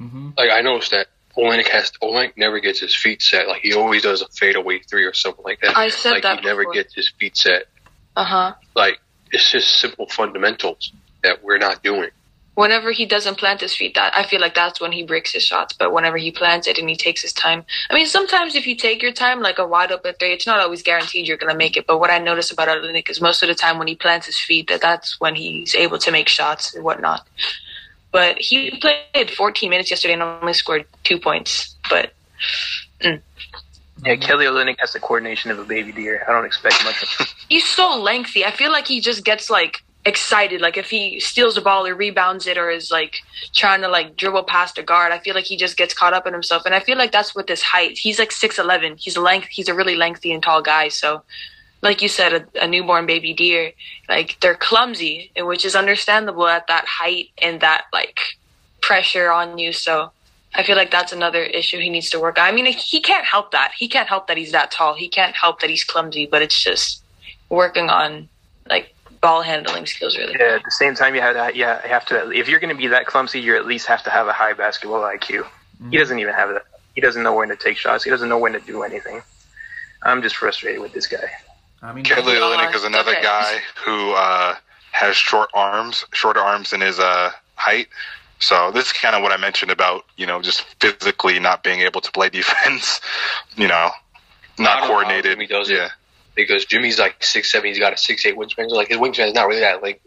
Mm-hmm. 0.00 0.30
like 0.38 0.50
I 0.50 0.62
noticed 0.62 0.92
that 0.92 1.08
Olynyk 1.36 1.68
has 1.68 1.92
Olynyk 2.02 2.32
never 2.36 2.58
gets 2.58 2.80
his 2.80 2.96
feet 2.96 3.20
set. 3.20 3.48
Like 3.48 3.60
he 3.60 3.74
always 3.74 4.02
does 4.02 4.22
a 4.22 4.28
fadeaway 4.28 4.78
three 4.78 5.04
or 5.04 5.12
something 5.12 5.44
like 5.44 5.60
that. 5.60 5.76
I 5.76 5.88
said 5.88 6.12
like 6.12 6.22
that 6.22 6.40
he 6.40 6.46
never 6.46 6.62
before. 6.62 6.74
gets 6.74 6.94
his 6.94 7.12
feet 7.18 7.36
set. 7.36 7.64
Uh-huh. 8.16 8.54
Like 8.74 8.98
it's 9.30 9.50
just 9.50 9.78
simple 9.78 10.06
fundamentals 10.06 10.92
that 11.22 11.44
we're 11.44 11.58
not 11.58 11.82
doing. 11.82 12.10
Whenever 12.60 12.92
he 12.92 13.06
doesn't 13.06 13.38
plant 13.38 13.62
his 13.62 13.74
feet, 13.74 13.94
that 13.94 14.14
I 14.14 14.22
feel 14.22 14.38
like 14.38 14.54
that's 14.54 14.82
when 14.82 14.92
he 14.92 15.02
breaks 15.02 15.32
his 15.32 15.42
shots. 15.42 15.72
But 15.72 15.94
whenever 15.94 16.18
he 16.18 16.30
plants 16.30 16.66
it 16.66 16.76
and 16.76 16.90
he 16.90 16.94
takes 16.94 17.22
his 17.22 17.32
time, 17.32 17.64
I 17.88 17.94
mean, 17.94 18.04
sometimes 18.04 18.54
if 18.54 18.66
you 18.66 18.76
take 18.76 19.00
your 19.00 19.12
time, 19.12 19.40
like 19.40 19.58
a 19.58 19.66
wide 19.66 19.90
open 19.90 20.14
three, 20.18 20.34
it's 20.34 20.46
not 20.46 20.60
always 20.60 20.82
guaranteed 20.82 21.26
you're 21.26 21.38
gonna 21.38 21.54
make 21.54 21.78
it. 21.78 21.86
But 21.86 22.00
what 22.00 22.10
I 22.10 22.18
notice 22.18 22.50
about 22.50 22.68
Olynyk 22.68 23.08
is 23.08 23.18
most 23.18 23.42
of 23.42 23.48
the 23.48 23.54
time 23.54 23.78
when 23.78 23.88
he 23.88 23.94
plants 23.94 24.26
his 24.26 24.38
feet, 24.38 24.68
that 24.68 24.82
that's 24.82 25.18
when 25.18 25.34
he's 25.36 25.74
able 25.74 25.96
to 26.00 26.12
make 26.12 26.28
shots 26.28 26.74
and 26.74 26.84
whatnot. 26.84 27.26
But 28.12 28.38
he 28.38 28.78
played 28.78 29.30
14 29.30 29.70
minutes 29.70 29.90
yesterday 29.90 30.12
and 30.12 30.22
only 30.22 30.52
scored 30.52 30.84
two 31.02 31.18
points. 31.18 31.76
But 31.88 32.12
mm. 33.00 33.22
Yeah, 34.04 34.16
Kelly 34.16 34.44
Olynyk 34.44 34.76
has 34.80 34.92
the 34.92 35.00
coordination 35.00 35.50
of 35.50 35.58
a 35.58 35.64
baby 35.64 35.92
deer. 35.92 36.24
I 36.28 36.32
don't 36.32 36.44
expect 36.44 36.84
much. 36.84 37.02
of 37.02 37.08
him. 37.20 37.26
he's 37.48 37.66
so 37.66 37.98
lengthy. 37.98 38.44
I 38.44 38.50
feel 38.50 38.70
like 38.70 38.86
he 38.86 39.00
just 39.00 39.24
gets 39.24 39.48
like 39.48 39.82
excited. 40.04 40.60
Like 40.60 40.76
if 40.76 40.90
he 40.90 41.20
steals 41.20 41.54
the 41.54 41.60
ball 41.60 41.86
or 41.86 41.94
rebounds 41.94 42.46
it 42.46 42.56
or 42.56 42.70
is 42.70 42.90
like 42.90 43.18
trying 43.54 43.82
to 43.82 43.88
like 43.88 44.16
dribble 44.16 44.44
past 44.44 44.78
a 44.78 44.82
guard, 44.82 45.12
I 45.12 45.18
feel 45.18 45.34
like 45.34 45.44
he 45.44 45.56
just 45.56 45.76
gets 45.76 45.94
caught 45.94 46.14
up 46.14 46.26
in 46.26 46.32
himself. 46.32 46.64
And 46.64 46.74
I 46.74 46.80
feel 46.80 46.96
like 46.96 47.12
that's 47.12 47.34
with 47.34 47.48
his 47.48 47.62
height. 47.62 47.98
He's 47.98 48.18
like 48.18 48.32
six 48.32 48.58
eleven. 48.58 48.96
He's 48.96 49.16
a 49.16 49.20
length. 49.20 49.48
He's 49.48 49.68
a 49.68 49.74
really 49.74 49.96
lengthy 49.96 50.32
and 50.32 50.42
tall 50.42 50.62
guy. 50.62 50.88
So, 50.88 51.22
like 51.82 52.02
you 52.02 52.08
said, 52.08 52.32
a, 52.32 52.64
a 52.64 52.66
newborn 52.66 53.06
baby 53.06 53.34
deer, 53.34 53.72
like 54.08 54.38
they're 54.40 54.54
clumsy, 54.54 55.30
which 55.36 55.64
is 55.64 55.76
understandable 55.76 56.46
at 56.46 56.66
that 56.68 56.86
height 56.86 57.28
and 57.38 57.60
that 57.60 57.84
like 57.92 58.20
pressure 58.80 59.30
on 59.30 59.58
you. 59.58 59.72
So. 59.72 60.12
I 60.52 60.64
feel 60.64 60.74
like 60.74 60.90
that's 60.90 61.12
another 61.12 61.44
issue 61.44 61.78
he 61.78 61.90
needs 61.90 62.10
to 62.10 62.18
work 62.18 62.36
on. 62.36 62.44
I 62.44 62.50
mean, 62.50 62.66
he 62.66 63.00
can't 63.00 63.24
help 63.24 63.52
that. 63.52 63.70
He 63.78 63.86
can't 63.86 64.08
help 64.08 64.26
that 64.26 64.36
he's 64.36 64.50
that 64.50 64.72
tall. 64.72 64.94
He 64.94 65.08
can't 65.08 65.36
help 65.36 65.60
that 65.60 65.70
he's 65.70 65.84
clumsy, 65.84 66.26
but 66.26 66.42
it's 66.42 66.60
just 66.60 67.04
working 67.50 67.88
on 67.88 68.28
ball 69.20 69.42
handling 69.42 69.86
skills 69.86 70.16
really. 70.16 70.34
Yeah, 70.38 70.56
at 70.56 70.64
the 70.64 70.70
same 70.70 70.94
time, 70.94 71.14
you 71.14 71.20
have 71.20 71.34
to, 71.34 71.56
yeah, 71.56 71.82
you 71.84 71.90
have 71.90 72.06
to. 72.06 72.30
If 72.30 72.48
you're 72.48 72.60
going 72.60 72.74
to 72.74 72.80
be 72.80 72.88
that 72.88 73.06
clumsy, 73.06 73.40
you 73.40 73.56
at 73.56 73.66
least 73.66 73.86
have 73.86 74.02
to 74.04 74.10
have 74.10 74.28
a 74.28 74.32
high 74.32 74.52
basketball 74.52 75.00
IQ. 75.00 75.46
He 75.90 75.96
doesn't 75.96 76.18
even 76.18 76.34
have 76.34 76.50
that. 76.50 76.64
He 76.94 77.00
doesn't 77.00 77.22
know 77.22 77.34
when 77.34 77.48
to 77.48 77.56
take 77.56 77.76
shots. 77.76 78.04
He 78.04 78.10
doesn't 78.10 78.28
know 78.28 78.38
when 78.38 78.52
to 78.52 78.60
do 78.60 78.82
anything. 78.82 79.22
I'm 80.02 80.22
just 80.22 80.36
frustrated 80.36 80.80
with 80.80 80.92
this 80.92 81.06
guy. 81.06 81.30
I 81.82 81.92
mean, 81.92 82.04
Kelly 82.04 82.34
Olynyk 82.34 82.74
is 82.74 82.84
another 82.84 83.12
okay. 83.12 83.22
guy 83.22 83.58
who 83.84 84.12
uh, 84.12 84.56
has 84.92 85.16
short 85.16 85.50
arms, 85.54 86.04
shorter 86.12 86.40
arms 86.40 86.70
than 86.70 86.80
his 86.80 86.98
uh, 86.98 87.30
height. 87.54 87.88
So 88.38 88.70
this 88.72 88.86
is 88.86 88.92
kind 88.92 89.14
of 89.14 89.22
what 89.22 89.32
I 89.32 89.36
mentioned 89.36 89.70
about 89.70 90.04
you 90.16 90.26
know 90.26 90.42
just 90.42 90.62
physically 90.80 91.38
not 91.38 91.62
being 91.62 91.80
able 91.80 92.00
to 92.00 92.10
play 92.12 92.28
defense. 92.30 93.00
You 93.56 93.68
know, 93.68 93.90
not 94.58 94.80
don't 94.80 94.88
coordinated. 94.88 95.32
Jimmy 95.32 95.46
does 95.46 95.70
it. 95.70 95.90
Yeah, 96.40 96.44
Because 96.48 96.64
Jimmy's 96.66 96.98
like 96.98 97.22
six 97.22 97.50
seven, 97.52 97.68
he's 97.68 97.78
got 97.78 97.92
a 97.92 97.96
six 97.96 98.24
eight 98.26 98.36
wingspan. 98.36 98.68
So 98.70 98.76
like 98.76 98.88
his 98.88 98.98
wingspan 98.98 99.28
is 99.28 99.34
not 99.34 99.48
really 99.48 99.60
that 99.60 99.82
like 99.82 100.00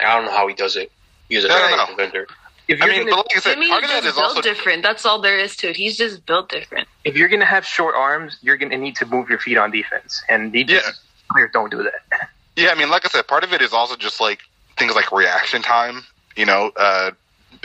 I 0.00 0.16
don't 0.16 0.26
know 0.26 0.32
how 0.32 0.46
he 0.48 0.54
does 0.54 0.76
it. 0.76 0.90
He's 1.28 1.44
a 1.44 1.48
No, 1.48 1.54
very 1.54 1.72
no, 1.72 1.76
no. 1.76 1.96
defender. 1.96 2.26
If 2.68 2.82
I 2.82 2.86
you're 2.86 2.94
mean, 2.94 3.06
gonna, 3.06 3.10
but 3.10 3.16
like 3.18 3.36
I 3.36 3.40
said, 3.40 3.54
Jimmy 3.54 3.66
is 3.66 4.02
just 4.04 4.16
built 4.16 4.28
also 4.28 4.42
different. 4.42 4.82
That's 4.82 5.06
all 5.06 5.20
there 5.20 5.38
is 5.38 5.56
to 5.58 5.70
it. 5.70 5.76
He's 5.76 5.96
just 5.96 6.26
built 6.26 6.48
different. 6.50 6.88
if 7.04 7.16
you're 7.16 7.28
going 7.28 7.40
to 7.40 7.46
have 7.46 7.64
short 7.64 7.94
arms, 7.94 8.38
you're 8.42 8.56
going 8.56 8.70
to 8.72 8.78
need 8.78 8.96
to 8.96 9.06
move 9.06 9.28
your 9.30 9.38
feet 9.38 9.56
on 9.56 9.70
defense, 9.70 10.22
and 10.28 10.54
he 10.54 10.64
just 10.64 10.86
Yeah. 10.86 10.92
players 11.32 11.50
don't 11.52 11.70
do 11.70 11.82
that. 11.84 12.28
Yeah, 12.56 12.70
I 12.70 12.74
mean, 12.74 12.90
like 12.90 13.04
I 13.04 13.08
said, 13.08 13.28
part 13.28 13.44
of 13.44 13.52
it 13.52 13.62
is 13.62 13.72
also 13.72 13.96
just 13.96 14.20
like 14.20 14.40
things 14.78 14.94
like 14.94 15.12
reaction 15.12 15.62
time. 15.62 16.04
You 16.36 16.46
know, 16.46 16.72
uh, 16.76 17.12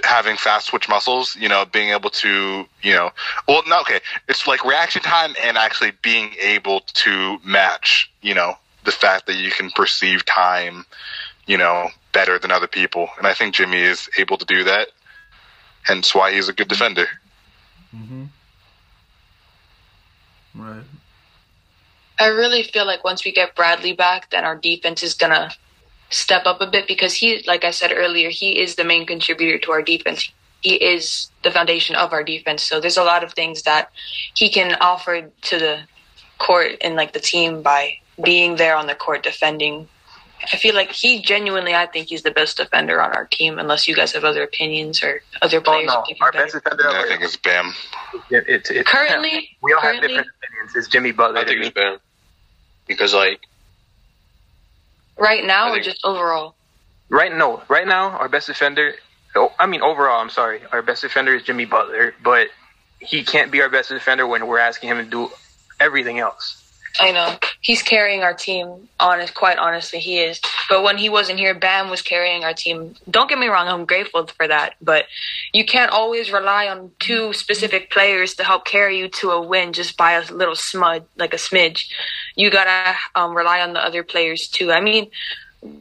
having 0.03 0.37
fast 0.37 0.67
switch 0.67 0.87
muscles. 0.89 1.35
You 1.35 1.49
know, 1.49 1.65
being 1.65 1.89
able 1.89 2.09
to, 2.09 2.65
you 2.81 2.93
know, 2.93 3.11
well, 3.47 3.63
no, 3.67 3.81
okay, 3.81 3.99
it's 4.27 4.47
like 4.47 4.65
reaction 4.65 5.01
time 5.01 5.35
and 5.43 5.57
actually 5.57 5.91
being 6.01 6.33
able 6.39 6.81
to 6.81 7.37
match. 7.43 8.11
You 8.21 8.33
know, 8.33 8.55
the 8.83 8.91
fact 8.91 9.27
that 9.27 9.35
you 9.35 9.51
can 9.51 9.71
perceive 9.71 10.25
time. 10.25 10.85
You 11.47 11.57
know, 11.57 11.89
better 12.13 12.37
than 12.39 12.51
other 12.51 12.67
people, 12.67 13.09
and 13.17 13.25
I 13.25 13.33
think 13.33 13.55
Jimmy 13.55 13.79
is 13.79 14.09
able 14.17 14.37
to 14.37 14.45
do 14.45 14.63
that. 14.63 14.89
Hence, 15.83 16.13
why 16.13 16.31
he's 16.33 16.47
a 16.47 16.53
good 16.53 16.67
defender. 16.67 17.07
Mm-hmm. 17.93 18.25
Right. 20.55 20.83
I 22.19 22.27
really 22.27 22.63
feel 22.63 22.85
like 22.85 23.03
once 23.03 23.25
we 23.25 23.31
get 23.31 23.55
Bradley 23.55 23.93
back, 23.93 24.29
then 24.29 24.45
our 24.45 24.55
defense 24.55 25.01
is 25.01 25.13
gonna 25.15 25.51
step 26.11 26.45
up 26.45 26.61
a 26.61 26.67
bit 26.67 26.87
because 26.87 27.13
he, 27.13 27.43
like 27.47 27.63
I 27.63 27.71
said 27.71 27.91
earlier, 27.95 28.29
he 28.29 28.61
is 28.61 28.75
the 28.75 28.83
main 28.83 29.05
contributor 29.05 29.57
to 29.59 29.71
our 29.71 29.81
defense. 29.81 30.31
He 30.61 30.75
is 30.75 31.31
the 31.43 31.51
foundation 31.51 31.95
of 31.95 32.13
our 32.13 32.23
defense. 32.23 32.61
So 32.63 32.79
there's 32.79 32.97
a 32.97 33.03
lot 33.03 33.23
of 33.23 33.33
things 33.33 33.63
that 33.63 33.91
he 34.35 34.49
can 34.49 34.75
offer 34.79 35.29
to 35.43 35.57
the 35.59 35.79
court 36.37 36.73
and 36.81 36.95
like 36.95 37.13
the 37.13 37.19
team 37.19 37.61
by 37.63 37.95
being 38.23 38.57
there 38.57 38.75
on 38.75 38.87
the 38.87 38.95
court 38.95 39.23
defending. 39.23 39.87
I 40.53 40.57
feel 40.57 40.73
like 40.75 40.91
he 40.91 41.21
genuinely, 41.21 41.73
I 41.75 41.85
think 41.85 42.07
he's 42.09 42.23
the 42.23 42.31
best 42.31 42.57
defender 42.57 42.99
on 43.01 43.11
our 43.13 43.25
team, 43.25 43.59
unless 43.59 43.87
you 43.87 43.95
guys 43.95 44.11
have 44.13 44.23
other 44.23 44.41
opinions 44.43 45.03
or 45.03 45.21
other 45.41 45.57
Oh 45.57 45.61
players. 45.61 45.87
no, 45.87 46.03
think 46.05 46.17
our 46.21 46.31
better. 46.31 46.45
best 46.45 46.63
defender. 46.63 46.89
I 46.89 47.07
think 47.07 47.21
it's 47.21 47.35
Bam. 47.37 47.73
it, 48.31 48.47
it, 48.47 48.71
it, 48.71 48.85
Currently, 48.87 49.49
we 49.61 49.73
all 49.73 49.81
have 49.81 49.95
different 50.01 50.27
opinions. 50.43 50.75
It's 50.75 50.87
Jimmy 50.87 51.11
Butler. 51.11 51.39
I 51.41 51.45
think 51.45 51.61
it's 51.61 51.69
Bam. 51.73 51.97
Because 52.87 53.13
like 53.13 53.39
right 55.21 55.45
now, 55.45 55.71
or 55.71 55.79
just 55.79 56.03
overall. 56.03 56.55
Right, 57.09 57.33
no, 57.33 57.61
right 57.69 57.87
now 57.87 58.09
our 58.09 58.27
best 58.27 58.47
defender. 58.47 58.95
Oh, 59.35 59.53
I 59.59 59.65
mean, 59.65 59.81
overall, 59.81 60.19
I'm 60.19 60.29
sorry, 60.29 60.61
our 60.71 60.81
best 60.81 61.01
defender 61.01 61.35
is 61.35 61.43
Jimmy 61.43 61.65
Butler, 61.65 62.13
but 62.21 62.49
he 62.99 63.23
can't 63.23 63.51
be 63.51 63.61
our 63.61 63.69
best 63.69 63.89
defender 63.89 64.27
when 64.27 64.47
we're 64.47 64.59
asking 64.59 64.89
him 64.89 64.97
to 64.97 65.09
do 65.09 65.29
everything 65.79 66.19
else. 66.19 66.57
I 66.99 67.11
know 67.11 67.37
he's 67.61 67.81
carrying 67.81 68.21
our 68.21 68.33
team. 68.33 68.89
Honest, 68.99 69.33
quite 69.33 69.57
honestly, 69.57 69.99
he 69.99 70.19
is. 70.19 70.41
But 70.69 70.83
when 70.83 70.97
he 70.97 71.09
wasn't 71.09 71.39
here, 71.39 71.53
Bam 71.53 71.89
was 71.89 72.01
carrying 72.01 72.43
our 72.43 72.53
team. 72.53 72.95
Don't 73.09 73.29
get 73.29 73.39
me 73.39 73.47
wrong; 73.47 73.67
I'm 73.67 73.85
grateful 73.85 74.27
for 74.27 74.47
that. 74.47 74.75
But 74.81 75.05
you 75.53 75.65
can't 75.65 75.91
always 75.91 76.31
rely 76.31 76.67
on 76.67 76.91
two 76.99 77.33
specific 77.33 77.91
players 77.91 78.35
to 78.35 78.43
help 78.43 78.65
carry 78.65 78.97
you 78.97 79.07
to 79.07 79.31
a 79.31 79.41
win 79.41 79.73
just 79.73 79.95
by 79.95 80.13
a 80.13 80.31
little 80.31 80.55
smud, 80.55 81.03
like 81.17 81.33
a 81.33 81.37
smidge. 81.37 81.87
You 82.35 82.49
gotta 82.49 82.95
um, 83.15 83.35
rely 83.35 83.61
on 83.61 83.73
the 83.73 83.83
other 83.83 84.03
players 84.03 84.47
too. 84.47 84.71
I 84.71 84.79
mean, 84.81 85.09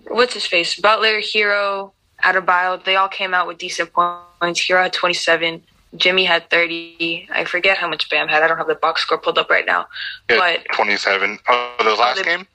what's 0.08 0.34
his 0.34 0.46
face? 0.46 0.78
Butler, 0.78 1.20
Herro, 1.20 1.92
Adebayo, 2.22 2.82
they 2.84 2.96
all 2.96 3.08
came 3.08 3.34
out 3.34 3.46
with 3.46 3.58
decent 3.58 3.92
points. 3.92 4.60
Herro 4.66 4.82
had 4.82 4.92
27. 4.92 5.62
Jimmy 5.96 6.24
had 6.24 6.48
30. 6.50 7.28
I 7.32 7.44
forget 7.44 7.76
how 7.78 7.88
much 7.88 8.08
Bam 8.10 8.28
had. 8.28 8.42
I 8.42 8.48
don't 8.48 8.58
have 8.58 8.68
the 8.68 8.74
box 8.76 9.02
score 9.02 9.18
pulled 9.18 9.38
up 9.38 9.50
right 9.50 9.66
now. 9.66 9.86
Yeah, 10.28 10.38
But 10.38 10.64
27. 10.74 11.38
Oh, 11.48 11.74
the 11.82 11.94
last 11.94 12.18
they- 12.18 12.22
game? 12.24 12.46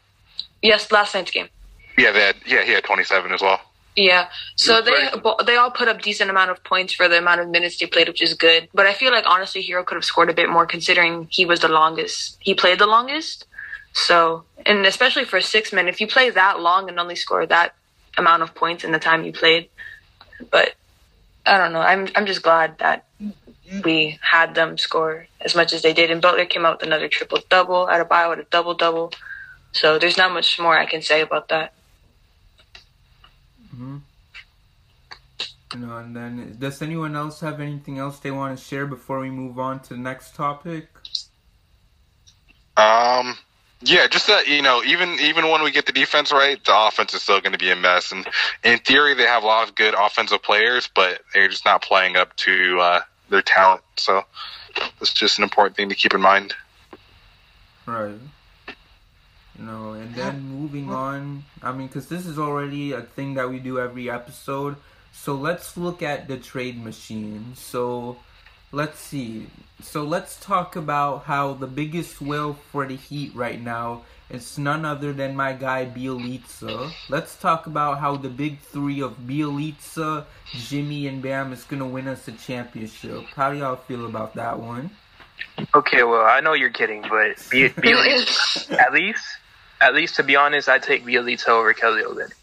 yes, 0.62 0.92
last 0.92 1.14
night's 1.16 1.32
game. 1.32 1.50
Yeah, 1.98 2.12
they 2.12 2.20
had, 2.22 2.36
yeah, 2.46 2.64
he 2.64 2.72
had 2.72 2.84
27 2.84 3.32
as 3.32 3.42
well. 3.42 3.60
Yeah. 3.96 4.28
So 4.58 4.82
they 4.82 5.10
they 5.46 5.56
all 5.56 5.72
put 5.72 5.88
up 5.88 6.02
decent 6.02 6.30
amount 6.30 6.52
of 6.52 6.62
points 6.66 6.94
for 6.94 7.08
the 7.08 7.18
amount 7.18 7.40
of 7.40 7.48
minutes 7.48 7.78
they 7.78 7.86
played, 7.86 8.10
which 8.10 8.22
is 8.22 8.34
good. 8.34 8.68
But 8.74 8.86
I 8.88 8.94
feel 8.94 9.10
like 9.14 9.24
honestly, 9.26 9.64
Herro 9.66 9.86
could 9.86 9.96
have 9.96 10.04
scored 10.04 10.30
a 10.30 10.34
bit 10.34 10.50
more 10.50 10.66
considering 10.66 11.28
he 11.32 11.46
was 11.46 11.62
the 11.62 11.70
longest. 11.70 12.36
He 12.42 12.54
played 12.54 12.80
the 12.80 12.88
longest. 12.88 13.46
So 13.96 14.44
and 14.66 14.86
especially 14.86 15.26
for 15.26 15.42
six 15.42 15.74
men, 15.74 15.88
if 15.88 16.00
you 16.02 16.08
play 16.08 16.30
that 16.30 16.60
long 16.60 16.90
and 16.90 17.00
only 17.00 17.16
score 17.16 17.46
that 17.46 17.74
amount 18.18 18.44
of 18.44 18.54
points 18.54 18.84
in 18.84 18.92
the 18.92 19.00
time 19.00 19.24
you 19.24 19.32
played, 19.32 19.70
but 20.52 20.76
I 21.46 21.58
don't 21.58 21.74
know. 21.74 21.80
I'm 21.80 22.08
I'm 22.16 22.26
just 22.26 22.44
glad 22.44 22.78
that 22.80 23.06
we 23.84 24.20
had 24.22 24.54
them 24.54 24.78
score 24.78 25.28
as 25.42 25.56
much 25.56 25.74
as 25.74 25.82
they 25.82 25.94
did. 25.94 26.12
And 26.12 26.22
Butler 26.22 26.46
came 26.46 26.66
out 26.66 26.80
with 26.80 26.88
another 26.88 27.08
triple 27.08 27.40
double. 27.50 27.88
Adebayo 27.88 28.30
with 28.32 28.40
a 28.40 28.48
double 28.52 28.74
double. 28.74 29.12
So 29.72 29.98
there's 29.98 30.18
not 30.18 30.34
much 30.34 30.60
more 30.60 30.78
I 30.78 30.86
can 30.86 31.02
say 31.02 31.22
about 31.22 31.50
that. 31.50 31.74
hmm 33.72 33.98
You 35.74 35.80
know, 35.80 35.98
and 35.98 36.16
then 36.16 36.58
does 36.60 36.82
anyone 36.82 37.16
else 37.16 37.40
have 37.40 37.62
anything 37.62 37.98
else 37.98 38.20
they 38.20 38.32
want 38.32 38.58
to 38.58 38.64
share 38.64 38.86
before 38.86 39.20
we 39.20 39.30
move 39.30 39.58
on 39.58 39.80
to 39.84 39.90
the 39.90 40.00
next 40.00 40.36
topic? 40.36 40.90
Um, 42.78 43.38
yeah, 43.86 44.08
just 44.08 44.28
that 44.28 44.48
you 44.48 44.62
know, 44.62 44.84
even 44.84 45.20
even 45.20 45.50
when 45.50 45.64
we 45.64 45.72
get 45.72 45.86
the 45.86 45.92
defense 45.92 46.32
right, 46.32 46.64
the 46.64 46.78
offense 46.78 47.14
is 47.14 47.22
still 47.22 47.40
going 47.40 47.54
to 47.54 47.58
be 47.58 47.72
a 47.72 47.76
mess. 47.76 48.12
And 48.12 48.28
in 48.64 48.80
theory, 48.80 49.14
they 49.14 49.24
have 49.24 49.44
a 49.44 49.46
lot 49.46 49.68
of 49.68 49.76
good 49.76 49.94
offensive 49.94 50.42
players, 50.44 50.90
but 50.94 51.22
they're 51.34 51.48
just 51.48 51.66
not 51.66 51.82
playing 51.82 52.16
up 52.16 52.36
to 52.38 52.80
uh, 52.80 53.02
their 53.30 53.42
talent. 53.42 53.82
So 53.98 54.24
that's 55.00 55.14
just 55.14 55.38
an 55.38 55.44
important 55.44 55.78
thing 55.78 55.90
to 55.90 55.96
keep 55.96 56.14
in 56.14 56.22
mind. 56.22 56.54
Right. 57.86 58.16
You 59.58 59.66
know, 59.66 59.94
and 59.94 60.14
then 60.16 60.42
moving 60.42 60.92
on, 60.92 61.46
I 61.62 61.72
mean, 61.72 61.88
because 61.88 62.10
this 62.10 62.26
is 62.26 62.38
already 62.38 62.92
a 62.92 63.02
thing 63.02 63.36
that 63.36 63.50
we 63.50 63.60
do 63.60 63.80
every 63.80 64.10
episode. 64.10 64.76
So 65.14 65.36
let's 65.36 65.78
look 65.78 66.02
at 66.02 66.28
the 66.28 66.38
trade 66.38 66.84
machine. 66.84 67.54
So 67.56 68.18
let's 68.76 69.00
see. 69.00 69.48
So 69.82 70.04
let's 70.04 70.38
talk 70.40 70.76
about 70.76 71.24
how 71.24 71.54
the 71.54 71.68
biggest 71.68 72.22
whale 72.22 72.58
for 72.72 72.86
the 72.86 72.96
Heat 72.96 73.34
right 73.34 73.62
now 73.62 74.04
is 74.30 74.58
none 74.58 74.84
other 74.84 75.14
than 75.14 75.36
my 75.36 75.54
guy 75.54 75.86
Bjelica. 75.86 76.92
Let's 77.10 77.38
talk 77.38 77.68
about 77.68 78.00
how 78.00 78.18
the 78.18 78.30
big 78.30 78.60
three 78.60 79.02
of 79.02 79.18
Bjelica, 79.20 80.26
Jimmy, 80.52 81.08
and 81.08 81.22
Bam 81.22 81.54
is 81.54 81.64
gonna 81.64 81.88
win 81.88 82.08
us 82.08 82.28
a 82.28 82.34
championship. 82.34 83.24
How 83.36 83.52
do 83.52 83.58
y'all 83.58 83.78
feel 83.78 84.06
about 84.06 84.36
that 84.36 84.60
one? 84.60 84.90
Okay, 85.74 86.04
well, 86.04 86.26
I 86.26 86.42
know 86.42 86.54
you're 86.54 86.70
kidding, 86.70 87.02
but 87.04 87.38
be, 87.50 87.70
Bjelica, 87.70 88.78
at 88.78 88.92
least, 88.92 89.26
at 89.80 89.94
least 89.94 90.16
to 90.18 90.24
be 90.24 90.36
honest, 90.36 90.68
I 90.68 90.80
take 90.80 91.06
Bjelica 91.06 91.48
over 91.48 91.74
Kelly 91.74 92.04
Olynyk 92.04 92.34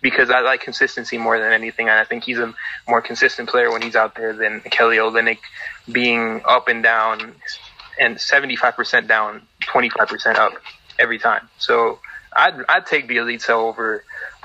because 0.00 0.30
I 0.30 0.40
like 0.40 0.60
consistency 0.60 1.18
more 1.18 1.38
than 1.38 1.52
anything, 1.52 1.88
and 1.88 1.98
I 1.98 2.04
think 2.04 2.24
he's 2.24 2.38
a 2.38 2.54
more 2.88 3.00
consistent 3.00 3.48
player 3.48 3.70
when 3.70 3.82
he's 3.82 3.96
out 3.96 4.14
there 4.14 4.32
than 4.32 4.60
Kelly 4.60 4.96
Olynyk 4.96 5.38
being 5.90 6.42
up 6.46 6.68
and 6.68 6.82
down 6.82 7.34
and 7.98 8.16
75% 8.16 9.08
down, 9.08 9.42
25% 9.62 10.36
up 10.36 10.52
every 10.98 11.18
time. 11.18 11.48
So 11.58 11.98
I'd 12.32 12.54
I'd 12.68 12.86
take 12.86 13.08
Bjelica 13.08 13.50
over 13.50 14.04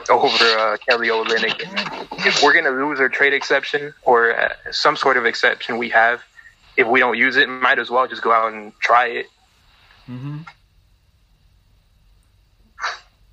over 0.10 0.28
uh, 0.28 0.78
Kelly 0.78 1.10
Olynyk. 1.10 2.26
If 2.26 2.42
we're 2.42 2.54
gonna 2.54 2.72
lose 2.72 3.00
our 3.00 3.10
trade 3.10 3.34
exception 3.34 3.94
or 4.04 4.38
uh, 4.38 4.54
some 4.72 4.96
sort 4.96 5.18
of 5.18 5.26
exception 5.26 5.78
we 5.78 5.90
have, 5.90 6.22
if 6.78 6.88
we 6.88 7.00
don't 7.00 7.18
use 7.18 7.38
it, 7.38 7.48
might 7.48 7.80
as 7.80 7.90
well 7.90 8.08
just 8.08 8.22
go 8.22 8.32
out 8.32 8.54
and 8.54 8.74
try 8.80 9.08
it. 9.08 9.26
Mm-hmm. 10.10 10.40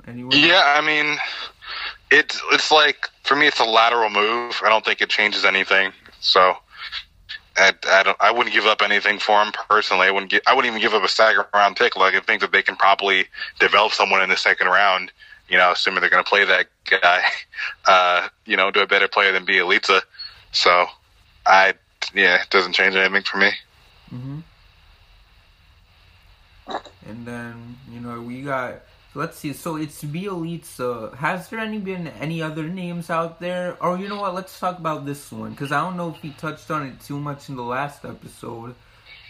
Anyone? 0.07 0.33
Yeah, 0.37 0.62
I 0.64 0.81
mean, 0.81 1.16
it's 2.11 2.41
it's 2.53 2.71
like 2.71 3.09
for 3.25 3.37
me, 3.37 3.47
it's 3.47 3.61
a 3.61 3.65
lateral 3.65 4.11
move. 4.11 4.61
I 4.65 4.69
don't 4.69 4.85
think 4.85 5.01
it 5.01 5.09
changes 5.09 5.45
anything. 5.45 5.93
So. 6.21 6.57
I, 7.57 7.73
I 7.89 8.03
don't. 8.05 8.17
I 8.21 8.31
wouldn't 8.31 8.55
give 8.55 8.65
up 8.67 8.81
anything 8.81 9.19
for 9.19 9.43
him 9.43 9.53
personally. 9.69 10.07
I 10.07 10.11
wouldn't. 10.11 10.31
Get, 10.31 10.43
I 10.47 10.55
wouldn't 10.55 10.73
even 10.73 10.81
give 10.81 10.95
up 10.95 11.03
a 11.05 11.09
second 11.09 11.45
round 11.53 11.77
pick. 11.77 11.97
Like 11.97 12.15
I 12.15 12.21
think 12.21 12.41
that 12.41 12.53
they 12.53 12.63
can 12.63 12.77
probably 12.77 13.27
develop 13.59 13.93
someone 13.93 14.23
in 14.23 14.31
the 14.31 14.37
second 14.37 14.69
round. 14.69 15.13
You 15.49 15.59
know, 15.59 15.73
assuming 15.73 16.01
they're 16.01 16.11
going 16.11 16.25
to 16.25 16.29
play 16.29 16.45
that 16.45 16.67
guy. 16.89 17.23
Uh, 17.87 18.29
you 18.47 18.57
know, 18.57 18.71
to 18.71 18.83
a 18.83 18.87
better 18.87 19.09
player 19.09 19.33
than 19.33 19.45
Bjelica. 19.45 20.01
So, 20.53 20.87
I 21.47 21.75
yeah, 22.15 22.41
it 22.43 22.51
doesn't 22.51 22.73
change 22.73 22.95
anything 22.95 23.23
for 23.23 23.39
me. 23.39 23.51
hmm 24.09 24.41
And 27.07 27.27
then 27.27 27.77
you 27.91 28.01
know 28.01 28.21
we 28.23 28.43
got. 28.43 28.83
Let's 29.13 29.39
see. 29.39 29.53
So 29.53 29.75
it's 29.77 30.05
Bjelica. 30.05 31.17
Has 31.17 31.49
there 31.49 31.59
any 31.59 31.79
been 31.79 32.07
any 32.07 32.41
other 32.43 32.65
names 32.65 33.11
out 33.11 33.41
there? 33.41 33.77
Or 33.83 33.99
you 33.99 34.09
know 34.09 34.21
what? 34.21 34.35
Let's 34.35 34.59
talk 34.59 34.79
about 34.79 35.05
this 35.05 35.33
one 35.33 35.51
because 35.51 35.73
I 35.73 35.81
don't 35.81 35.97
know 35.97 36.11
if 36.11 36.17
he 36.23 36.31
touched 36.31 36.71
on 36.71 36.87
it 36.87 37.01
too 37.01 37.19
much 37.19 37.49
in 37.49 37.57
the 37.57 37.63
last 37.63 38.05
episode. 38.05 38.75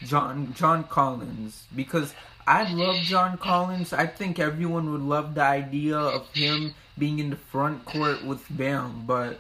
John 0.05 0.53
John 0.55 0.85
Collins 0.85 1.67
because 1.75 2.15
I 2.47 2.71
love 2.73 2.97
John 2.97 3.39
Collins. 3.39 3.93
I 3.93 4.07
think 4.07 4.39
everyone 4.39 4.93
would 4.93 5.03
love 5.03 5.35
the 5.35 5.43
idea 5.43 5.97
of 5.97 6.29
him 6.33 6.75
being 6.99 7.19
in 7.19 7.31
the 7.31 7.37
front 7.37 7.85
court 7.85 8.25
with 8.25 8.45
Bam, 8.51 9.05
but 9.07 9.39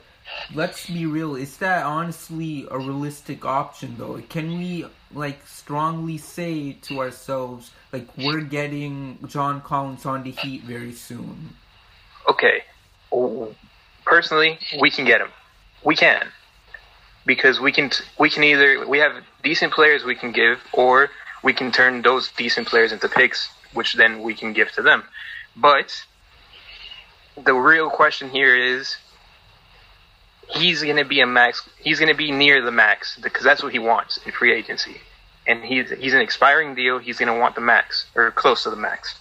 let's 0.54 0.86
be 0.86 1.06
real. 1.06 1.36
Is 1.36 1.56
that 1.58 1.84
honestly 1.84 2.66
a 2.70 2.78
realistic 2.78 3.44
option 3.44 3.96
though? 3.98 4.20
Can 4.28 4.58
we 4.58 4.86
like 5.12 5.46
strongly 5.46 6.18
say 6.18 6.72
to 6.82 7.00
ourselves 7.00 7.70
like 7.92 8.06
we're 8.16 8.42
getting 8.42 9.18
John 9.26 9.60
Collins 9.60 10.06
on 10.06 10.22
the 10.22 10.30
Heat 10.30 10.62
very 10.62 10.92
soon? 10.92 11.56
Okay, 12.28 12.64
personally, 14.04 14.58
we 14.80 14.90
can 14.90 15.04
get 15.04 15.20
him. 15.20 15.30
We 15.84 15.96
can 15.96 16.26
because 17.26 17.60
we 17.60 17.72
can 17.72 17.90
we 18.18 18.30
can 18.30 18.44
either 18.44 18.86
we 18.86 18.98
have 18.98 19.22
decent 19.42 19.72
players 19.72 20.04
we 20.04 20.14
can 20.14 20.32
give, 20.32 20.58
or 20.72 21.10
we 21.42 21.52
can 21.52 21.70
turn 21.72 22.02
those 22.02 22.30
decent 22.36 22.66
players 22.66 22.92
into 22.92 23.08
picks, 23.08 23.48
which 23.72 23.94
then 23.94 24.22
we 24.22 24.34
can 24.34 24.52
give 24.52 24.70
to 24.72 24.82
them. 24.82 25.02
But 25.56 26.04
the 27.42 27.54
real 27.54 27.90
question 27.90 28.30
here 28.30 28.56
is 28.56 28.96
he's 30.52 30.82
going 30.82 30.96
to 30.96 31.04
be 31.04 31.20
a 31.20 31.26
max. 31.26 31.68
He's 31.78 31.98
going 31.98 32.10
to 32.10 32.16
be 32.16 32.30
near 32.30 32.62
the 32.62 32.72
max 32.72 33.18
because 33.22 33.44
that's 33.44 33.62
what 33.62 33.72
he 33.72 33.78
wants 33.78 34.18
in 34.24 34.32
free 34.32 34.52
agency. 34.52 34.96
And 35.46 35.64
he's 35.64 35.90
he's 35.90 36.14
an 36.14 36.20
expiring 36.20 36.74
deal. 36.74 36.98
He's 36.98 37.18
going 37.18 37.32
to 37.32 37.38
want 37.38 37.54
the 37.54 37.60
max 37.60 38.06
or 38.14 38.30
close 38.30 38.64
to 38.64 38.70
the 38.70 38.76
max. 38.76 39.14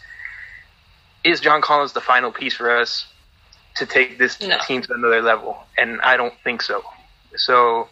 Is 1.23 1.39
John 1.39 1.61
Collins 1.61 1.93
the 1.93 2.01
final 2.01 2.31
piece 2.31 2.53
for 2.55 2.75
us 2.75 3.05
to 3.75 3.85
take 3.85 4.17
this 4.17 4.39
No. 4.41 4.57
team 4.65 4.81
to 4.81 4.93
another 4.93 5.21
level? 5.21 5.57
And 5.77 6.01
I 6.01 6.17
don't 6.17 6.33
think 6.43 6.61
so. 6.61 6.83
So 7.35 7.87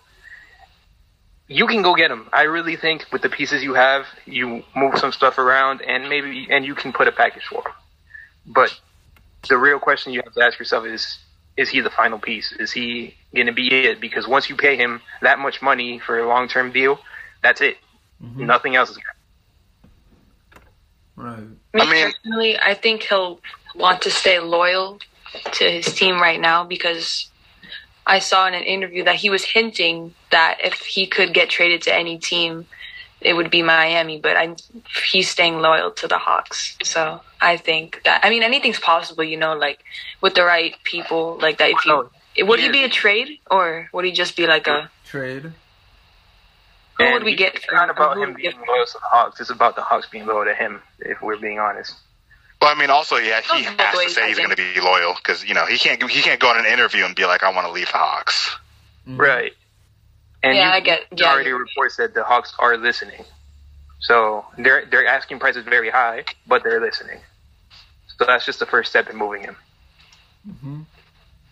you 1.47 1.67
can 1.67 1.81
go 1.81 1.95
get 1.95 2.11
him. 2.11 2.27
I 2.33 2.43
really 2.43 2.75
think 2.75 3.05
with 3.11 3.21
the 3.21 3.29
pieces 3.29 3.63
you 3.63 3.73
have, 3.73 4.05
you 4.25 4.63
move 4.75 4.97
some 4.97 5.11
stuff 5.11 5.37
around, 5.37 5.81
and 5.81 6.09
maybe 6.09 6.47
and 6.49 6.65
you 6.65 6.75
can 6.75 6.91
put 6.91 7.07
a 7.07 7.11
package 7.11 7.45
for 7.45 7.61
him. 7.61 7.73
But 8.45 8.77
the 9.47 9.57
real 9.57 9.79
question 9.79 10.13
you 10.13 10.21
have 10.23 10.33
to 10.33 10.41
ask 10.41 10.59
yourself 10.59 10.85
is: 10.85 11.17
Is 11.57 11.69
he 11.69 11.81
the 11.81 11.89
final 11.89 12.19
piece? 12.19 12.51
Is 12.53 12.71
he 12.71 13.15
going 13.35 13.47
to 13.47 13.53
be 13.53 13.67
it? 13.73 13.99
Because 13.99 14.27
once 14.27 14.47
you 14.49 14.55
pay 14.55 14.75
him 14.77 15.01
that 15.21 15.39
much 15.39 15.61
money 15.61 15.99
for 15.99 16.19
a 16.19 16.27
long-term 16.27 16.71
deal, 16.71 16.99
that's 17.41 17.61
it. 17.61 17.77
Mhm. 18.23 18.45
Nothing 18.45 18.75
else 18.75 18.91
is. 18.91 18.99
Right. 21.15 21.39
Me 21.39 21.81
I 21.81 21.85
mean- 21.91 22.05
personally, 22.11 22.59
I 22.59 22.73
think 22.75 23.03
he'll 23.03 23.41
want 23.75 24.01
to 24.03 24.11
stay 24.11 24.39
loyal 24.39 24.99
to 25.53 25.71
his 25.71 25.93
team 25.93 26.21
right 26.21 26.39
now 26.39 26.63
because 26.63 27.29
I 28.05 28.19
saw 28.19 28.47
in 28.47 28.53
an 28.53 28.63
interview 28.63 29.03
that 29.05 29.15
he 29.15 29.29
was 29.29 29.43
hinting 29.43 30.13
that 30.31 30.57
if 30.63 30.75
he 30.75 31.07
could 31.07 31.33
get 31.33 31.49
traded 31.49 31.81
to 31.83 31.93
any 31.93 32.17
team, 32.19 32.67
it 33.21 33.33
would 33.33 33.49
be 33.49 33.61
Miami. 33.63 34.19
But 34.19 34.37
I, 34.37 34.55
he's 35.11 35.29
staying 35.29 35.59
loyal 35.59 35.91
to 35.91 36.07
the 36.07 36.17
Hawks. 36.17 36.77
So 36.83 37.21
I 37.41 37.57
think 37.57 38.01
that 38.05 38.21
I 38.23 38.29
mean 38.29 38.43
anything's 38.43 38.79
possible, 38.79 39.23
you 39.23 39.37
know, 39.37 39.55
like 39.55 39.79
with 40.21 40.35
the 40.35 40.43
right 40.43 40.75
people, 40.83 41.37
like 41.41 41.57
that. 41.57 41.71
If 41.71 41.85
you 41.85 42.09
would 42.45 42.59
he 42.59 42.69
be 42.69 42.83
a 42.83 42.89
trade 42.89 43.39
or 43.49 43.89
would 43.93 44.05
he 44.05 44.11
just 44.11 44.35
be 44.35 44.45
like 44.45 44.67
a 44.67 44.91
Trade. 45.05 45.43
who 46.97 47.03
And 47.03 47.13
would 47.13 47.23
we 47.23 47.35
get? 47.35 47.55
It's 47.55 47.65
not 47.71 47.89
about 47.89 48.13
him 48.17 48.19
would 48.19 48.35
we 48.35 48.43
get 48.43 48.55
being 48.55 48.67
loyal 48.67 48.85
to 48.85 48.93
the 48.93 48.99
Hawks. 49.05 49.39
It's 49.39 49.49
about 49.49 49.75
the 49.75 49.81
Hawks 49.81 50.07
being 50.09 50.25
loyal 50.25 50.45
to 50.45 50.53
him. 50.53 50.81
If 50.99 51.21
we're 51.21 51.37
being 51.37 51.59
honest. 51.59 51.95
Well, 52.61 52.75
I 52.75 52.79
mean, 52.79 52.89
also, 52.89 53.17
yeah, 53.17 53.41
he 53.41 53.47
Oh, 53.67 53.75
has 53.77 53.99
to 53.99 54.09
say 54.09 54.27
he's 54.29 54.37
going 54.37 54.49
to 54.49 54.55
be 54.55 54.81
loyal 54.81 55.13
because 55.15 55.43
you 55.45 55.53
know 55.53 55.65
he 55.65 55.77
can't 55.77 56.01
he 56.09 56.21
can't 56.21 56.39
go 56.39 56.49
on 56.49 56.57
an 56.57 56.65
interview 56.65 57.05
and 57.05 57.15
be 57.15 57.25
like, 57.25 57.43
I 57.43 57.51
want 57.53 57.67
to 57.67 57.71
leave 57.71 57.87
the 57.87 57.97
Hawks. 57.97 58.55
Mhm. 59.07 59.19
Right. 59.19 59.53
And 60.43 60.55
Yeah, 60.55 60.69
you, 60.69 60.73
I 60.73 60.79
get- 60.79 61.01
you 61.11 61.17
yeah. 61.17 61.31
already 61.31 61.51
reports 61.51 61.97
that 61.97 62.13
the 62.13 62.23
Hawks 62.23 62.53
are 62.59 62.77
listening. 62.77 63.23
So 63.99 64.45
their 64.57 64.85
their 64.85 65.07
asking 65.07 65.39
price 65.39 65.55
is 65.55 65.65
very 65.65 65.89
high, 65.89 66.25
but 66.45 66.63
they're 66.63 66.79
listening. 66.81 67.19
So 68.17 68.25
that's 68.25 68.45
just 68.45 68.59
the 68.59 68.65
first 68.65 68.89
step 68.89 69.09
in 69.09 69.15
moving 69.15 69.41
him. 69.41 69.55
Mm-hmm. 70.47 70.81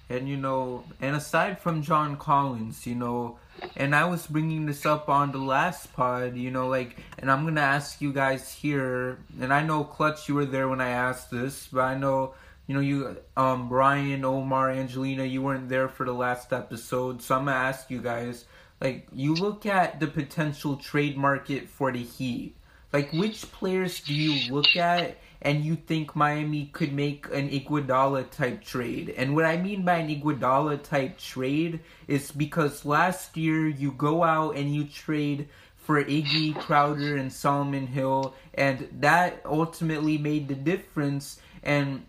And 0.10 0.30
you 0.30 0.38
know, 0.38 0.84
and 1.02 1.16
aside 1.16 1.60
from 1.60 1.82
John 1.82 2.18
Collins, 2.18 2.86
you 2.86 2.94
know, 2.96 3.40
and 3.76 3.96
I 3.96 4.06
was 4.06 4.28
bringing 4.28 4.68
this 4.68 4.86
up 4.86 5.10
on 5.10 5.32
the 5.32 5.40
last 5.40 5.92
pod, 5.94 6.36
you 6.38 6.52
know, 6.52 6.68
like, 6.68 6.98
and 7.18 7.32
I'm 7.32 7.44
gonna 7.46 7.62
ask 7.62 8.00
you 8.02 8.14
guys 8.14 8.54
here, 8.54 9.18
and 9.42 9.52
I 9.52 9.64
know 9.64 9.84
Clutch, 9.84 10.30
you 10.30 10.36
were 10.36 10.46
there 10.46 10.70
when 10.70 10.82
I 10.82 10.90
asked 10.90 11.32
this, 11.32 11.68
but 11.72 11.82
I 11.82 11.96
know, 11.98 12.36
you 12.68 12.76
know, 12.76 12.82
you, 12.82 13.18
um, 13.36 13.68
Brian, 13.70 14.24
Omar, 14.24 14.70
Angelina, 14.70 15.24
you 15.24 15.42
weren't 15.42 15.70
there 15.70 15.90
for 15.90 16.06
the 16.06 16.14
last 16.14 16.54
episode, 16.54 17.24
so 17.24 17.36
I'm 17.36 17.46
gonna 17.46 17.58
ask 17.58 17.90
you 17.90 18.02
guys, 18.02 18.46
like, 18.86 19.08
you 19.12 19.34
look 19.34 19.66
at 19.66 20.00
the 20.00 20.08
potential 20.08 20.78
trade 20.78 21.18
market 21.18 21.68
for 21.68 21.92
the 21.92 22.04
Heat, 22.04 22.56
like, 22.94 23.12
which 23.12 23.52
players 23.52 24.00
do 24.00 24.14
you 24.14 24.54
look 24.54 24.76
at? 24.76 25.18
and 25.42 25.64
you 25.64 25.76
think 25.76 26.16
Miami 26.16 26.72
could 26.74 26.92
make 26.92 27.28
an 27.32 27.50
Iguodala 27.52 28.32
type 28.32 28.64
trade. 28.64 29.14
And 29.16 29.36
what 29.36 29.46
I 29.46 29.58
mean 29.58 29.86
by 29.86 29.98
an 29.98 30.10
Iguodala 30.10 30.82
type 30.82 31.20
trade 31.20 31.82
is 32.08 32.32
because 32.32 32.84
last 32.84 33.38
year 33.38 33.68
you 33.68 33.92
go 33.92 34.24
out 34.24 34.56
and 34.56 34.74
you 34.74 34.86
trade 34.86 35.48
for 35.76 36.04
Iggy, 36.04 36.60
Crowder, 36.60 37.16
and 37.16 37.32
Solomon 37.32 37.86
Hill, 37.86 38.34
and 38.56 38.90
that 39.02 39.40
ultimately 39.46 40.18
made 40.18 40.48
the 40.48 40.56
difference. 40.56 41.40
And 41.62 42.08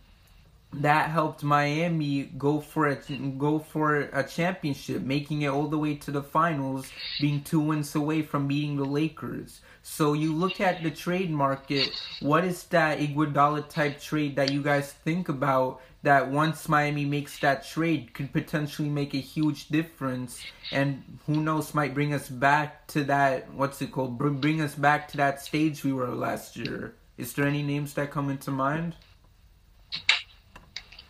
that 0.82 1.10
helped 1.10 1.42
Miami 1.42 2.24
go 2.24 2.60
for 2.60 2.88
a 2.88 2.96
go 3.38 3.58
for 3.58 4.00
a 4.12 4.22
championship, 4.22 5.02
making 5.02 5.42
it 5.42 5.48
all 5.48 5.68
the 5.68 5.78
way 5.78 5.94
to 5.96 6.10
the 6.10 6.22
finals, 6.22 6.90
being 7.20 7.42
two 7.42 7.60
wins 7.60 7.94
away 7.94 8.22
from 8.22 8.48
beating 8.48 8.76
the 8.76 8.84
Lakers. 8.84 9.60
So 9.82 10.14
you 10.14 10.34
look 10.34 10.60
at 10.60 10.82
the 10.82 10.90
trade 10.90 11.30
market. 11.30 11.90
What 12.20 12.44
is 12.44 12.64
that 12.64 12.98
Iguodala 12.98 13.68
type 13.68 14.00
trade 14.00 14.36
that 14.36 14.52
you 14.52 14.62
guys 14.62 14.92
think 14.92 15.28
about? 15.28 15.80
That 16.02 16.30
once 16.30 16.68
Miami 16.68 17.04
makes 17.04 17.38
that 17.40 17.66
trade, 17.66 18.14
could 18.14 18.32
potentially 18.32 18.88
make 18.88 19.12
a 19.12 19.18
huge 19.18 19.68
difference, 19.68 20.40
and 20.70 21.18
who 21.26 21.40
knows, 21.40 21.74
might 21.74 21.94
bring 21.94 22.14
us 22.14 22.28
back 22.28 22.86
to 22.88 23.02
that. 23.04 23.52
What's 23.52 23.82
it 23.82 23.90
called? 23.90 24.16
Bring 24.16 24.60
us 24.60 24.76
back 24.76 25.08
to 25.08 25.16
that 25.16 25.42
stage 25.42 25.82
we 25.82 25.92
were 25.92 26.08
last 26.08 26.56
year. 26.56 26.94
Is 27.18 27.32
there 27.32 27.46
any 27.46 27.62
names 27.62 27.94
that 27.94 28.12
come 28.12 28.30
into 28.30 28.52
mind? 28.52 28.94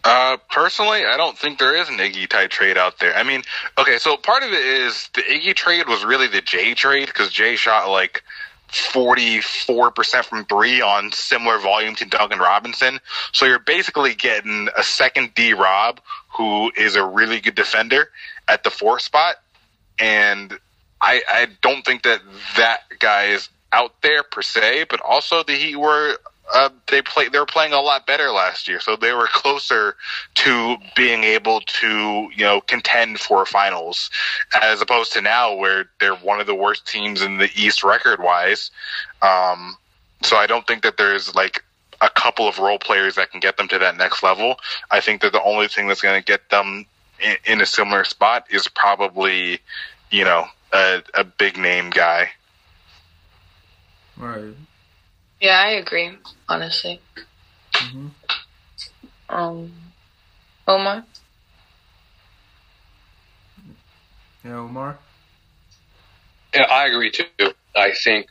Uh, 0.09 0.37
personally, 0.49 1.05
I 1.05 1.17
don't 1.17 1.37
think 1.37 1.59
there 1.59 1.75
is 1.75 1.89
an 1.89 1.97
Iggy 1.97 2.29
type 2.29 2.51
trade 2.51 2.79
out 2.79 3.01
there. 3.01 3.13
I 3.17 3.25
mean, 3.25 3.43
okay, 3.77 3.99
so 3.99 4.17
part 4.17 4.45
of 4.45 4.53
it 4.53 4.65
is 4.65 5.09
the 5.15 5.23
Iggy 5.23 5.53
trade 5.57 5.89
was 5.89 6.05
really 6.05 6.29
the 6.29 6.41
Jay 6.41 6.75
trade 6.75 7.07
because 7.09 7.33
Jay 7.33 7.57
shot 7.57 7.91
like 7.91 8.23
44% 8.69 10.25
from 10.25 10.45
three 10.45 10.81
on 10.81 11.11
similar 11.11 11.59
volume 11.59 11.97
to 11.97 12.05
Duncan 12.05 12.39
Robinson. 12.39 13.01
So 13.33 13.47
you're 13.47 13.59
basically 13.59 14.15
getting 14.15 14.69
a 14.79 14.85
second 14.85 15.35
D 15.35 15.55
Rob 15.55 16.01
who 16.37 16.71
is 16.77 16.95
a 16.95 17.05
really 17.05 17.41
good 17.41 17.57
defender 17.57 18.11
at 18.47 18.63
the 18.63 18.71
four 18.71 19.01
spot. 19.01 19.37
And 19.99 20.57
I, 21.01 21.23
I 21.29 21.49
don't 21.63 21.85
think 21.85 22.05
that 22.05 22.21
that 22.57 22.83
guy 23.01 23.25
is 23.25 23.49
out 23.73 24.01
there 24.03 24.23
per 24.23 24.43
se, 24.43 24.87
but 24.89 25.01
also 25.01 25.43
the 25.43 25.55
Heat 25.55 25.77
were 25.77 26.17
uh, 26.55 26.68
they 26.88 27.03
play 27.03 27.28
they 27.28 27.38
were 27.38 27.47
playing 27.47 27.72
a 27.72 27.80
lot 27.80 28.07
better 28.07 28.30
last 28.30 28.68
year, 28.68 28.80
so 28.80 28.97
they 28.97 29.12
were 29.12 29.28
closer 29.32 29.97
to 30.36 30.76
being 30.94 31.24
able 31.24 31.61
to 31.61 32.30
you 32.34 32.44
know 32.44 32.61
contend 32.61 33.18
for 33.18 33.44
finals, 33.44 34.11
as 34.62 34.80
opposed 34.80 35.12
to 35.12 35.20
now 35.20 35.55
where 35.55 35.90
they're 36.01 36.14
one 36.16 36.40
of 36.40 36.47
the 36.47 36.55
worst 36.55 36.86
teams 36.86 37.22
in 37.22 37.38
the 37.38 37.51
East 37.57 37.82
record 37.82 38.22
wise. 38.22 38.70
Um, 39.22 39.76
so 40.22 40.36
I 40.36 40.47
don't 40.47 40.66
think 40.66 40.82
that 40.82 40.97
there's 40.97 41.34
like 41.34 41.64
a 42.01 42.11
couple 42.11 42.49
of 42.49 42.59
role 42.59 42.78
players 42.78 43.14
that 43.16 43.30
can 43.30 43.40
get 43.40 43.57
them 43.57 43.68
to 43.68 43.78
that 43.78 43.97
next 43.97 44.22
level. 44.22 44.57
I 44.90 45.01
think 45.01 45.22
that 45.22 45.32
the 45.32 45.42
only 45.42 45.68
thing 45.68 45.88
that's 45.88 46.01
going 46.01 46.20
to 46.20 46.24
get 46.24 46.51
them 46.51 46.86
in, 47.20 47.36
in, 47.44 47.61
a 47.61 47.66
similar 47.66 48.05
spot 48.05 48.47
is 48.51 48.68
probably 48.68 49.61
you 50.11 50.24
know 50.24 50.47
a, 50.72 51.03
a 51.14 51.24
big 51.24 51.57
name 51.57 51.90
guy. 51.90 52.30
Right. 54.16 54.55
Yeah, 55.47 55.62
I 55.64 55.70
agree. 55.74 56.11
Honestly. 56.49 57.01
Mm-hmm. 57.72 58.09
Um, 59.28 59.72
Omar. 60.66 61.05
Yeah, 64.44 64.57
Omar. 64.57 64.99
Yeah, 66.53 66.62
I 66.62 66.86
agree 66.88 67.12
too. 67.12 67.26
I 67.76 67.92
think 67.92 68.26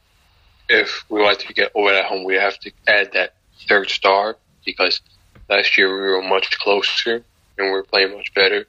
if 0.67 1.05
we 1.07 1.21
want 1.21 1.39
to 1.39 1.53
get 1.53 1.71
over 1.73 1.93
at 1.93 2.03
home, 2.03 2.25
we 2.25 2.35
have 2.35 2.59
to 2.59 2.71
add 2.85 3.13
that 3.13 3.35
third 3.69 3.89
star 3.89 4.35
because 4.65 4.99
last 5.49 5.77
year 5.77 5.87
we 5.87 6.11
were 6.11 6.21
much 6.21 6.59
closer 6.59 7.23
and 7.57 7.71
we 7.71 7.77
are 7.77 7.83
playing 7.83 8.11
much 8.11 8.33
better. 8.33 8.65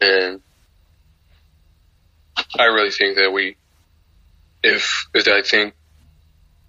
And 0.00 0.40
I 2.56 2.66
really 2.66 2.92
think 2.92 3.16
that 3.16 3.32
we, 3.32 3.56
if 4.62 5.08
if 5.12 5.26
I 5.26 5.42
think 5.42 5.74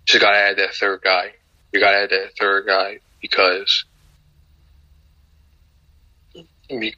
just 0.06 0.22
gotta 0.22 0.38
add 0.38 0.58
that 0.58 0.74
third 0.74 1.01
guy. 1.04 1.34
You 1.72 1.80
gotta 1.80 1.97
add 1.97 2.10
that 2.10 2.32
third 2.39 2.66
guy 2.66 2.99
because 3.22 3.86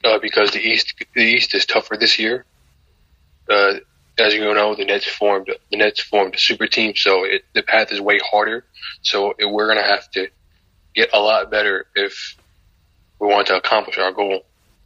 uh, 0.04 0.18
because 0.20 0.50
the 0.52 0.60
East 0.60 0.94
the 1.14 1.22
East 1.22 1.54
is 1.54 1.66
tougher 1.66 1.96
this 1.96 2.18
year. 2.18 2.44
Uh, 3.48 3.74
as 4.18 4.34
you 4.34 4.40
know, 4.40 4.74
the 4.74 4.84
Nets 4.84 5.06
formed 5.06 5.52
the 5.70 5.76
Nets 5.76 6.00
formed 6.00 6.34
a 6.34 6.38
super 6.38 6.66
team, 6.66 6.94
so 6.96 7.24
it, 7.24 7.44
the 7.54 7.62
path 7.62 7.92
is 7.92 8.00
way 8.00 8.18
harder. 8.18 8.64
So 9.02 9.34
it, 9.38 9.46
we're 9.46 9.68
gonna 9.68 9.86
have 9.86 10.10
to 10.12 10.28
get 10.94 11.10
a 11.12 11.20
lot 11.20 11.50
better 11.50 11.86
if 11.94 12.36
we 13.18 13.28
want 13.28 13.48
to 13.48 13.56
accomplish 13.56 13.98
our 13.98 14.12
goal. 14.12 14.44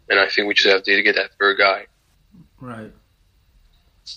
And 0.09 0.19
I 0.19 0.29
think 0.29 0.49
we 0.49 0.55
just 0.55 0.69
have 0.69 0.83
to 0.83 1.03
get 1.03 1.15
that 1.15 1.31
third 1.39 1.59
guy. 1.59 1.87
Right. 2.61 2.93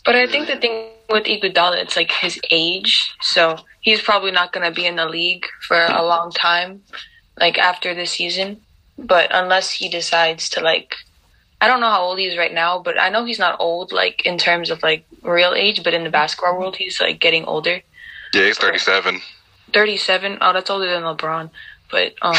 But 0.05 0.15
I 0.15 0.27
think 0.27 0.47
the 0.47 0.57
thing 0.57 0.89
with 1.09 1.25
Iguodala, 1.25 1.81
it's 1.81 1.95
like 1.95 2.11
his 2.11 2.39
age. 2.51 3.13
So 3.21 3.57
he's 3.81 4.01
probably 4.01 4.31
not 4.31 4.51
going 4.51 4.65
to 4.65 4.73
be 4.73 4.85
in 4.85 4.95
the 4.95 5.07
league 5.07 5.45
for 5.67 5.85
a 5.85 6.03
long 6.03 6.31
time, 6.31 6.81
like 7.39 7.57
after 7.57 7.93
the 7.93 8.05
season. 8.05 8.61
But 8.97 9.29
unless 9.31 9.71
he 9.71 9.89
decides 9.89 10.49
to 10.49 10.61
like, 10.61 10.95
I 11.61 11.67
don't 11.67 11.79
know 11.79 11.89
how 11.89 12.01
old 12.01 12.19
he 12.19 12.25
is 12.25 12.37
right 12.37 12.53
now, 12.53 12.79
but 12.79 12.99
I 12.99 13.09
know 13.09 13.25
he's 13.25 13.39
not 13.39 13.59
old, 13.59 13.91
like 13.91 14.25
in 14.25 14.37
terms 14.37 14.69
of 14.69 14.83
like 14.83 15.05
real 15.21 15.53
age. 15.53 15.83
But 15.83 15.93
in 15.93 16.03
the 16.03 16.09
basketball 16.09 16.57
world, 16.57 16.75
he's 16.75 16.99
like 16.99 17.19
getting 17.19 17.45
older. 17.45 17.81
Yeah, 18.33 18.45
he's 18.45 18.57
thirty-seven. 18.57 19.21
Thirty-seven. 19.73 20.39
Oh, 20.41 20.53
that's 20.53 20.69
older 20.69 20.89
than 20.89 21.03
LeBron. 21.03 21.49
But 21.89 22.13
um, 22.21 22.35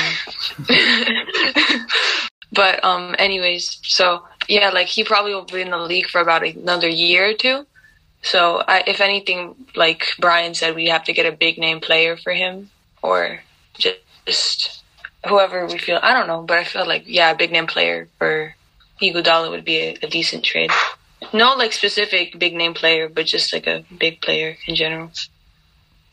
but 2.53 2.85
um, 2.85 3.15
anyways, 3.19 3.79
so 3.83 4.23
yeah, 4.49 4.71
like 4.71 4.87
he 4.87 5.05
probably 5.05 5.35
will 5.35 5.45
be 5.45 5.61
in 5.61 5.71
the 5.71 5.79
league 5.79 6.09
for 6.09 6.21
about 6.21 6.45
another 6.45 6.89
year 6.89 7.31
or 7.31 7.35
two. 7.35 7.67
So 8.23 8.63
I, 8.67 8.85
if 8.87 9.01
anything, 9.01 9.55
like 9.77 10.07
Brian 10.19 10.55
said, 10.55 10.75
we 10.75 10.89
have 10.89 11.05
to 11.05 11.13
get 11.13 11.27
a 11.27 11.37
big 11.37 11.59
name 11.59 11.81
player 11.81 12.17
for 12.17 12.33
him, 12.33 12.71
or 13.03 13.41
just 13.79 14.83
whoever 15.27 15.67
we 15.67 15.79
feel. 15.79 15.99
I 16.03 16.15
don't 16.15 16.27
know, 16.27 16.43
but 16.43 16.59
I 16.59 16.65
feel 16.65 16.87
like 16.87 17.05
yeah, 17.07 17.31
a 17.31 17.37
big 17.37 17.53
name 17.53 17.67
player 17.67 18.09
for 18.19 18.55
Iguodala 19.01 19.51
would 19.51 19.65
be 19.65 19.77
a, 19.77 19.99
a 20.03 20.09
decent 20.09 20.45
trade. 20.45 20.71
No, 21.33 21.55
like 21.55 21.73
specific 21.73 22.39
big 22.39 22.55
name 22.55 22.75
player, 22.75 23.09
but 23.09 23.27
just 23.27 23.53
like 23.53 23.67
a 23.67 23.85
big 23.99 24.21
player 24.21 24.57
in 24.67 24.75
general. 24.75 25.11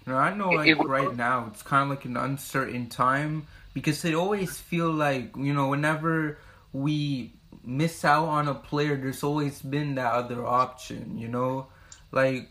No, 0.06 0.16
I 0.16 0.34
know 0.36 0.50
like 0.50 0.78
right 0.84 1.16
now 1.16 1.48
it's 1.52 1.62
kind 1.62 1.84
of 1.84 1.90
like 1.90 2.06
an 2.06 2.18
uncertain 2.18 2.88
time 2.88 3.48
because 3.74 4.02
they 4.02 4.16
always 4.16 4.58
feel 4.58 4.92
like 4.92 5.36
you 5.38 5.54
know 5.54 5.68
whenever 5.68 6.38
we 6.74 7.34
miss 7.64 8.04
out 8.04 8.28
on 8.28 8.48
a 8.48 8.56
player, 8.56 8.96
there's 8.96 9.24
always 9.24 9.62
been 9.62 9.96
that 9.96 10.14
other 10.14 10.46
option. 10.46 11.18
You 11.18 11.28
know, 11.28 11.68
like 12.12 12.50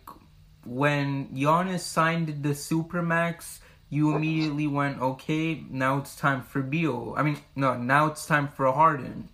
when 0.64 1.28
Giannis 1.28 1.80
signed 1.80 2.42
the 2.42 2.50
supermax, 2.50 3.60
you 3.88 4.14
immediately 4.14 4.68
went, 4.68 5.00
okay, 5.00 5.64
now 5.68 5.98
it's 5.98 6.14
time 6.14 6.42
for 6.42 6.62
Beal. 6.62 7.14
I 7.16 7.22
mean, 7.24 7.38
no, 7.56 7.76
now 7.76 8.06
it's 8.06 8.24
time 8.24 8.48
for 8.48 8.70
Harden. 8.72 9.28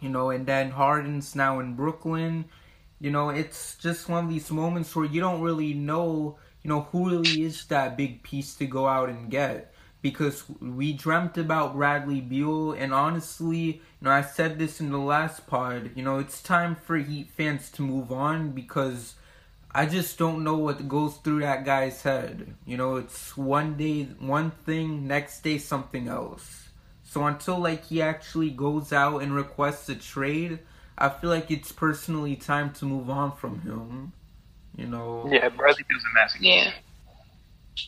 You 0.00 0.10
know, 0.10 0.30
and 0.30 0.46
then 0.46 0.70
Harden's 0.70 1.34
now 1.34 1.58
in 1.58 1.74
Brooklyn. 1.74 2.44
You 3.00 3.10
know, 3.10 3.30
it's 3.30 3.76
just 3.76 4.08
one 4.08 4.24
of 4.24 4.30
these 4.30 4.50
moments 4.50 4.94
where 4.94 5.06
you 5.06 5.20
don't 5.20 5.40
really 5.40 5.72
know, 5.72 6.36
you 6.62 6.68
know, 6.68 6.82
who 6.92 7.10
really 7.10 7.42
is 7.42 7.64
that 7.66 7.96
big 7.96 8.22
piece 8.22 8.54
to 8.56 8.66
go 8.66 8.86
out 8.86 9.08
and 9.08 9.30
get. 9.30 9.72
Because 10.00 10.44
we 10.60 10.92
dreamt 10.92 11.36
about 11.36 11.74
Bradley 11.74 12.20
Beal, 12.20 12.72
and 12.72 12.94
honestly, 12.94 13.58
you 13.58 13.80
know, 14.00 14.10
I 14.10 14.22
said 14.22 14.58
this 14.58 14.80
in 14.80 14.92
the 14.92 14.98
last 14.98 15.48
pod, 15.48 15.90
you 15.96 16.04
know, 16.04 16.18
it's 16.18 16.40
time 16.40 16.76
for 16.76 16.96
Heat 16.96 17.30
fans 17.30 17.68
to 17.72 17.82
move 17.82 18.12
on 18.12 18.52
because 18.52 19.14
I 19.72 19.86
just 19.86 20.16
don't 20.16 20.44
know 20.44 20.56
what 20.56 20.88
goes 20.88 21.16
through 21.16 21.40
that 21.40 21.64
guy's 21.64 22.02
head. 22.02 22.54
You 22.64 22.76
know, 22.76 22.96
it's 22.96 23.36
one 23.36 23.76
day 23.76 24.04
one 24.18 24.50
thing, 24.50 25.06
next 25.06 25.42
day 25.42 25.58
something 25.58 26.08
else. 26.08 26.68
So 27.04 27.24
until 27.26 27.58
like 27.58 27.86
he 27.86 28.00
actually 28.02 28.50
goes 28.50 28.92
out 28.92 29.22
and 29.22 29.34
requests 29.34 29.88
a 29.88 29.94
trade, 29.94 30.60
I 30.96 31.08
feel 31.08 31.30
like 31.30 31.50
it's 31.50 31.72
personally 31.72 32.36
time 32.36 32.72
to 32.74 32.84
move 32.84 33.10
on 33.10 33.36
from 33.36 33.60
him. 33.60 34.12
You 34.76 34.86
know. 34.86 35.28
Yeah, 35.30 35.48
Bradley 35.48 35.84
Beal's 35.88 36.02
a 36.10 36.14
massive. 36.14 36.42
Yeah. 36.42 36.72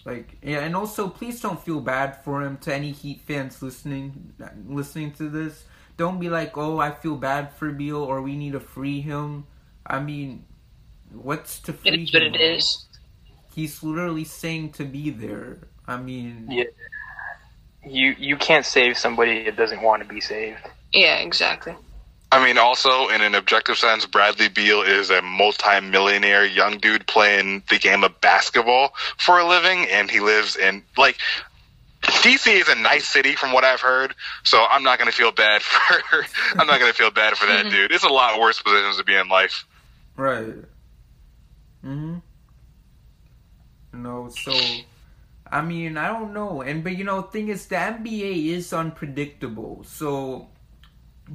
Like 0.05 0.39
yeah, 0.43 0.61
and 0.61 0.75
also 0.77 1.09
please 1.09 1.41
don't 1.41 1.61
feel 1.61 1.81
bad 1.81 2.23
for 2.25 2.43
him. 2.43 2.57
To 2.59 2.75
any 2.75 2.93
Heat 2.93 3.21
fans 3.27 3.63
listening 3.63 4.33
listening 4.69 5.13
to 5.15 5.29
this, 5.29 5.65
don't 5.97 6.19
be 6.21 6.29
like, 6.29 6.57
oh, 6.57 6.79
I 6.79 6.91
feel 6.93 7.17
bad 7.17 7.53
for 7.53 7.71
Beal 7.73 8.03
or 8.03 8.23
we 8.23 8.37
need 8.37 8.53
to 8.53 8.61
free 8.61 9.01
him. 9.01 9.47
I 9.87 10.01
mean, 10.01 10.45
what's 11.13 11.61
to 11.61 11.73
free 11.73 11.91
It 11.93 12.01
is 12.01 12.13
what 12.13 12.23
him? 12.23 12.35
it 12.35 12.41
is. 12.41 12.87
He's 13.55 13.83
literally 13.83 14.25
saying 14.25 14.73
to 14.73 14.85
be 14.85 15.11
there. 15.11 15.59
I 15.87 15.97
mean, 15.97 16.47
Yeah. 16.49 16.65
You 17.85 18.15
you 18.19 18.37
can't 18.37 18.67
save 18.67 18.99
somebody 18.99 19.45
that 19.45 19.57
doesn't 19.57 19.83
want 19.83 20.03
to 20.03 20.09
be 20.09 20.21
saved. 20.21 20.59
Yeah, 20.93 21.19
exactly. 21.19 21.75
I 22.33 22.45
mean, 22.45 22.59
also 22.59 23.09
in 23.09 23.23
an 23.23 23.35
objective 23.35 23.77
sense, 23.77 24.07
Bradley 24.07 24.49
Beal 24.49 24.83
is 24.83 25.11
a 25.11 25.21
multi-millionaire 25.21 26.45
young 26.47 26.79
dude 26.79 27.07
playing 27.07 27.65
the 27.69 27.79
game 27.79 28.05
of 28.05 28.21
basketball 28.21 28.95
for 29.19 29.39
a 29.41 29.47
living, 29.47 29.87
and 29.89 30.11
he 30.11 30.21
lives 30.21 30.57
in 30.57 30.85
like 30.97 31.19
DC 32.03 32.61
is 32.61 32.69
a 32.69 32.75
nice 32.77 33.09
city 33.09 33.35
from 33.35 33.53
what 33.53 33.65
I've 33.65 33.81
heard. 33.81 34.15
So 34.45 34.65
I'm 34.71 34.83
not 34.85 34.99
going 34.99 35.11
to 35.11 35.17
feel 35.17 35.33
bad 35.33 35.63
for 35.63 36.25
I'm 36.59 36.67
not 36.67 36.79
going 36.79 36.91
to 36.91 36.97
feel 36.97 37.11
bad 37.11 37.37
for 37.37 37.47
that 37.47 37.69
dude. 37.69 37.93
It's 37.93 38.05
a 38.05 38.09
lot 38.09 38.39
worse 38.41 38.61
positions 38.63 38.97
to 38.99 39.05
be 39.05 39.15
in 39.15 39.29
life. 39.29 39.67
Right. 40.17 40.55
hmm 41.83 42.19
No, 43.93 44.29
so 44.29 44.87
I 45.51 45.63
mean, 45.63 45.97
I 45.97 46.09
don't 46.09 46.33
know. 46.33 46.63
And 46.63 46.85
but 46.85 46.97
you 46.97 47.05
know, 47.05 47.23
thing 47.23 47.49
is 47.49 47.67
the 47.67 47.77
NBA 47.77 48.47
is 48.47 48.73
unpredictable. 48.73 49.83
So 49.85 50.49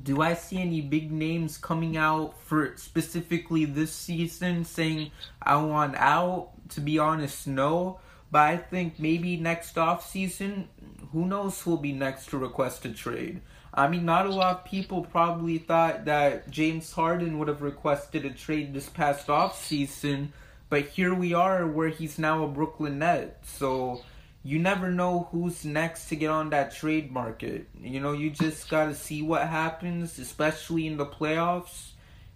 do 0.03 0.21
I 0.21 0.33
see 0.33 0.57
any 0.57 0.81
big 0.81 1.11
names 1.11 1.57
coming 1.57 1.95
out 1.95 2.39
for 2.41 2.75
specifically 2.77 3.65
this 3.65 3.91
season 3.93 4.65
saying 4.65 5.11
I 5.41 5.57
want 5.57 5.95
out? 5.95 6.49
To 6.69 6.81
be 6.81 6.97
honest, 6.97 7.47
no. 7.47 7.99
But 8.31 8.41
I 8.41 8.57
think 8.57 8.99
maybe 8.99 9.37
next 9.37 9.77
off 9.77 10.09
season, 10.09 10.67
who 11.11 11.25
knows 11.25 11.61
who'll 11.61 11.77
be 11.77 11.93
next 11.93 12.29
to 12.31 12.37
request 12.37 12.83
a 12.85 12.91
trade. 12.91 13.41
I 13.73 13.87
mean, 13.87 14.05
not 14.05 14.25
a 14.25 14.33
lot 14.33 14.59
of 14.59 14.65
people 14.65 15.03
probably 15.03 15.57
thought 15.57 16.05
that 16.05 16.49
James 16.49 16.91
Harden 16.93 17.37
would 17.39 17.49
have 17.49 17.61
requested 17.61 18.25
a 18.25 18.31
trade 18.31 18.73
this 18.73 18.89
past 18.89 19.29
off 19.29 19.61
season, 19.61 20.33
but 20.69 20.87
here 20.87 21.13
we 21.13 21.33
are 21.33 21.67
where 21.67 21.89
he's 21.89 22.17
now 22.17 22.43
a 22.43 22.47
Brooklyn 22.47 22.99
Net. 22.99 23.39
So 23.43 24.01
you 24.45 24.59
never 24.59 24.91
know 24.91 25.27
who's 25.31 25.65
next 25.65 26.07
to 26.09 26.15
get 26.15 26.29
on 26.29 26.51
that 26.51 26.71
trade 26.71 27.11
market. 27.11 27.67
You 27.81 27.99
know, 27.99 28.11
you 28.11 28.29
just 28.29 28.69
got 28.69 28.85
to 28.85 28.93
see 28.93 29.23
what 29.23 29.47
happens, 29.47 30.19
especially 30.19 30.85
in 30.85 30.97
the 30.97 31.05
playoffs, 31.05 31.93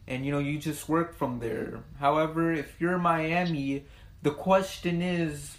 and 0.07 0.26
you 0.26 0.32
know, 0.32 0.39
you 0.39 0.57
just 0.57 0.89
work 0.89 1.16
from 1.16 1.38
there. 1.38 1.84
However, 1.99 2.51
if 2.51 2.82
you're 2.82 2.97
Miami, 2.97 3.86
the 4.24 4.32
question 4.32 5.03
is 5.03 5.55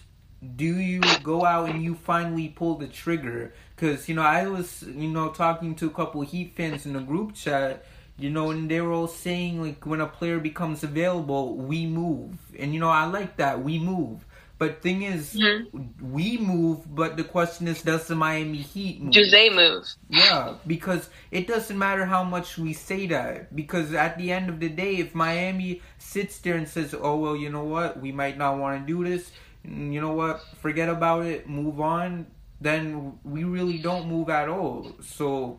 do 0.57 0.65
you 0.65 1.01
go 1.23 1.45
out 1.45 1.69
and 1.69 1.85
you 1.85 1.95
finally 1.95 2.49
pull 2.49 2.77
the 2.77 2.89
trigger? 2.89 3.53
Because, 3.77 4.09
you 4.09 4.17
know, 4.17 4.23
I 4.23 4.49
was, 4.49 4.83
you 4.83 5.09
know, 5.09 5.29
talking 5.29 5.77
to 5.77 5.87
a 5.87 5.91
couple 5.91 6.23
Heat 6.23 6.55
fans 6.57 6.85
in 6.85 6.95
the 6.95 7.01
group 7.01 7.35
chat, 7.35 7.85
you 8.19 8.31
know, 8.31 8.51
and 8.51 8.71
they 8.71 8.81
were 8.81 8.93
all 8.93 9.07
saying, 9.07 9.63
like, 9.63 9.87
when 9.87 10.01
a 10.01 10.07
player 10.07 10.41
becomes 10.41 10.83
available, 10.83 11.57
we 11.57 11.87
move. 11.87 12.39
And, 12.59 12.73
you 12.73 12.81
know, 12.81 12.89
I 12.89 13.05
like 13.05 13.37
that, 13.37 13.63
we 13.63 13.79
move. 13.79 14.25
But 14.61 14.83
thing 14.83 15.01
is, 15.01 15.41
hmm. 15.41 15.89
we 16.03 16.37
move, 16.37 16.85
but 16.95 17.17
the 17.17 17.25
question 17.25 17.67
is, 17.67 17.81
does 17.81 18.09
the 18.09 18.15
Miami 18.15 18.59
Heat 18.59 19.01
move? 19.01 19.15
Do 19.15 19.25
they 19.25 19.49
move? 19.49 19.89
Yeah, 20.11 20.57
because 20.67 21.09
it 21.31 21.47
doesn't 21.47 21.79
matter 21.79 22.05
how 22.05 22.25
much 22.25 22.59
we 22.59 22.75
say 22.75 23.07
that. 23.07 23.57
Because 23.57 23.95
at 23.95 24.19
the 24.19 24.31
end 24.31 24.51
of 24.51 24.61
the 24.61 24.69
day, 24.69 24.97
if 24.97 25.15
Miami 25.15 25.81
sits 25.97 26.37
there 26.41 26.57
and 26.57 26.69
says, 26.69 26.93
oh, 26.93 27.17
well, 27.17 27.35
you 27.35 27.49
know 27.49 27.65
what, 27.65 27.99
we 28.03 28.13
might 28.13 28.37
not 28.37 28.59
want 28.59 28.87
to 28.87 28.93
do 28.93 29.03
this, 29.03 29.33
you 29.65 29.99
know 29.99 30.13
what, 30.13 30.43
forget 30.61 30.91
about 30.91 31.25
it, 31.25 31.49
move 31.49 31.81
on, 31.81 32.27
then 32.61 33.19
we 33.25 33.45
really 33.45 33.79
don't 33.79 34.09
move 34.09 34.29
at 34.29 34.51
all. 34.51 34.93
So, 35.01 35.59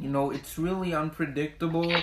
you 0.00 0.08
know, 0.08 0.30
it's 0.30 0.56
really 0.56 0.94
unpredictable. 0.94 1.94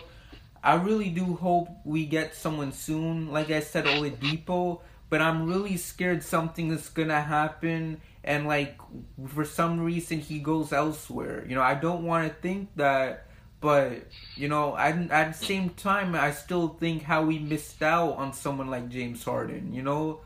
I 0.63 0.75
really 0.75 1.09
do 1.09 1.33
hope 1.33 1.69
we 1.83 2.05
get 2.05 2.35
someone 2.35 2.73
soon. 2.73 3.31
Like 3.31 3.49
I 3.49 3.61
said, 3.61 3.85
Oladipo. 3.85 4.81
But 5.11 5.21
I'm 5.21 5.45
really 5.45 5.75
scared 5.75 6.23
something 6.23 6.71
is 6.71 6.87
gonna 6.87 7.21
happen 7.21 7.99
and 8.23 8.47
like 8.47 8.79
for 9.27 9.43
some 9.43 9.81
reason 9.81 10.19
he 10.19 10.39
goes 10.39 10.71
elsewhere. 10.71 11.45
You 11.45 11.55
know, 11.55 11.61
I 11.61 11.73
don't 11.73 12.05
want 12.05 12.29
to 12.29 12.33
think 12.41 12.69
that, 12.77 13.27
but 13.59 14.07
you 14.37 14.47
know, 14.47 14.71
I, 14.71 14.91
at 15.11 15.33
the 15.33 15.45
same 15.45 15.71
time, 15.71 16.15
I 16.15 16.31
still 16.31 16.69
think 16.69 17.03
how 17.03 17.23
we 17.25 17.39
missed 17.39 17.83
out 17.83 18.13
on 18.13 18.31
someone 18.31 18.69
like 18.69 18.87
James 18.87 19.21
Harden. 19.21 19.73
You 19.73 19.81
know, 19.81 20.21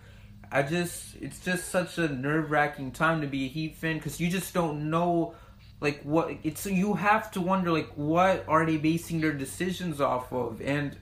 I 0.51 0.61
just 0.61 1.15
it's 1.19 1.39
just 1.39 1.69
such 1.69 1.97
a 1.97 2.07
nerve 2.07 2.51
wracking 2.51 2.91
time 2.91 3.21
to 3.21 3.27
be 3.27 3.45
a 3.45 3.49
Heat 3.49 3.77
fan 3.77 3.97
because 3.97 4.19
you 4.19 4.29
just 4.29 4.53
don't 4.53 4.91
know 4.91 5.33
like 5.81 6.01
what 6.03 6.31
it's 6.43 6.67
you 6.67 6.93
have 6.93 7.31
to 7.31 7.41
wonder 7.41 7.71
like 7.71 7.91
what 7.95 8.45
are 8.47 8.67
they 8.67 8.77
basing 8.77 9.19
their 9.19 9.33
decisions 9.33 9.99
off 9.99 10.31
of 10.31 10.61
and 10.61 10.95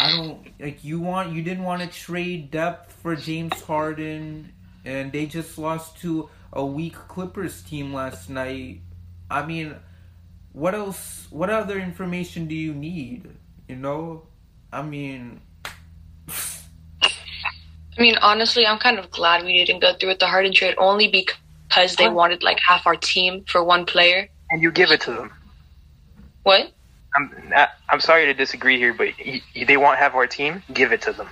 I 0.00 0.12
don't 0.12 0.46
like 0.58 0.82
you 0.82 0.98
want 0.98 1.32
you 1.34 1.42
didn't 1.42 1.64
want 1.64 1.82
to 1.82 1.88
trade 1.88 2.50
depth 2.50 2.90
for 3.02 3.14
James 3.14 3.60
Harden 3.60 4.50
and 4.82 5.12
they 5.12 5.26
just 5.26 5.58
lost 5.58 5.98
to 6.00 6.30
a 6.54 6.64
weak 6.64 6.94
Clippers 6.94 7.62
team 7.62 7.92
last 7.92 8.30
night. 8.30 8.80
I 9.30 9.44
mean, 9.44 9.76
what 10.54 10.74
else 10.74 11.26
what 11.28 11.50
other 11.50 11.78
information 11.78 12.46
do 12.46 12.54
you 12.54 12.72
need? 12.72 13.28
You 13.68 13.76
know? 13.76 14.22
I 14.72 14.80
mean 14.80 15.42
I 17.02 17.10
mean, 17.98 18.16
honestly, 18.22 18.66
I'm 18.66 18.78
kind 18.78 18.98
of 18.98 19.10
glad 19.10 19.44
we 19.44 19.62
didn't 19.66 19.82
go 19.82 19.92
through 19.92 20.08
with 20.08 20.18
the 20.18 20.26
Harden 20.26 20.54
trade 20.54 20.76
only 20.78 21.08
because 21.08 21.96
they 21.96 22.08
wanted 22.08 22.42
like 22.42 22.58
half 22.66 22.86
our 22.86 22.96
team 22.96 23.44
for 23.44 23.62
one 23.62 23.84
player. 23.84 24.30
And 24.48 24.62
you 24.62 24.72
give 24.72 24.92
it 24.92 25.02
to 25.02 25.12
them. 25.12 25.30
What? 26.44 26.72
I'm 27.16 27.30
not, 27.48 27.70
I'm 27.88 28.00
sorry 28.00 28.26
to 28.26 28.34
disagree 28.34 28.78
here, 28.78 28.94
but 28.94 29.08
y 29.24 29.42
y- 29.56 29.64
they 29.64 29.76
won't 29.76 29.98
have 29.98 30.14
our 30.14 30.26
team. 30.26 30.62
Give 30.72 30.92
it 30.92 31.02
to 31.02 31.12
them 31.12 31.28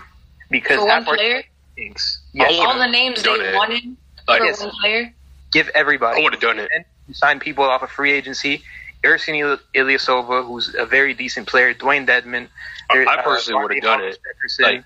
because 0.51 0.77
For 0.77 0.87
one 0.87 0.89
half 0.91 1.09
our 1.09 1.17
player? 1.17 1.43
Yes, 1.77 2.19
All 2.41 2.79
the 2.79 2.87
names 2.89 3.23
they 3.23 3.31
it. 3.31 3.55
wanted 3.55 3.97
Like, 4.27 4.41
for 4.41 4.45
yes. 4.47 4.61
one 4.61 4.73
player? 4.81 5.15
give 5.53 5.69
everybody. 5.75 6.21
I 6.21 6.25
would 6.25 6.33
have 6.33 6.43
done 6.43 6.59
it. 6.59 6.69
And 6.75 6.85
sign 7.15 7.39
people 7.41 7.65
off 7.65 7.83
of 7.83 7.91
free 7.91 8.13
agency. 8.13 8.63
Ersin 9.05 9.39
Il- 9.39 9.61
Ilyasova, 9.75 10.45
who's 10.45 10.75
a 10.75 10.85
very 10.85 11.15
decent 11.15 11.47
player. 11.47 11.73
Dewayne 11.73 12.07
Dedmon. 12.07 12.49
I- 12.91 12.95
there- 12.95 13.09
I 13.09 13.23
personally 13.23 13.61
Marty 13.61 13.77
would've 13.77 13.83
done 13.85 13.99
Hollis 14.01 14.17
it. 14.17 14.21
Jefferson. 14.37 14.65
Like, 14.65 14.85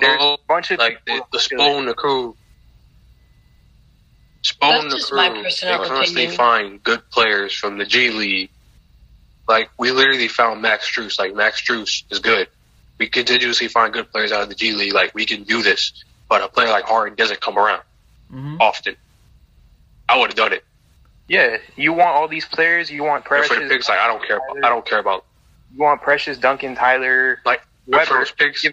There's 0.00 0.20
Spoon, 0.20 0.20
a 0.20 0.36
bunch 0.48 0.70
of 0.70 0.78
like 0.78 1.04
the, 1.04 1.12
people 1.12 1.28
the 1.32 1.38
who. 1.38 1.42
Spoon, 1.42 1.86
the 1.86 1.94
crew. 1.94 2.36
Spoon, 4.42 4.70
That's 4.70 4.84
the 4.84 4.90
just 4.98 5.10
crew. 5.10 5.16
my 5.18 5.28
They 5.30 5.42
personal 5.42 5.78
constantly 5.78 6.22
opinion. 6.24 6.36
find 6.36 6.82
good 6.82 7.10
players 7.10 7.54
from 7.54 7.78
the 7.78 7.84
G 7.86 8.10
League. 8.10 8.50
Like 9.48 9.70
we 9.78 9.90
literally 9.90 10.28
found 10.28 10.62
Max 10.62 10.90
Strus. 10.90 11.18
Like 11.18 11.34
Max 11.34 11.60
Strus 11.60 12.04
is 12.10 12.18
good. 12.18 12.48
We 12.98 13.08
continuously 13.08 13.68
find 13.68 13.92
good 13.92 14.10
players 14.10 14.32
out 14.32 14.42
of 14.42 14.48
the 14.48 14.54
G 14.54 14.72
League. 14.72 14.94
Like 14.94 15.14
we 15.14 15.26
can 15.26 15.42
do 15.42 15.62
this, 15.62 16.04
but 16.28 16.42
a 16.42 16.48
player 16.48 16.68
like 16.68 16.84
Harden 16.84 17.14
doesn't 17.16 17.40
come 17.40 17.58
around 17.58 17.82
mhm. 18.32 18.58
often. 18.60 18.96
I 20.08 20.18
would 20.18 20.30
have 20.30 20.36
done 20.36 20.52
it. 20.52 20.64
Yeah, 21.28 21.56
you 21.76 21.92
want 21.92 22.10
all 22.10 22.28
these 22.28 22.44
players. 22.44 22.90
You 22.90 23.02
want 23.02 23.16
And 23.16 23.24
Precious. 23.24 23.48
for 23.48 23.62
the 23.62 23.68
picks, 23.68 23.88
like 23.88 23.98
I 23.98 24.06
don't 24.06 24.24
care. 24.24 24.36
About, 24.36 24.64
I 24.64 24.68
don't 24.68 24.84
care 24.86 24.98
about 24.98 25.24
You 25.74 25.82
want 25.82 26.02
Precious, 26.02 26.36
Duncan, 26.38 26.74
Tyler. 26.74 27.40
like 27.44 27.62
Whoever. 27.86 28.04
for 28.06 28.18
those 28.18 28.30
picks. 28.32 28.64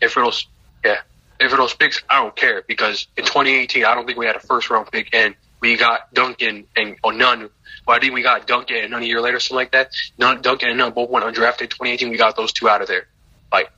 If 0.00 0.12
for 0.12 0.22
those, 0.22 0.46
yeah, 0.84 0.98
if 1.40 1.50
for 1.50 1.56
those 1.56 1.74
picks, 1.74 2.02
I 2.08 2.22
don't 2.22 2.36
care 2.36 2.62
because 2.68 3.08
in 3.16 3.24
2018, 3.24 3.84
I 3.84 3.94
don't 3.94 4.06
think 4.06 4.18
we 4.18 4.26
had 4.26 4.36
a 4.36 4.40
first 4.40 4.70
round 4.70 4.90
pick, 4.92 5.12
and 5.12 5.34
we 5.60 5.76
got 5.76 6.12
Duncan 6.14 6.66
and 6.76 6.96
or 7.02 7.12
Nunn. 7.12 7.50
Well, 7.86 7.96
I 7.96 8.00
think 8.00 8.14
we 8.14 8.22
got 8.22 8.46
Duncan 8.46 8.76
and 8.76 8.90
Nunn 8.90 9.02
a 9.02 9.06
year 9.06 9.20
later, 9.20 9.40
something 9.40 9.56
like 9.56 9.72
that. 9.72 9.92
None, 10.18 10.42
Duncan 10.42 10.68
and 10.70 10.78
Nunn 10.78 10.92
both 10.92 11.10
went 11.10 11.24
undrafted. 11.24 11.70
2018, 11.70 12.10
we 12.10 12.16
got 12.16 12.36
those 12.36 12.52
two 12.52 12.68
out 12.68 12.82
of 12.82 12.88
there. 12.88 13.08
Like 13.52 13.70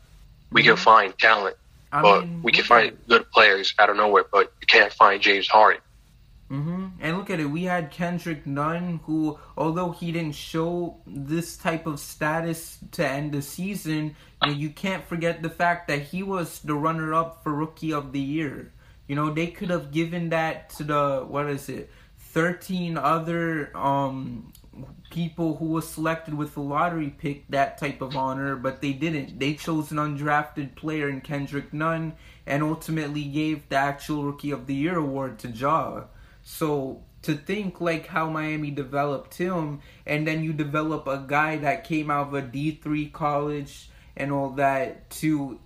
we 0.53 0.63
can 0.63 0.77
find 0.77 1.17
talent, 1.19 1.57
I 1.93 2.03
but 2.03 2.23
mean, 2.23 2.43
we 2.43 2.53
can 2.53 2.65
find 2.65 2.97
good 3.09 3.31
players 3.31 3.75
out 3.79 3.91
of 3.91 3.97
nowhere, 3.97 4.25
but 4.31 4.53
you 4.61 4.67
can't 4.67 4.93
find 4.93 5.21
James 5.23 5.49
Harden. 5.49 5.83
hmm 6.49 6.89
And 7.01 7.17
look 7.17 7.31
at 7.31 7.41
it. 7.41 7.47
We 7.47 7.65
had 7.65 7.91
Kendrick 7.91 8.47
Nunn, 8.47 9.01
who, 9.05 9.39
although 9.57 9.93
he 9.93 10.13
didn't 10.13 10.35
show 10.35 10.99
this 11.07 11.57
type 11.57 11.87
of 11.87 12.01
status 12.01 12.79
to 12.93 13.07
end 13.07 13.33
the 13.33 13.43
season, 13.43 14.17
you, 14.43 14.49
know, 14.49 14.53
you 14.53 14.71
can't 14.71 15.05
forget 15.07 15.43
the 15.43 15.51
fact 15.51 15.87
that 15.89 16.03
he 16.03 16.23
was 16.23 16.61
the 16.61 16.75
runner-up 16.75 17.43
for 17.45 17.55
Rookie 17.55 17.93
of 17.93 18.13
the 18.13 18.21
Year. 18.21 18.73
You 19.11 19.17
know, 19.17 19.35
they 19.35 19.49
could 19.49 19.71
have 19.71 19.91
given 19.91 20.29
that 20.29 20.71
to 20.77 20.85
the 20.85 21.25
what 21.27 21.51
is 21.51 21.69
it, 21.69 21.91
thirteen 22.17 22.97
other 22.97 23.77
um 23.77 24.53
people 25.11 25.57
who 25.57 25.65
was 25.65 25.89
selected 25.89 26.33
with 26.35 26.55
the 26.55 26.61
lottery 26.61 27.11
pick 27.11 27.49
that 27.49 27.77
type 27.77 28.03
of 28.03 28.15
honor, 28.15 28.55
but 28.55 28.81
they 28.81 28.93
didn't. 28.93 29.41
They 29.41 29.55
chose 29.55 29.91
an 29.91 29.97
undrafted 29.97 30.77
player 30.77 31.09
in 31.09 31.23
Kendrick 31.23 31.73
Nunn 31.73 32.13
and 32.47 32.63
ultimately 32.63 33.25
gave 33.25 33.69
the 33.69 33.75
actual 33.75 34.23
Rookie 34.23 34.53
of 34.53 34.69
the 34.69 34.77
Year 34.77 34.99
award 34.99 35.41
to 35.41 35.49
Ja. 35.49 36.05
So 36.45 37.03
to 37.23 37.35
think 37.35 37.81
like 37.81 38.07
how 38.07 38.31
Miami 38.31 38.71
developed 38.71 39.35
him, 39.35 39.81
and 40.07 40.25
then 40.25 40.45
you 40.45 40.53
develop 40.53 41.09
a 41.09 41.25
guy 41.27 41.57
that 41.57 41.83
came 41.83 42.13
out 42.13 42.29
of 42.29 42.35
a 42.35 42.43
D 42.43 42.79
three 42.81 43.09
college 43.09 43.91
and 44.17 44.31
all 44.31 44.51
that 44.51 45.11
to 45.19 45.59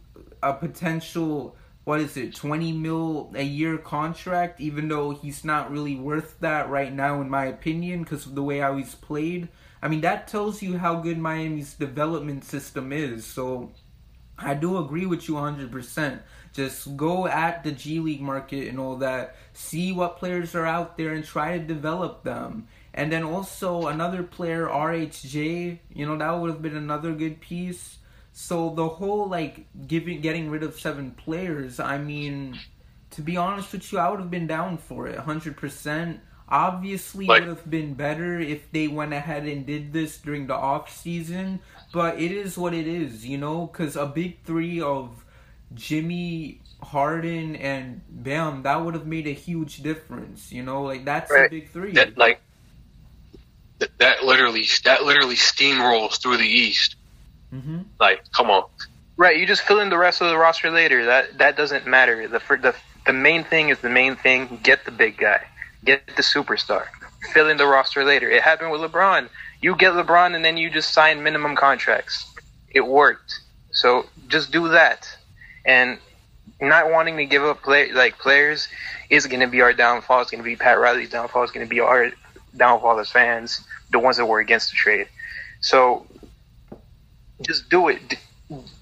a 0.43 0.55
potential 0.55 1.57
what 1.85 2.01
is 2.01 2.17
it, 2.17 2.35
20 2.35 2.73
mil 2.73 3.31
a 3.35 3.43
year 3.43 3.77
contract, 3.77 4.61
even 4.61 4.89
though 4.89 5.11
he's 5.11 5.45
not 5.45 5.71
really 5.71 5.97
worth 5.97 6.41
that 6.41 6.69
right 6.71 6.93
now, 6.93 7.21
in 7.21 7.29
my 7.29 7.45
opinion, 7.47 8.03
because 8.03 8.27
of 8.27 8.35
the 8.35 8.43
way 8.43 8.59
how 8.59 8.77
he's 8.77 8.95
played. 8.95 9.49
I 9.83 9.89
mean, 9.89 10.01
that 10.01 10.27
tells 10.27 10.63
you 10.63 10.79
how 10.79 10.97
good 10.97 11.19
Miami's 11.19 11.75
development 11.75 12.45
system 12.45 12.91
is. 12.91 13.27
So 13.27 13.73
I 14.39 14.55
do 14.55 14.79
agree 14.79 15.05
with 15.05 15.29
you 15.29 15.35
100%. 15.35 16.21
Just 16.55 16.97
go 16.97 17.27
at 17.27 17.65
the 17.65 17.73
G 17.73 18.01
League 18.01 18.21
market 18.21 18.69
and 18.69 18.79
all 18.79 18.97
that, 18.97 19.37
see 19.53 19.93
what 19.93 20.17
players 20.17 20.55
are 20.55 20.67
out 20.67 20.97
there 20.97 21.13
and 21.13 21.25
try 21.25 21.59
to 21.59 21.65
develop 21.65 22.23
them. 22.23 22.67
And 22.95 23.13
then 23.13 23.25
also 23.25 23.89
another 23.89 24.23
player, 24.23 24.67
RHJ, 24.67 25.81
you 25.93 26.07
know, 26.07 26.17
that 26.17 26.31
would 26.31 26.51
have 26.51 26.63
been 26.63 26.77
another 26.77 27.13
good 27.13 27.41
piece. 27.41 27.99
So 28.37 28.71
the 28.71 28.89
whole 28.89 29.29
like 29.29 29.65
giving 29.87 30.21
getting 30.21 30.51
rid 30.51 30.65
of 30.65 30.79
seven 30.79 31.13
players, 31.13 31.79
I 31.79 31.99
mean, 31.99 32.59
to 33.13 33.23
be 33.23 33.37
honest 33.37 33.73
with 33.73 33.93
you, 33.93 34.01
I 34.01 34.11
would 34.11 34.19
have 34.19 34.31
been 34.31 34.49
down 34.49 34.77
for 34.77 35.07
it, 35.07 35.17
hundred 35.17 35.57
percent. 35.57 36.21
Obviously, 36.49 37.27
like, 37.27 37.43
it 37.43 37.47
would 37.47 37.57
have 37.57 37.71
been 37.71 37.95
better 37.95 38.41
if 38.41 38.71
they 38.73 38.89
went 38.89 39.13
ahead 39.13 39.47
and 39.47 39.65
did 39.65 39.93
this 39.93 40.19
during 40.19 40.49
the 40.49 40.55
off 40.55 40.95
season. 40.95 41.61
But 41.93 42.21
it 42.21 42.33
is 42.33 42.59
what 42.59 42.75
it 42.75 42.89
is, 42.89 43.25
you 43.25 43.39
know, 43.39 43.69
because 43.69 43.95
a 43.95 44.05
big 44.05 44.43
three 44.43 44.81
of 44.81 45.25
Jimmy, 45.73 46.61
Harden, 46.83 47.55
and 47.55 48.01
Bam, 48.11 48.65
that 48.65 48.85
would 48.85 48.95
have 48.95 49.07
made 49.07 49.29
a 49.29 49.33
huge 49.33 49.77
difference. 49.81 50.51
You 50.51 50.65
know, 50.65 50.83
like 50.83 51.05
that's 51.05 51.31
right. 51.31 51.47
a 51.47 51.51
big 51.51 51.71
three. 51.71 51.93
That, 51.93 52.19
like 52.19 52.41
that, 53.79 53.97
that 53.99 54.25
literally 54.25 54.67
that 54.83 55.05
literally 55.05 55.37
steamrolls 55.37 56.21
through 56.21 56.39
the 56.39 56.49
East. 56.49 56.97
Mm-hmm. 57.55 57.79
Like, 58.01 58.31
come 58.33 58.51
on. 58.51 58.65
Right, 59.17 59.37
you 59.37 59.47
just 59.47 59.63
fill 59.63 59.79
in 59.81 59.91
the 59.91 59.99
rest 59.99 60.21
of 60.21 60.29
the 60.29 60.37
roster 60.37 60.71
later. 60.71 61.05
That 61.07 61.39
that 61.39 61.57
doesn't 61.57 61.87
matter. 61.87 62.27
The 62.27 62.41
the 62.57 62.75
the 63.07 63.13
main 63.13 63.45
thing 63.45 63.69
is 63.69 63.79
the 63.79 63.91
main 63.91 64.17
thing. 64.17 64.59
Get 64.63 64.85
the 64.85 64.91
big 64.91 65.19
guy. 65.19 65.43
Get 65.85 66.07
the 66.17 66.23
superstar. 66.23 66.87
Fill 67.33 67.49
in 67.49 67.57
the 67.57 67.67
roster 67.67 68.05
later. 68.05 68.29
It 68.29 68.43
happened 68.43 68.73
with 68.73 68.81
LeBron. 68.81 69.29
You 69.61 69.77
get 69.77 69.93
LeBron 69.93 70.35
and 70.35 70.45
then 70.45 70.57
you 70.57 70.69
just 70.69 70.93
sign 70.93 71.23
minimum 71.23 71.55
contracts. 71.57 72.27
It 72.71 72.87
worked. 72.87 73.41
So 73.71 74.07
just 74.29 74.51
do 74.51 74.69
that. 74.69 75.09
And 75.65 75.99
not 76.61 76.91
wanting 76.91 77.17
to 77.19 77.27
give 77.27 77.43
up 77.45 77.63
play 77.63 77.93
like 77.93 78.19
players 78.19 78.69
is 79.11 79.27
going 79.27 79.41
to 79.41 79.47
be 79.47 79.61
our 79.61 79.73
downfall. 79.73 80.23
It's 80.23 80.31
going 80.31 80.43
to 80.43 80.49
be 80.49 80.57
Pat 80.57 80.79
Riley's 80.79 81.11
downfall. 81.11 81.45
It's 81.45 81.53
going 81.53 81.67
to 81.67 81.71
be 81.71 81.81
our 81.81 82.11
downfall 82.57 82.99
as 82.99 83.11
fans, 83.11 83.65
the 83.91 83.99
ones 83.99 84.17
that 84.17 84.27
were 84.27 84.41
against 84.41 84.71
the 84.71 84.77
trade. 84.77 85.09
So 85.61 86.07
just 87.43 87.69
do 87.69 87.89
it. 87.89 88.17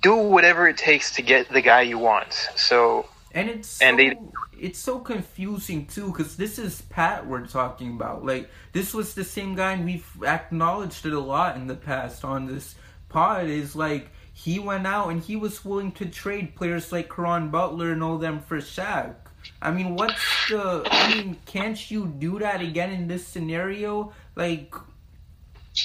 Do 0.02 0.16
whatever 0.16 0.68
it 0.68 0.76
takes 0.76 1.14
to 1.16 1.22
get 1.22 1.48
the 1.48 1.60
guy 1.60 1.82
you 1.82 1.98
want. 1.98 2.32
So 2.56 3.06
and 3.32 3.48
it's 3.48 3.68
so, 3.68 3.84
and 3.84 3.98
they 3.98 4.16
it's 4.58 4.78
so 4.78 4.98
confusing 4.98 5.86
too 5.86 6.08
because 6.08 6.36
this 6.36 6.58
is 6.58 6.82
Pat 6.82 7.26
we're 7.26 7.46
talking 7.46 7.92
about. 7.92 8.24
Like 8.24 8.50
this 8.72 8.92
was 8.94 9.14
the 9.14 9.24
same 9.24 9.54
guy, 9.54 9.72
and 9.72 9.84
we've 9.84 10.06
acknowledged 10.24 11.06
it 11.06 11.12
a 11.12 11.20
lot 11.20 11.56
in 11.56 11.66
the 11.66 11.74
past 11.74 12.24
on 12.24 12.46
this 12.46 12.74
pod. 13.08 13.46
Is 13.46 13.74
like 13.74 14.10
he 14.32 14.58
went 14.58 14.86
out 14.86 15.08
and 15.08 15.22
he 15.22 15.36
was 15.36 15.64
willing 15.64 15.92
to 15.92 16.06
trade 16.06 16.54
players 16.54 16.92
like 16.92 17.08
Caron 17.08 17.50
Butler 17.50 17.92
and 17.92 18.02
all 18.02 18.18
them 18.18 18.40
for 18.40 18.58
Shaq. 18.58 19.14
I 19.60 19.70
mean, 19.70 19.96
what's 19.96 20.48
the? 20.48 20.82
I 20.86 21.14
mean, 21.14 21.36
can't 21.46 21.90
you 21.90 22.06
do 22.06 22.38
that 22.38 22.60
again 22.60 22.90
in 22.90 23.08
this 23.08 23.26
scenario? 23.26 24.12
Like, 24.36 24.74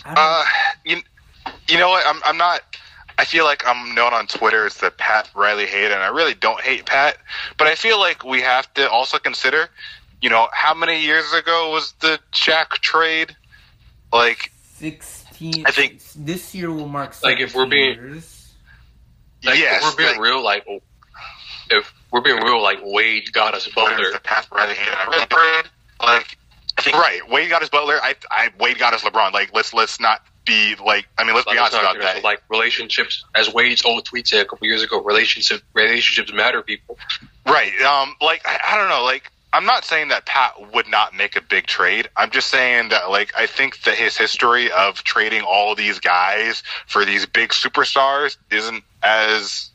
uh, 0.06 0.44
you, 0.86 1.02
you 1.68 1.78
know 1.78 1.90
what? 1.90 2.06
I'm 2.06 2.22
I'm 2.26 2.38
not. 2.38 2.62
I 3.18 3.26
feel 3.26 3.46
like 3.46 3.66
I'm 3.66 3.96
known 3.96 4.14
on 4.14 4.28
Twitter 4.28 4.66
as 4.66 4.76
the 4.76 4.92
Pat 4.92 5.30
Riley 5.36 5.66
hate, 5.66 5.92
and 5.92 6.02
I 6.02 6.08
really 6.08 6.36
don't 6.36 6.62
hate 6.62 6.86
Pat. 6.86 7.18
But 7.58 7.68
I 7.68 7.76
feel 7.76 8.00
like 8.00 8.24
we 8.24 8.42
have 8.42 8.72
to 8.76 8.90
also 8.90 9.18
consider, 9.18 9.70
you 10.22 10.30
know, 10.30 10.48
how 10.54 10.76
many 10.76 11.02
years 11.02 11.34
ago 11.34 11.72
was 11.72 11.94
the 11.94 12.20
Shaq 12.32 12.70
trade? 12.74 13.36
Like 14.14 14.52
sixteen. 14.64 15.66
I 15.66 15.72
think 15.72 16.02
this 16.16 16.54
year 16.54 16.72
will 16.72 16.88
mark. 16.88 17.16
Like 17.24 17.40
if 17.40 17.56
we're 17.56 17.66
being, 17.66 17.96
years. 17.96 18.54
like 19.44 19.60
yes, 19.60 19.84
if 19.84 19.92
we're 19.92 19.98
being 19.98 20.10
like, 20.12 20.20
real, 20.20 20.44
like 20.44 20.68
if 21.72 21.94
we're 22.12 22.22
being 22.22 22.38
real, 22.38 22.62
like 22.62 22.80
Wade 22.84 23.32
got 23.34 23.54
us 23.54 23.68
Butler. 23.68 24.12
The 24.12 24.20
Pat 24.20 24.48
Riley 24.52 24.76
hate, 24.76 24.96
I 24.96 25.06
really 25.06 25.70
like. 26.02 26.38
I 26.78 26.82
think 26.84 26.96
right. 26.96 27.28
Wade 27.28 27.50
got 27.50 27.64
us 27.64 27.70
Butler. 27.70 27.98
I, 28.02 28.16
I 28.30 28.50
Wade 28.60 28.78
got 28.78 28.94
us 28.94 29.02
LeBron. 29.02 29.34
Like 29.34 29.54
let's 29.54 29.74
let's 29.74 30.00
not 30.00 30.22
be 30.48 30.76
like. 30.84 31.08
I 31.18 31.24
mean, 31.24 31.36
let's 31.36 31.50
be 31.50 31.58
honest 31.58 31.74
about 31.76 32.00
that. 32.00 32.24
Like 32.24 32.42
relationships, 32.50 33.24
as 33.36 33.54
Wade's 33.54 33.86
old 33.86 34.06
tweet 34.06 34.28
said 34.28 34.42
a 34.42 34.46
couple 34.46 34.66
years 34.66 34.82
ago, 34.82 35.04
relationships 35.04 35.62
relationships 35.74 36.34
matter, 36.34 36.64
people. 36.64 36.98
Right. 37.46 37.80
Um. 37.82 38.16
Like 38.22 38.42
I, 38.46 38.60
I 38.70 38.78
don't 38.78 38.90
know. 38.90 39.04
Like 39.04 39.32
I'm 39.54 39.66
not 39.66 39.86
saying 39.86 40.10
that 40.10 40.26
Pat 40.26 40.74
would 40.74 40.88
not 40.88 41.16
make 41.16 41.36
a 41.36 41.42
big 41.42 41.68
trade. 41.68 42.10
I'm 42.18 42.30
just 42.30 42.50
saying 42.50 42.90
that, 42.90 43.10
like, 43.10 43.32
I 43.36 43.48
think 43.48 43.82
that 43.84 43.96
his 43.96 44.18
history 44.18 44.72
of 44.72 45.04
trading 45.04 45.42
all 45.42 45.74
these 45.74 46.00
guys 46.00 46.64
for 46.86 47.06
these 47.06 47.26
big 47.26 47.50
superstars 47.50 48.38
isn't 48.52 48.84
as, 49.02 49.70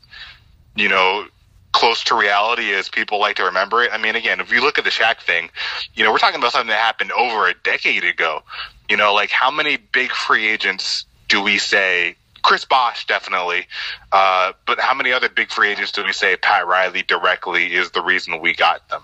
you 0.75 0.89
know, 0.89 1.25
close 1.71 2.03
to 2.05 2.15
reality 2.15 2.71
as 2.71 2.87
people 2.87 3.19
like 3.19 3.35
to 3.37 3.43
remember 3.43 3.83
it. 3.83 3.91
I 3.91 3.97
mean, 3.97 4.15
again, 4.15 4.39
if 4.39 4.51
you 4.51 4.61
look 4.61 4.77
at 4.77 4.83
the 4.83 4.91
Shaq 4.91 5.19
thing, 5.21 5.49
you 5.95 6.03
know, 6.03 6.11
we're 6.11 6.19
talking 6.19 6.39
about 6.39 6.51
something 6.51 6.69
that 6.69 6.79
happened 6.79 7.11
over 7.11 7.47
a 7.47 7.55
decade 7.63 8.03
ago. 8.03 8.43
You 8.89 8.97
know, 8.97 9.13
like 9.13 9.29
how 9.29 9.51
many 9.51 9.77
big 9.77 10.11
free 10.11 10.47
agents 10.47 11.05
do 11.29 11.41
we 11.41 11.57
say? 11.57 12.15
Chris 12.43 12.65
Bosh 12.65 13.07
definitely, 13.07 13.67
uh, 14.11 14.51
but 14.67 14.77
how 14.77 14.93
many 14.93 15.13
other 15.13 15.29
big 15.29 15.49
free 15.49 15.69
agents 15.69 15.93
do 15.93 16.03
we 16.03 16.11
say 16.11 16.35
Pat 16.35 16.67
Riley 16.67 17.01
directly 17.01 17.73
is 17.73 17.91
the 17.91 18.01
reason 18.01 18.41
we 18.41 18.53
got 18.53 18.87
them? 18.89 19.01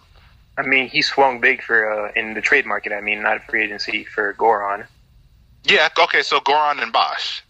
I 0.57 0.63
mean, 0.63 0.89
he 0.89 1.01
swung 1.01 1.39
big 1.39 1.63
for 1.63 1.89
uh, 1.89 2.11
in 2.17 2.33
the 2.33 2.41
trade 2.41 2.65
market. 2.65 2.91
I 2.91 2.99
mean, 2.99 3.21
not 3.21 3.41
free 3.45 3.63
agency 3.63 4.03
for 4.03 4.33
Goran. 4.33 4.85
Yeah. 5.63 5.87
Okay. 5.97 6.21
So 6.21 6.41
Goran 6.41 6.83
and 6.83 6.91
Bosh, 6.91 7.41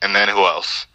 and 0.00 0.14
then 0.14 0.28
who 0.28 0.44
else? 0.44 0.86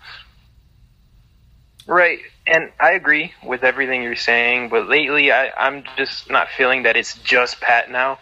Right. 1.85 2.19
And 2.45 2.71
I 2.79 2.91
agree 2.91 3.33
with 3.43 3.63
everything 3.63 4.03
you're 4.03 4.15
saying, 4.15 4.69
but 4.69 4.87
lately 4.87 5.31
I, 5.31 5.51
I'm 5.57 5.83
just 5.97 6.29
not 6.29 6.49
feeling 6.49 6.83
that 6.83 6.95
it's 6.95 7.15
just 7.19 7.59
Pat 7.59 7.89
now. 7.89 8.19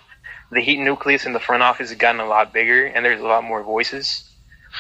The 0.52 0.62
Heat 0.62 0.80
nucleus 0.80 1.26
in 1.26 1.34
the 1.34 1.40
front 1.40 1.64
office 1.64 1.90
has 1.90 1.98
gotten 1.98 2.22
a 2.22 2.26
lot 2.26 2.54
bigger, 2.54 2.86
and 2.86 3.04
there's 3.04 3.20
a 3.20 3.26
lot 3.26 3.44
more 3.44 3.64
voices. 3.64 4.24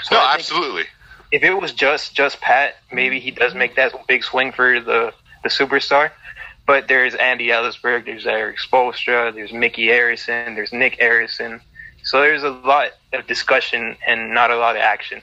So 0.03 0.15
no, 0.15 0.21
absolutely. 0.21 0.85
If 1.31 1.43
it 1.43 1.53
was 1.53 1.73
just 1.73 2.15
just 2.15 2.39
Pat, 2.41 2.75
maybe 2.91 3.19
he 3.19 3.31
does 3.31 3.55
make 3.55 3.75
that 3.75 3.93
big 4.07 4.23
swing 4.23 4.51
for 4.51 4.79
the 4.79 5.13
the 5.43 5.49
superstar. 5.49 6.11
But 6.65 6.87
there's 6.87 7.13
Andy 7.13 7.47
Elisburg, 7.49 8.05
there's 8.05 8.25
Erik 8.25 8.57
Spoelstra, 8.57 9.33
there's 9.33 9.53
Micky 9.53 9.87
Arison, 9.87 10.55
there's 10.55 10.73
Nick 10.73 10.99
Arison. 10.99 11.61
So 12.03 12.21
there's 12.21 12.43
a 12.43 12.49
lot 12.49 12.91
of 13.13 13.27
discussion 13.27 13.97
and 14.05 14.33
not 14.33 14.51
a 14.51 14.57
lot 14.57 14.75
of 14.75 14.81
action. 14.81 15.21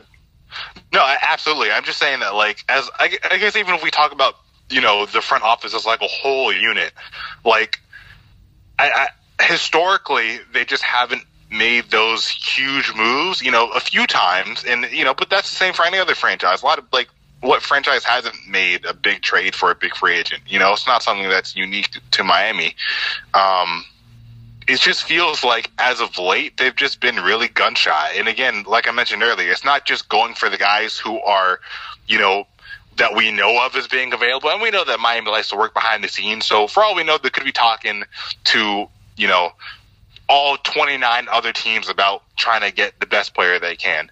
No, 0.92 1.16
absolutely. 1.22 1.70
I'm 1.70 1.84
just 1.84 1.98
saying 1.98 2.20
that, 2.20 2.34
like, 2.34 2.64
as 2.68 2.88
I, 2.98 3.18
I 3.30 3.38
guess 3.38 3.56
even 3.56 3.74
if 3.74 3.82
we 3.82 3.90
talk 3.90 4.12
about, 4.12 4.34
you 4.70 4.80
know, 4.80 5.06
the 5.06 5.20
front 5.20 5.42
office 5.42 5.74
as 5.74 5.86
like 5.86 6.00
a 6.00 6.06
whole 6.06 6.52
unit, 6.52 6.92
like, 7.44 7.80
I, 8.78 8.90
I 8.90 9.08
historically 9.42 10.38
they 10.52 10.64
just 10.64 10.82
haven't 10.82 11.24
made 11.50 11.90
those 11.90 12.28
huge 12.28 12.92
moves. 12.94 13.42
You 13.42 13.50
know, 13.50 13.70
a 13.70 13.80
few 13.80 14.06
times, 14.06 14.64
and 14.64 14.86
you 14.90 15.04
know, 15.04 15.14
but 15.14 15.30
that's 15.30 15.50
the 15.50 15.56
same 15.56 15.74
for 15.74 15.84
any 15.84 15.98
other 15.98 16.14
franchise. 16.14 16.62
A 16.62 16.66
lot 16.66 16.78
of 16.78 16.84
like 16.92 17.08
what 17.42 17.60
franchise 17.60 18.04
hasn't 18.04 18.36
made 18.48 18.84
a 18.84 18.94
big 18.94 19.20
trade 19.20 19.54
for 19.54 19.70
a 19.70 19.74
big 19.74 19.94
free 19.96 20.16
agent? 20.16 20.42
You 20.46 20.58
know, 20.58 20.72
it's 20.72 20.86
not 20.86 21.02
something 21.02 21.28
that's 21.28 21.56
unique 21.56 21.98
to 22.12 22.24
Miami. 22.24 22.76
Um, 23.34 23.84
it 24.68 24.78
just 24.78 25.02
feels 25.02 25.42
like 25.42 25.70
as 25.78 26.00
of 26.00 26.16
late 26.18 26.56
they've 26.56 26.74
just 26.74 27.00
been 27.00 27.16
really 27.16 27.48
gun 27.48 27.74
shy. 27.74 28.14
And 28.16 28.28
again, 28.28 28.62
like 28.66 28.88
I 28.88 28.92
mentioned 28.92 29.22
earlier, 29.22 29.50
it's 29.50 29.64
not 29.64 29.84
just 29.84 30.08
going 30.08 30.34
for 30.34 30.48
the 30.48 30.56
guys 30.56 30.96
who 30.96 31.20
are, 31.20 31.58
you 32.06 32.18
know, 32.18 32.46
that 32.96 33.16
we 33.16 33.32
know 33.32 33.64
of 33.66 33.74
as 33.74 33.88
being 33.88 34.12
available, 34.12 34.50
and 34.50 34.62
we 34.62 34.70
know 34.70 34.84
that 34.84 35.00
Miami 35.00 35.30
likes 35.30 35.48
to 35.48 35.56
work 35.56 35.74
behind 35.74 36.04
the 36.04 36.08
scenes. 36.08 36.46
So 36.46 36.68
for 36.68 36.84
all 36.84 36.94
we 36.94 37.02
know, 37.02 37.18
they 37.18 37.30
could 37.30 37.44
be 37.44 37.52
talking 37.52 38.04
to 38.44 38.86
you 39.16 39.28
know 39.28 39.52
all 40.28 40.56
29 40.56 41.28
other 41.30 41.52
teams 41.52 41.88
about 41.88 42.22
trying 42.36 42.62
to 42.62 42.74
get 42.74 42.98
the 43.00 43.06
best 43.06 43.34
player 43.34 43.58
they 43.58 43.76
can. 43.76 44.10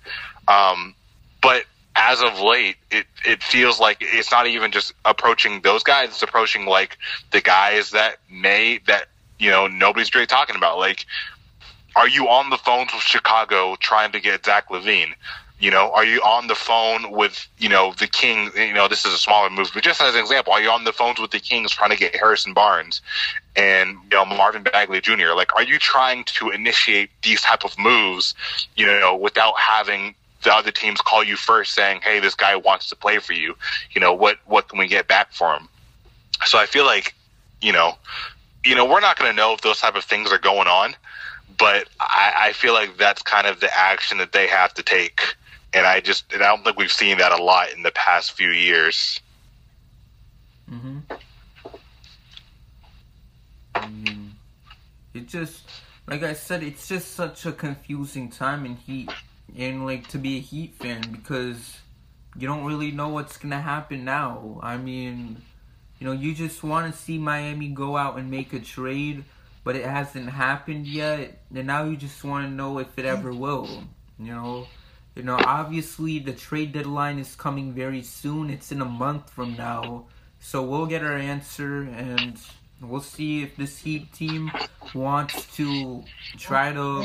Um, 0.48 0.94
but 1.40 1.64
as 1.96 2.22
of 2.22 2.40
late, 2.40 2.76
it 2.90 3.06
it 3.24 3.42
feels 3.42 3.80
like 3.80 3.98
it's 4.00 4.30
not 4.30 4.46
even 4.46 4.70
just 4.70 4.92
approaching 5.04 5.60
those 5.62 5.82
guys; 5.82 6.10
it's 6.10 6.22
approaching 6.22 6.66
like 6.66 6.98
the 7.30 7.40
guys 7.40 7.90
that 7.90 8.16
may 8.30 8.78
that 8.86 9.08
you 9.38 9.50
know 9.50 9.66
nobody's 9.66 10.14
really 10.14 10.26
talking 10.26 10.56
about. 10.56 10.78
Like, 10.78 11.06
are 11.96 12.08
you 12.08 12.28
on 12.28 12.50
the 12.50 12.58
phones 12.58 12.92
with 12.92 13.02
Chicago 13.02 13.76
trying 13.76 14.12
to 14.12 14.20
get 14.20 14.44
Zach 14.44 14.68
LaVine? 14.68 15.14
You 15.60 15.70
know, 15.70 15.92
are 15.92 16.06
you 16.06 16.22
on 16.22 16.46
the 16.46 16.54
phone 16.54 17.10
with 17.10 17.46
you 17.58 17.68
know 17.68 17.92
the 17.98 18.06
King? 18.06 18.50
You 18.56 18.72
know, 18.72 18.88
this 18.88 19.04
is 19.04 19.12
a 19.12 19.18
smaller 19.18 19.50
move, 19.50 19.70
but 19.74 19.82
just 19.82 20.00
as 20.00 20.14
an 20.14 20.20
example, 20.20 20.54
are 20.54 20.60
you 20.62 20.70
on 20.70 20.84
the 20.84 20.92
phones 20.92 21.20
with 21.20 21.32
the 21.32 21.38
Kings 21.38 21.70
trying 21.70 21.90
to 21.90 21.96
get 21.96 22.16
Harrison 22.16 22.54
Barnes 22.54 23.02
and 23.56 23.90
you 24.10 24.16
know 24.16 24.24
Marvin 24.24 24.62
Bagley 24.62 25.02
Jr.? 25.02 25.34
Like, 25.36 25.54
are 25.54 25.62
you 25.62 25.78
trying 25.78 26.24
to 26.24 26.48
initiate 26.48 27.10
these 27.22 27.42
type 27.42 27.62
of 27.64 27.78
moves? 27.78 28.34
You 28.74 28.86
know, 28.86 29.14
without 29.14 29.58
having 29.58 30.14
the 30.42 30.54
other 30.54 30.70
teams 30.70 31.02
call 31.02 31.22
you 31.22 31.36
first, 31.36 31.74
saying, 31.74 32.00
"Hey, 32.02 32.20
this 32.20 32.34
guy 32.34 32.56
wants 32.56 32.88
to 32.88 32.96
play 32.96 33.18
for 33.18 33.34
you. 33.34 33.54
You 33.92 34.00
know, 34.00 34.14
what 34.14 34.38
what 34.46 34.68
can 34.68 34.78
we 34.78 34.88
get 34.88 35.08
back 35.08 35.30
for 35.30 35.52
him?" 35.52 35.68
So 36.46 36.58
I 36.58 36.64
feel 36.64 36.86
like, 36.86 37.14
you 37.60 37.72
know, 37.72 37.96
you 38.64 38.74
know, 38.74 38.86
we're 38.86 39.00
not 39.00 39.18
going 39.18 39.30
to 39.30 39.36
know 39.36 39.52
if 39.52 39.60
those 39.60 39.78
type 39.78 39.94
of 39.94 40.04
things 40.04 40.32
are 40.32 40.38
going 40.38 40.68
on, 40.68 40.94
but 41.58 41.86
I, 42.00 42.32
I 42.36 42.52
feel 42.52 42.72
like 42.72 42.96
that's 42.96 43.22
kind 43.22 43.46
of 43.46 43.60
the 43.60 43.74
action 43.76 44.18
that 44.18 44.32
they 44.32 44.46
have 44.46 44.72
to 44.74 44.82
take. 44.82 45.20
And 45.72 45.86
I 45.86 46.00
just, 46.00 46.32
and 46.32 46.42
I 46.42 46.48
don't 46.48 46.64
think 46.64 46.78
we've 46.78 46.90
seen 46.90 47.18
that 47.18 47.32
a 47.32 47.42
lot 47.42 47.72
in 47.72 47.82
the 47.82 47.92
past 47.92 48.32
few 48.32 48.50
years. 48.50 49.20
Mm-hmm. 50.70 50.98
Mean, 53.88 54.34
it 55.14 55.26
just, 55.26 55.62
like 56.06 56.22
I 56.22 56.34
said, 56.34 56.62
it's 56.62 56.86
just 56.86 57.14
such 57.14 57.46
a 57.46 57.52
confusing 57.52 58.30
time 58.30 58.66
in 58.66 58.76
Heat, 58.76 59.10
and 59.56 59.86
like 59.86 60.08
to 60.08 60.18
be 60.18 60.36
a 60.36 60.40
Heat 60.40 60.74
fan 60.74 61.00
because 61.12 61.78
you 62.36 62.46
don't 62.46 62.64
really 62.64 62.90
know 62.90 63.08
what's 63.08 63.36
gonna 63.36 63.60
happen 63.60 64.04
now. 64.04 64.60
I 64.62 64.76
mean, 64.76 65.42
you 65.98 66.06
know, 66.06 66.12
you 66.12 66.34
just 66.34 66.62
want 66.62 66.92
to 66.92 66.98
see 66.98 67.18
Miami 67.18 67.68
go 67.68 67.96
out 67.96 68.18
and 68.18 68.30
make 68.30 68.52
a 68.52 68.60
trade, 68.60 69.24
but 69.64 69.76
it 69.76 69.84
hasn't 69.84 70.28
happened 70.30 70.86
yet, 70.86 71.42
and 71.54 71.66
now 71.66 71.84
you 71.84 71.96
just 71.96 72.22
want 72.22 72.46
to 72.46 72.50
know 72.50 72.78
if 72.78 72.98
it 72.98 73.04
ever 73.04 73.32
will. 73.32 73.84
You 74.18 74.32
know, 74.32 74.66
you 75.20 75.26
know, 75.26 75.36
obviously 75.44 76.18
the 76.18 76.32
trade 76.32 76.72
deadline 76.72 77.18
is 77.18 77.36
coming 77.36 77.74
very 77.74 78.00
soon. 78.00 78.48
It's 78.48 78.72
in 78.72 78.80
a 78.80 78.86
month 78.86 79.28
from 79.28 79.54
now. 79.54 80.06
So 80.38 80.62
we'll 80.62 80.86
get 80.86 81.04
our 81.04 81.18
answer 81.18 81.82
and 81.82 82.40
we'll 82.80 83.02
see 83.02 83.42
if 83.42 83.54
this 83.54 83.80
Heat 83.80 84.14
team 84.14 84.50
wants 84.94 85.54
to 85.56 86.04
try 86.38 86.72
to 86.72 87.04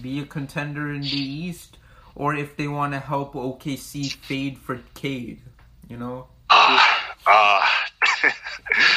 be 0.00 0.20
a 0.20 0.26
contender 0.26 0.92
in 0.92 1.00
the 1.00 1.18
East 1.18 1.78
or 2.14 2.36
if 2.36 2.56
they 2.56 2.68
want 2.68 2.92
to 2.92 3.00
help 3.00 3.32
OKC 3.32 4.12
fade 4.12 4.58
for 4.58 4.78
Cade, 4.94 5.42
you 5.88 5.96
know? 5.96 6.28
Ah, 6.48 7.16
ah, 7.26 7.88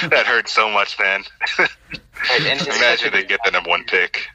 that 0.10 0.28
hurts 0.28 0.52
so 0.52 0.70
much, 0.70 1.00
man. 1.00 1.24
And, 1.58 2.46
and 2.46 2.62
it's 2.62 2.68
Imagine 2.68 3.14
they 3.14 3.24
get 3.24 3.40
the 3.44 3.50
number 3.50 3.72
one 3.72 3.84
pick. 3.86 4.28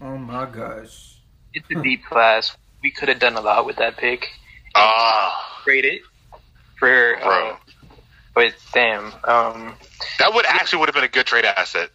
Oh 0.00 0.16
my 0.16 0.46
gosh. 0.46 1.18
It's 1.52 1.66
a 1.70 1.82
deep 1.82 2.06
class. 2.06 2.56
We 2.82 2.90
could 2.90 3.08
have 3.08 3.18
done 3.18 3.36
a 3.36 3.40
lot 3.40 3.66
with 3.66 3.76
that 3.76 3.96
pick. 3.96 4.28
Ah, 4.74 5.60
Trade 5.64 5.84
it 5.84 6.02
for, 6.82 7.16
bro, 7.22 7.50
uh, 7.50 7.56
but 8.34 8.54
damn. 8.74 9.06
Um, 9.24 9.74
that 10.18 10.34
would 10.34 10.46
actually 10.46 10.80
would 10.80 10.88
have 10.88 10.94
been 10.94 11.04
a 11.04 11.08
good 11.08 11.26
trade 11.26 11.44
asset, 11.44 11.90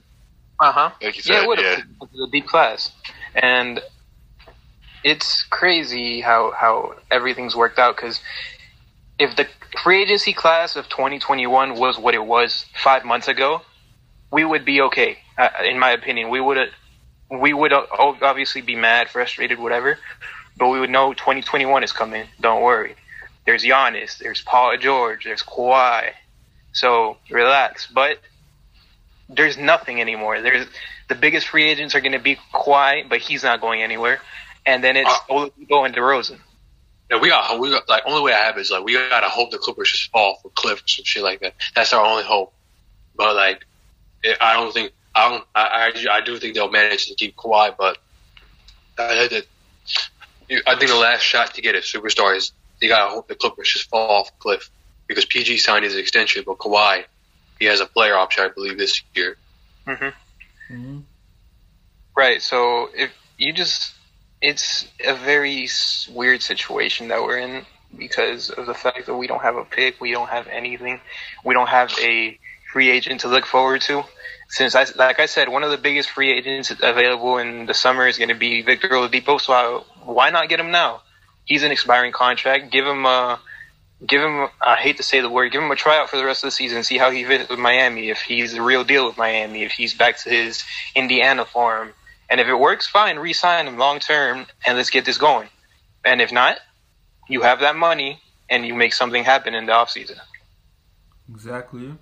uh 0.60 0.72
huh. 0.72 0.92
like 1.02 1.28
Yeah, 1.28 1.44
it 1.44 1.48
would 1.48 1.60
have. 1.60 1.80
It's 2.02 2.20
a 2.22 2.32
deep 2.32 2.48
class, 2.48 2.92
and 3.36 3.82
it's 5.04 5.44
crazy 5.44 6.22
how 6.22 6.54
how 6.58 6.96
everything's 7.12 7.56
worked 7.56 7.80
out. 7.80 7.98
Because 7.98 8.22
if 9.20 9.36
the 9.36 9.48
free 9.84 10.04
agency 10.04 10.32
class 10.32 10.78
of 10.78 10.88
2021 10.88 11.78
was 11.78 12.00
what 12.00 12.14
it 12.14 12.26
was 12.26 12.66
five 12.82 13.04
months 13.04 13.28
ago, 13.28 13.62
we 14.32 14.46
would 14.46 14.64
be 14.64 14.82
okay. 14.82 15.18
Uh, 15.38 15.50
in 15.66 15.80
my 15.80 15.92
opinion, 15.92 16.30
we 16.30 16.40
would 16.40 16.58
we 17.30 17.54
would 17.54 17.74
uh, 17.74 17.86
obviously 17.92 18.62
be 18.62 18.76
mad, 18.76 19.10
frustrated, 19.10 19.60
whatever, 19.60 20.00
but 20.58 20.70
we 20.70 20.80
would 20.80 20.89
know 20.89 21.14
2021 21.14 21.84
is 21.84 21.91
coming. 21.91 22.26
Don't 22.41 22.62
worry. 22.62 22.95
There's 23.45 23.64
Giannis, 23.64 24.18
there's 24.18 24.41
Paul 24.41 24.78
George, 24.78 25.24
there's 25.24 25.43
Kawhi. 25.43 26.12
So 26.74 27.18
relax. 27.30 27.88
But 27.88 28.20
there's 29.30 29.58
nothing 29.58 30.01
anymore. 30.01 30.41
There's 30.41 30.68
the 31.08 31.16
biggest 31.16 31.47
free 31.47 31.70
agents 31.70 31.95
are 31.95 32.01
going 32.01 32.14
to 32.14 32.20
be 32.20 32.38
Kawhi, 32.53 33.08
but 33.08 33.20
he's 33.20 33.43
not 33.43 33.62
going 33.62 33.82
anywhere. 33.82 34.20
And 34.66 34.84
then 34.84 34.97
it's 34.97 35.10
uh-huh. 35.10 35.49
Oladipo 35.49 35.86
and 35.86 35.95
DeRozan. 35.95 36.39
Yeah, 37.10 37.22
we 37.22 37.30
got 37.30 37.58
we 37.60 37.70
got 37.70 37.88
like 37.88 38.03
only 38.05 38.22
way 38.22 38.34
I 38.34 38.43
have 38.43 38.58
is 38.58 38.70
like 38.70 38.84
we 38.84 38.93
gotta 38.93 39.30
hope 39.30 39.51
the 39.51 39.58
Clippers 39.58 39.91
just 39.91 40.12
fall 40.12 40.39
for 40.41 40.49
Cliff 40.49 40.84
or 40.84 40.88
some 40.88 41.05
shit 41.05 41.24
like 41.24 41.39
that. 41.39 41.53
That's 41.74 41.93
our 41.93 42.05
only 42.05 42.24
hope. 42.24 42.53
But 43.16 43.34
like, 43.34 43.66
it, 44.24 44.38
I 44.41 44.55
don't 44.55 44.74
think 44.74 44.91
I 45.16 45.30
don't 45.30 45.45
I, 45.55 45.93
I 46.12 46.18
I 46.18 46.22
do 46.22 46.38
think 46.38 46.53
they'll 46.53 46.70
manage 46.70 47.08
to 47.08 47.16
keep 47.16 47.38
Kawhi, 47.38 47.76
but 47.78 47.97
I, 48.99 49.30
I, 49.32 49.41
I 50.50 50.76
think 50.76 50.91
the 50.91 50.98
last 50.98 51.22
shot 51.22 51.54
to 51.56 51.62
get 51.62 51.76
a 51.76 51.80
superstar 51.80 52.36
is 52.36 52.52
you 52.82 52.89
gotta 52.89 53.10
hope 53.10 53.28
the 53.28 53.36
Clippers 53.36 53.70
just 53.70 53.89
fall 53.89 54.22
off 54.22 54.30
a 54.30 54.38
cliff 54.39 54.70
because 55.08 55.26
PG 55.26 55.58
signed 55.58 55.84
his 55.84 55.95
extension, 55.95 56.43
but 56.45 56.58
Kawhi 56.58 57.06
he 57.60 57.66
has 57.66 57.80
a 57.80 57.86
player 57.86 58.16
option 58.16 58.45
I 58.45 58.50
believe 58.50 58.78
this 58.78 59.02
year. 59.16 59.38
hmm 59.86 60.10
Mhm. 60.70 61.04
Right. 62.16 62.41
So 62.41 62.89
if 62.95 63.12
you 63.38 63.54
just, 63.54 63.93
it's 64.41 64.88
a 65.06 65.16
very 65.16 65.68
weird 66.10 66.41
situation 66.41 67.10
that 67.10 67.22
we're 67.22 67.38
in 67.38 67.66
because 67.98 68.50
of 68.50 68.66
the 68.66 68.74
fact 68.74 69.06
that 69.06 69.16
we 69.16 69.28
don't 69.28 69.41
have 69.41 69.56
a 69.56 69.64
pick, 69.64 70.02
we 70.02 70.12
don't 70.12 70.28
have 70.28 70.48
anything, 70.48 71.00
we 71.45 71.54
don't 71.54 71.70
have 71.70 71.91
a 72.02 72.38
free 72.74 72.89
agent 72.89 73.22
to 73.22 73.28
look 73.28 73.45
forward 73.45 73.82
to. 73.82 74.04
Since 74.50 74.76
I, 74.76 74.86
like 74.95 75.20
I 75.20 75.26
said, 75.26 75.48
one 75.50 75.64
of 75.64 75.72
the 75.72 75.78
biggest 75.78 76.10
free 76.10 76.32
agents 76.32 76.72
available 76.82 77.38
in 77.38 77.66
the 77.66 77.74
summer 77.74 78.08
is 78.08 78.18
going 78.18 78.30
to 78.30 78.36
be 78.36 78.62
Victor 78.62 78.89
Oladipo. 78.89 79.39
So 79.39 79.54
I, 79.54 79.82
why 80.08 80.30
not 80.30 80.49
get 80.49 80.60
him 80.60 80.72
now? 80.72 81.01
He's 81.45 81.64
an 81.64 81.72
expiring 81.72 82.12
contract. 82.12 82.72
Give 82.72 82.86
him 82.86 83.05
a, 83.05 83.39
give 84.05 84.22
him. 84.22 84.47
I 84.62 84.76
hate 84.76 84.97
to 84.97 85.03
say 85.03 85.22
the 85.22 85.30
word. 85.30 85.51
Give 85.51 85.62
him 85.62 85.72
a 85.72 85.76
tryout 85.76 86.10
for 86.10 86.18
the 86.18 86.26
rest 86.26 86.43
of 86.43 86.47
the 86.47 86.51
season. 86.51 86.84
See 86.84 86.97
how 86.97 87.12
he 87.12 87.24
fits 87.24 87.49
with 87.49 87.60
Miami. 87.60 88.10
If 88.10 88.22
he's 88.22 88.53
the 88.53 88.62
real 88.62 88.84
deal 88.84 89.05
with 89.05 89.18
Miami. 89.18 89.64
If 89.64 89.72
he's 89.72 89.93
back 89.93 90.18
to 90.24 90.30
his 90.30 90.64
Indiana 90.95 91.45
form. 91.45 91.93
And 92.30 92.41
if 92.41 92.47
it 92.47 92.55
works, 92.55 92.88
fine, 92.88 93.18
re-sign 93.20 93.68
him 93.68 93.78
long 93.78 93.99
term, 93.99 94.47
and 94.66 94.78
let's 94.78 94.89
get 94.89 95.05
this 95.05 95.18
going. 95.18 95.47
And 96.03 96.22
if 96.22 96.32
not, 96.32 96.58
you 97.30 97.41
have 97.43 97.62
that 97.62 97.78
money, 97.78 98.22
and 98.49 98.66
you 98.66 98.76
make 98.76 98.93
something 98.93 99.24
happen 99.24 99.53
in 99.53 99.66
the 99.66 99.72
offseason. 99.72 100.18
Exactly. 101.30 101.93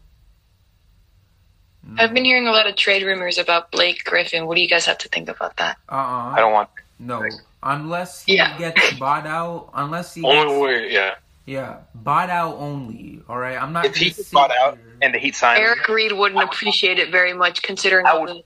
I've 1.99 2.13
been 2.13 2.25
hearing 2.25 2.47
a 2.47 2.51
lot 2.51 2.67
of 2.67 2.75
trade 2.75 3.03
rumors 3.03 3.37
about 3.37 3.71
Blake 3.71 4.03
Griffin. 4.03 4.47
What 4.47 4.55
do 4.55 4.61
you 4.61 4.67
guys 4.67 4.87
have 4.87 4.97
to 4.99 5.09
think 5.09 5.29
about 5.29 5.57
that? 5.57 5.77
Uh-uh. 5.87 6.33
I 6.33 6.39
don't 6.39 6.51
want. 6.51 6.69
No. 6.97 7.23
Unless 7.65 8.23
he 8.25 8.35
Yeah. 8.37 8.57
gets 8.57 8.93
bought 8.93 9.25
out, 9.25 9.71
unless 9.73 10.13
he 10.13 10.23
Only 10.23 10.47
gets, 10.53 10.61
way, 10.61 10.91
yeah. 10.93 11.15
yeah, 11.45 11.77
bought 11.95 12.29
out 12.29 12.55
only. 12.57 13.21
All 13.27 13.37
right, 13.37 13.59
I'm 13.61 13.73
not. 13.73 13.85
If 13.85 13.95
he 13.95 14.11
gets 14.11 14.29
bought 14.29 14.51
out 14.51 14.75
here- 14.77 14.97
and 15.01 15.13
the 15.13 15.17
Heat 15.19 15.35
sign 15.35 15.57
Eric 15.57 15.87
Reid 15.89 16.11
wouldn't 16.11 16.41
appreciate 16.43 16.99
it 16.99 17.09
very 17.09 17.33
much, 17.33 17.61
considering 17.63 18.05
I 18.05 18.11
all 18.11 18.25
the 18.27 18.43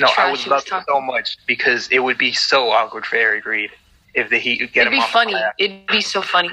no, 0.00 0.08
I 0.16 0.30
would 0.32 0.44
love 0.46 0.64
it 0.66 0.84
so 0.88 1.00
much 1.00 1.36
because 1.46 1.86
it 1.88 2.00
would 2.00 2.18
be 2.18 2.32
so 2.32 2.70
awkward 2.70 3.06
for 3.06 3.16
Eric 3.16 3.44
Reid 3.44 3.70
if 4.14 4.30
the 4.30 4.38
Heat 4.38 4.58
get 4.72 4.82
It'd 4.82 4.86
him 4.86 4.92
be 4.92 4.98
off 4.98 5.08
the 5.08 5.12
funny. 5.12 5.34
It'd 5.58 5.86
be 5.86 6.00
so 6.00 6.22
funny. 6.22 6.50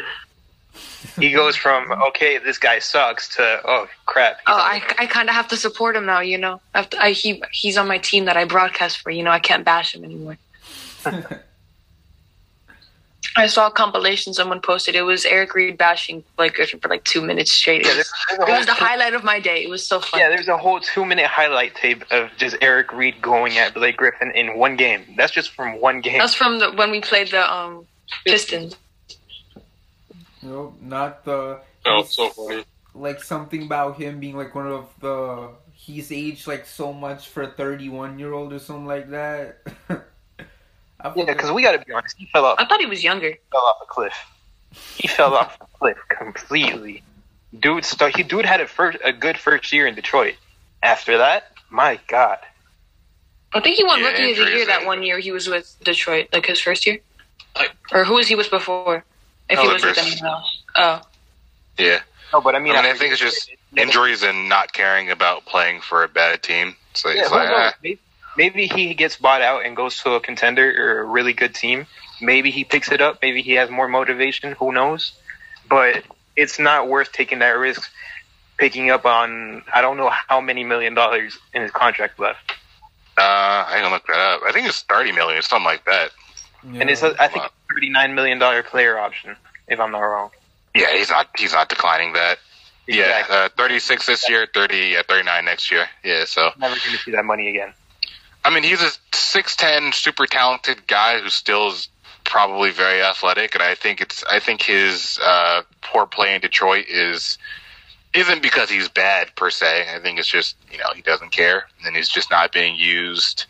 He 1.19 1.31
goes 1.31 1.55
from 1.55 1.91
okay, 2.09 2.37
this 2.37 2.57
guy 2.57 2.79
sucks 2.79 3.27
to 3.35 3.61
oh 3.65 3.87
crap. 4.05 4.39
Oh, 4.47 4.53
I, 4.53 4.79
the- 4.79 5.01
I 5.01 5.05
kind 5.05 5.29
of 5.29 5.35
have 5.35 5.47
to 5.49 5.57
support 5.57 5.95
him 5.95 6.05
now. 6.05 6.19
You 6.19 6.37
know, 6.37 6.59
I 6.75 6.79
have 6.79 6.89
to, 6.91 7.01
I, 7.01 7.11
he 7.11 7.41
he's 7.51 7.77
on 7.77 7.87
my 7.87 7.97
team 7.97 8.25
that 8.25 8.35
I 8.35 8.43
broadcast 8.45 8.97
for. 8.99 9.09
You 9.09 9.23
know, 9.23 9.31
I 9.31 9.39
can't 9.39 9.63
bash 9.63 9.95
him 9.95 10.03
anymore. 10.03 10.37
I 13.35 13.47
saw 13.47 13.67
a 13.67 13.71
compilation 13.71 14.33
someone 14.33 14.61
posted. 14.61 14.95
It 14.95 15.01
was 15.01 15.25
Eric 15.25 15.55
Reid 15.55 15.77
bashing 15.77 16.23
Blake 16.37 16.53
Griffin 16.53 16.79
for 16.79 16.87
like 16.87 17.03
two 17.03 17.21
minutes 17.21 17.51
straight. 17.51 17.81
It 17.81 17.87
Yeah, 17.87 17.97
was, 17.97 18.11
there's- 18.29 18.37
there's 18.37 18.49
it 18.49 18.57
was 18.59 18.65
the 18.67 18.73
whole- 18.73 18.87
highlight 18.87 19.13
of 19.15 19.23
my 19.23 19.39
day. 19.39 19.63
It 19.63 19.69
was 19.69 19.85
so 19.85 19.99
fun. 19.99 20.19
Yeah, 20.19 20.29
there's 20.29 20.47
a 20.47 20.57
whole 20.57 20.79
two 20.79 21.03
minute 21.05 21.25
highlight 21.25 21.73
tape 21.75 22.03
of 22.11 22.29
just 22.37 22.55
Eric 22.61 22.93
Reid 22.93 23.21
going 23.21 23.57
at 23.57 23.73
Blake 23.73 23.97
Griffin 23.97 24.31
in 24.35 24.57
one 24.57 24.75
game. 24.75 25.15
That's 25.17 25.31
just 25.31 25.51
from 25.51 25.79
one 25.81 26.01
game. 26.01 26.19
That's 26.19 26.35
from 26.35 26.59
the 26.59 26.71
when 26.73 26.91
we 26.91 27.01
played 27.01 27.29
the 27.31 27.51
um 27.51 27.87
Pistons. 28.25 28.75
Nope, 30.41 30.77
not 30.81 31.23
the. 31.25 31.59
Oh, 31.85 31.95
he's- 31.97 32.15
so 32.15 32.29
funny. 32.29 32.63
Like 32.95 33.23
something 33.23 33.63
about 33.63 33.97
him 33.97 34.19
being 34.19 34.37
like 34.37 34.53
one 34.53 34.67
of 34.67 34.87
the. 34.99 35.49
He's 35.73 36.11
aged 36.11 36.47
like 36.47 36.65
so 36.65 36.93
much 36.93 37.27
for 37.29 37.43
a 37.43 37.47
31 37.47 38.19
year 38.19 38.31
old 38.33 38.53
or 38.53 38.59
something 38.59 38.85
like 38.85 39.09
that. 39.09 39.57
I 41.03 41.11
Yeah, 41.15 41.25
because 41.25 41.51
we 41.51 41.61
got 41.61 41.73
to 41.73 41.85
be 41.85 41.91
honest. 41.91 42.15
He 42.17 42.25
fell 42.27 42.45
off, 42.45 42.55
I 42.59 42.65
thought 42.65 42.79
he 42.79 42.85
was 42.85 43.03
younger. 43.03 43.29
He 43.29 43.37
fell 43.51 43.61
off 43.61 43.77
a 43.81 43.85
cliff. 43.85 44.13
He 44.97 45.07
fell 45.07 45.35
off 45.35 45.57
a 45.61 45.65
cliff 45.77 45.97
completely. 46.09 47.03
Dude, 47.59 47.85
st- 47.85 48.15
he 48.15 48.23
dude 48.23 48.45
had 48.45 48.61
a 48.61 48.67
first 48.67 48.97
a 49.03 49.13
good 49.13 49.37
first 49.37 49.71
year 49.71 49.85
in 49.85 49.93
Detroit. 49.95 50.35
After 50.81 51.17
that, 51.19 51.51
my 51.69 51.99
God. 52.07 52.39
I 53.53 53.59
think 53.59 53.75
he 53.75 53.83
won 53.83 53.99
Yeah, 53.99 54.07
Rookie 54.07 54.31
of 54.31 54.37
the 54.37 54.45
Year 54.45 54.65
that 54.65 54.85
one 54.85 55.03
year 55.03 55.19
he 55.19 55.31
was 55.31 55.47
with 55.47 55.75
Detroit, 55.83 56.29
like 56.33 56.45
his 56.45 56.59
first 56.59 56.87
year. 56.87 56.99
Like- 57.55 57.75
or 57.91 58.03
who 58.03 58.15
was 58.15 58.27
he 58.27 58.35
with 58.35 58.49
before? 58.49 59.05
If 59.49 59.59
he 59.59 59.67
was 59.67 59.83
with 59.83 59.97
anyone 59.97 60.25
else. 60.25 60.63
Oh, 60.75 61.01
yeah. 61.77 61.99
No, 62.31 62.41
but 62.41 62.55
I 62.55 62.59
mean, 62.59 62.75
I 62.75 62.81
mean, 62.81 62.91
I 62.91 62.97
think 62.97 63.11
it's 63.11 63.21
just 63.21 63.51
injuries 63.77 64.23
and 64.23 64.49
not 64.49 64.73
caring 64.73 65.11
about 65.11 65.45
playing 65.45 65.81
for 65.81 66.03
a 66.03 66.07
bad 66.07 66.41
team. 66.41 66.75
So 66.95 67.09
Yeah, 67.09 67.21
it's 67.21 67.31
like, 67.31 67.49
knows? 67.49 67.73
ah, 67.73 67.73
Maybe, 68.37 68.67
he 68.67 68.93
gets 68.93 69.15
bought 69.17 69.41
out 69.41 69.65
and 69.65 69.75
goes 69.75 69.97
to 70.03 70.13
a 70.13 70.19
contender 70.19 70.73
or 70.77 71.01
a 71.01 71.03
really 71.03 71.33
good 71.33 71.53
team. 71.53 71.85
Maybe 72.21 72.51
he 72.51 72.63
picks 72.63 72.91
it 72.91 73.01
up. 73.01 73.19
Maybe 73.21 73.41
he 73.41 73.53
has 73.53 73.69
more 73.69 73.87
motivation. 73.87 74.53
Who 74.53 74.71
knows? 74.71 75.13
But 75.69 76.03
it's 76.35 76.59
not 76.59 76.87
worth 76.87 77.11
taking 77.11 77.39
that 77.39 77.51
risk. 77.57 77.89
Picking 78.57 78.91
up 78.91 79.05
on 79.05 79.63
I 79.73 79.81
don't 79.81 79.97
know 79.97 80.09
how 80.11 80.39
many 80.39 80.63
million 80.63 80.93
dollars 80.93 81.37
in 81.55 81.63
his 81.63 81.71
contract 81.71 82.19
left, 82.19 82.51
uh, 83.17 83.65
I 83.67 83.79
can 83.81 83.91
look 83.91 84.05
that 84.05 84.17
up. 84.17 84.41
I 84.45 84.51
think 84.51 84.67
it's 84.67 84.83
thirty 84.83 85.11
million, 85.11 85.41
something 85.41 85.65
like 85.65 85.83
that. 85.85 86.11
and 86.63 86.87
it's 86.89 87.01
a, 87.01 87.15
I 87.19 87.27
think 87.29 87.43
thirty 87.73 87.89
nine 87.89 88.13
million 88.13 88.37
dollar 88.37 88.61
player 88.61 88.97
option 88.99 89.35
if 89.67 89.79
I'm 89.79 89.91
not 89.91 90.01
wrong. 90.01 90.29
Yeah, 90.75 90.95
he's 90.95 91.09
not. 91.09 91.27
He's 91.37 91.51
not 91.53 91.67
declining 91.67 92.13
that. 92.13 92.37
Yeah, 92.87 93.19
Exactly. 93.19 93.35
uh, 93.37 93.49
36 93.57 94.05
this 94.05 94.29
year, 94.29 94.45
30 94.53 94.97
at 94.97 95.07
39 95.07 95.45
next 95.45 95.71
year. 95.71 95.87
Yeah, 96.03 96.25
so 96.25 96.51
Never 96.59 96.75
going 96.75 96.91
to 96.91 96.97
see 96.97 97.11
that 97.11 97.23
money 97.23 97.47
again. 97.49 97.73
I 98.45 98.49
mean, 98.49 98.63
he's 98.63 98.81
a 98.81 98.91
6'10 99.11 99.93
super 99.93 100.25
talented 100.25 100.85
guy 100.87 101.19
who 101.19 101.29
still 101.29 101.69
is 101.69 101.87
probably 102.23 102.71
very 102.71 103.01
athletic, 103.01 103.55
and 103.55 103.63
I 103.63 103.75
think 103.75 104.01
it's 104.01 104.23
I 104.25 104.39
think 104.39 104.61
his 104.61 105.19
uh, 105.23 105.61
poor 105.81 106.05
play 106.05 106.35
in 106.35 106.41
Detroit 106.41 106.85
is 106.87 107.37
isn't 108.13 108.41
because 108.41 108.69
he's 108.69 108.89
bad 108.89 109.35
per 109.35 109.49
se. 109.49 109.85
I 109.93 109.99
think 109.99 110.19
it's 110.19 110.27
just 110.27 110.55
you 110.71 110.77
know 110.77 110.91
he 110.95 111.01
doesn't 111.01 111.31
care, 111.31 111.65
and 111.85 111.95
he's 111.95 112.09
just 112.09 112.31
not 112.31 112.51
being 112.51 112.75
used, 112.75 113.45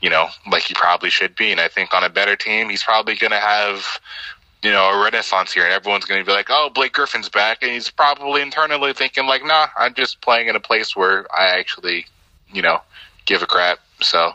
you 0.00 0.10
know, 0.10 0.28
like 0.50 0.64
he 0.64 0.74
probably 0.74 1.10
should 1.10 1.36
be. 1.36 1.52
And 1.52 1.60
I 1.60 1.68
think 1.68 1.94
on 1.94 2.04
a 2.04 2.10
better 2.10 2.36
team, 2.36 2.68
he's 2.68 2.82
probably 2.82 3.16
going 3.16 3.32
to 3.32 3.38
have 3.38 3.84
you 4.62 4.70
know 4.70 4.90
a 4.90 5.02
renaissance 5.02 5.52
here, 5.52 5.64
and 5.64 5.72
everyone's 5.72 6.04
going 6.04 6.20
to 6.20 6.26
be 6.26 6.32
like, 6.32 6.48
oh, 6.50 6.70
Blake 6.74 6.92
Griffin's 6.92 7.28
back, 7.28 7.62
and 7.62 7.72
he's 7.72 7.90
probably 7.90 8.42
internally 8.42 8.92
thinking 8.92 9.26
like, 9.26 9.44
nah, 9.44 9.68
I'm 9.76 9.94
just 9.94 10.20
playing 10.20 10.48
in 10.48 10.56
a 10.56 10.60
place 10.60 10.96
where 10.96 11.26
I 11.34 11.58
actually, 11.58 12.06
you 12.52 12.62
know, 12.62 12.80
give 13.26 13.42
a 13.42 13.46
crap. 13.46 13.78
So. 14.02 14.34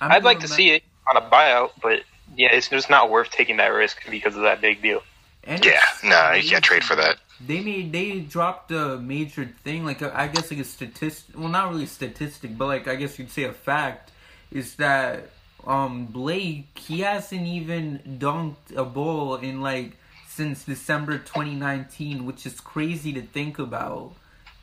I'm 0.00 0.12
I'd 0.12 0.24
like 0.24 0.38
gonna 0.38 0.48
ma- 0.48 0.54
see 0.54 0.70
it 0.70 0.82
on 1.08 1.16
a 1.16 1.20
buyout, 1.20 1.72
but 1.82 2.02
yeah, 2.36 2.48
it's 2.52 2.68
just 2.68 2.88
not 2.88 3.10
worth 3.10 3.30
taking 3.30 3.58
that 3.58 3.68
risk 3.68 3.98
because 4.10 4.36
of 4.36 4.42
that 4.42 4.60
big 4.60 4.80
deal. 4.80 5.02
and 5.44 5.64
Yeah, 5.64 5.80
it's 5.92 6.04
no, 6.04 6.32
you 6.32 6.48
can't 6.48 6.64
trade 6.64 6.84
for 6.84 6.96
that. 6.96 7.18
They 7.46 7.60
made 7.60 7.92
they 7.92 8.20
dropped 8.20 8.70
a 8.70 8.96
major 8.98 9.46
thing, 9.64 9.84
like 9.84 10.00
a, 10.02 10.18
I 10.18 10.28
guess 10.28 10.50
like 10.50 10.60
a 10.60 10.64
statistic. 10.64 11.38
Well, 11.38 11.48
not 11.48 11.70
really 11.70 11.86
statistic, 11.86 12.56
but 12.56 12.66
like 12.66 12.88
I 12.88 12.96
guess 12.96 13.18
you'd 13.18 13.30
say 13.30 13.44
a 13.44 13.52
fact 13.52 14.10
is 14.50 14.76
that 14.76 15.30
um 15.66 16.06
Blake 16.06 16.78
he 16.78 17.00
hasn't 17.00 17.46
even 17.46 18.18
dunked 18.18 18.74
a 18.74 18.84
ball 18.84 19.36
in 19.36 19.60
like 19.60 19.96
since 20.28 20.64
December 20.64 21.18
2019, 21.18 22.24
which 22.24 22.46
is 22.46 22.60
crazy 22.60 23.12
to 23.12 23.20
think 23.22 23.58
about 23.58 24.12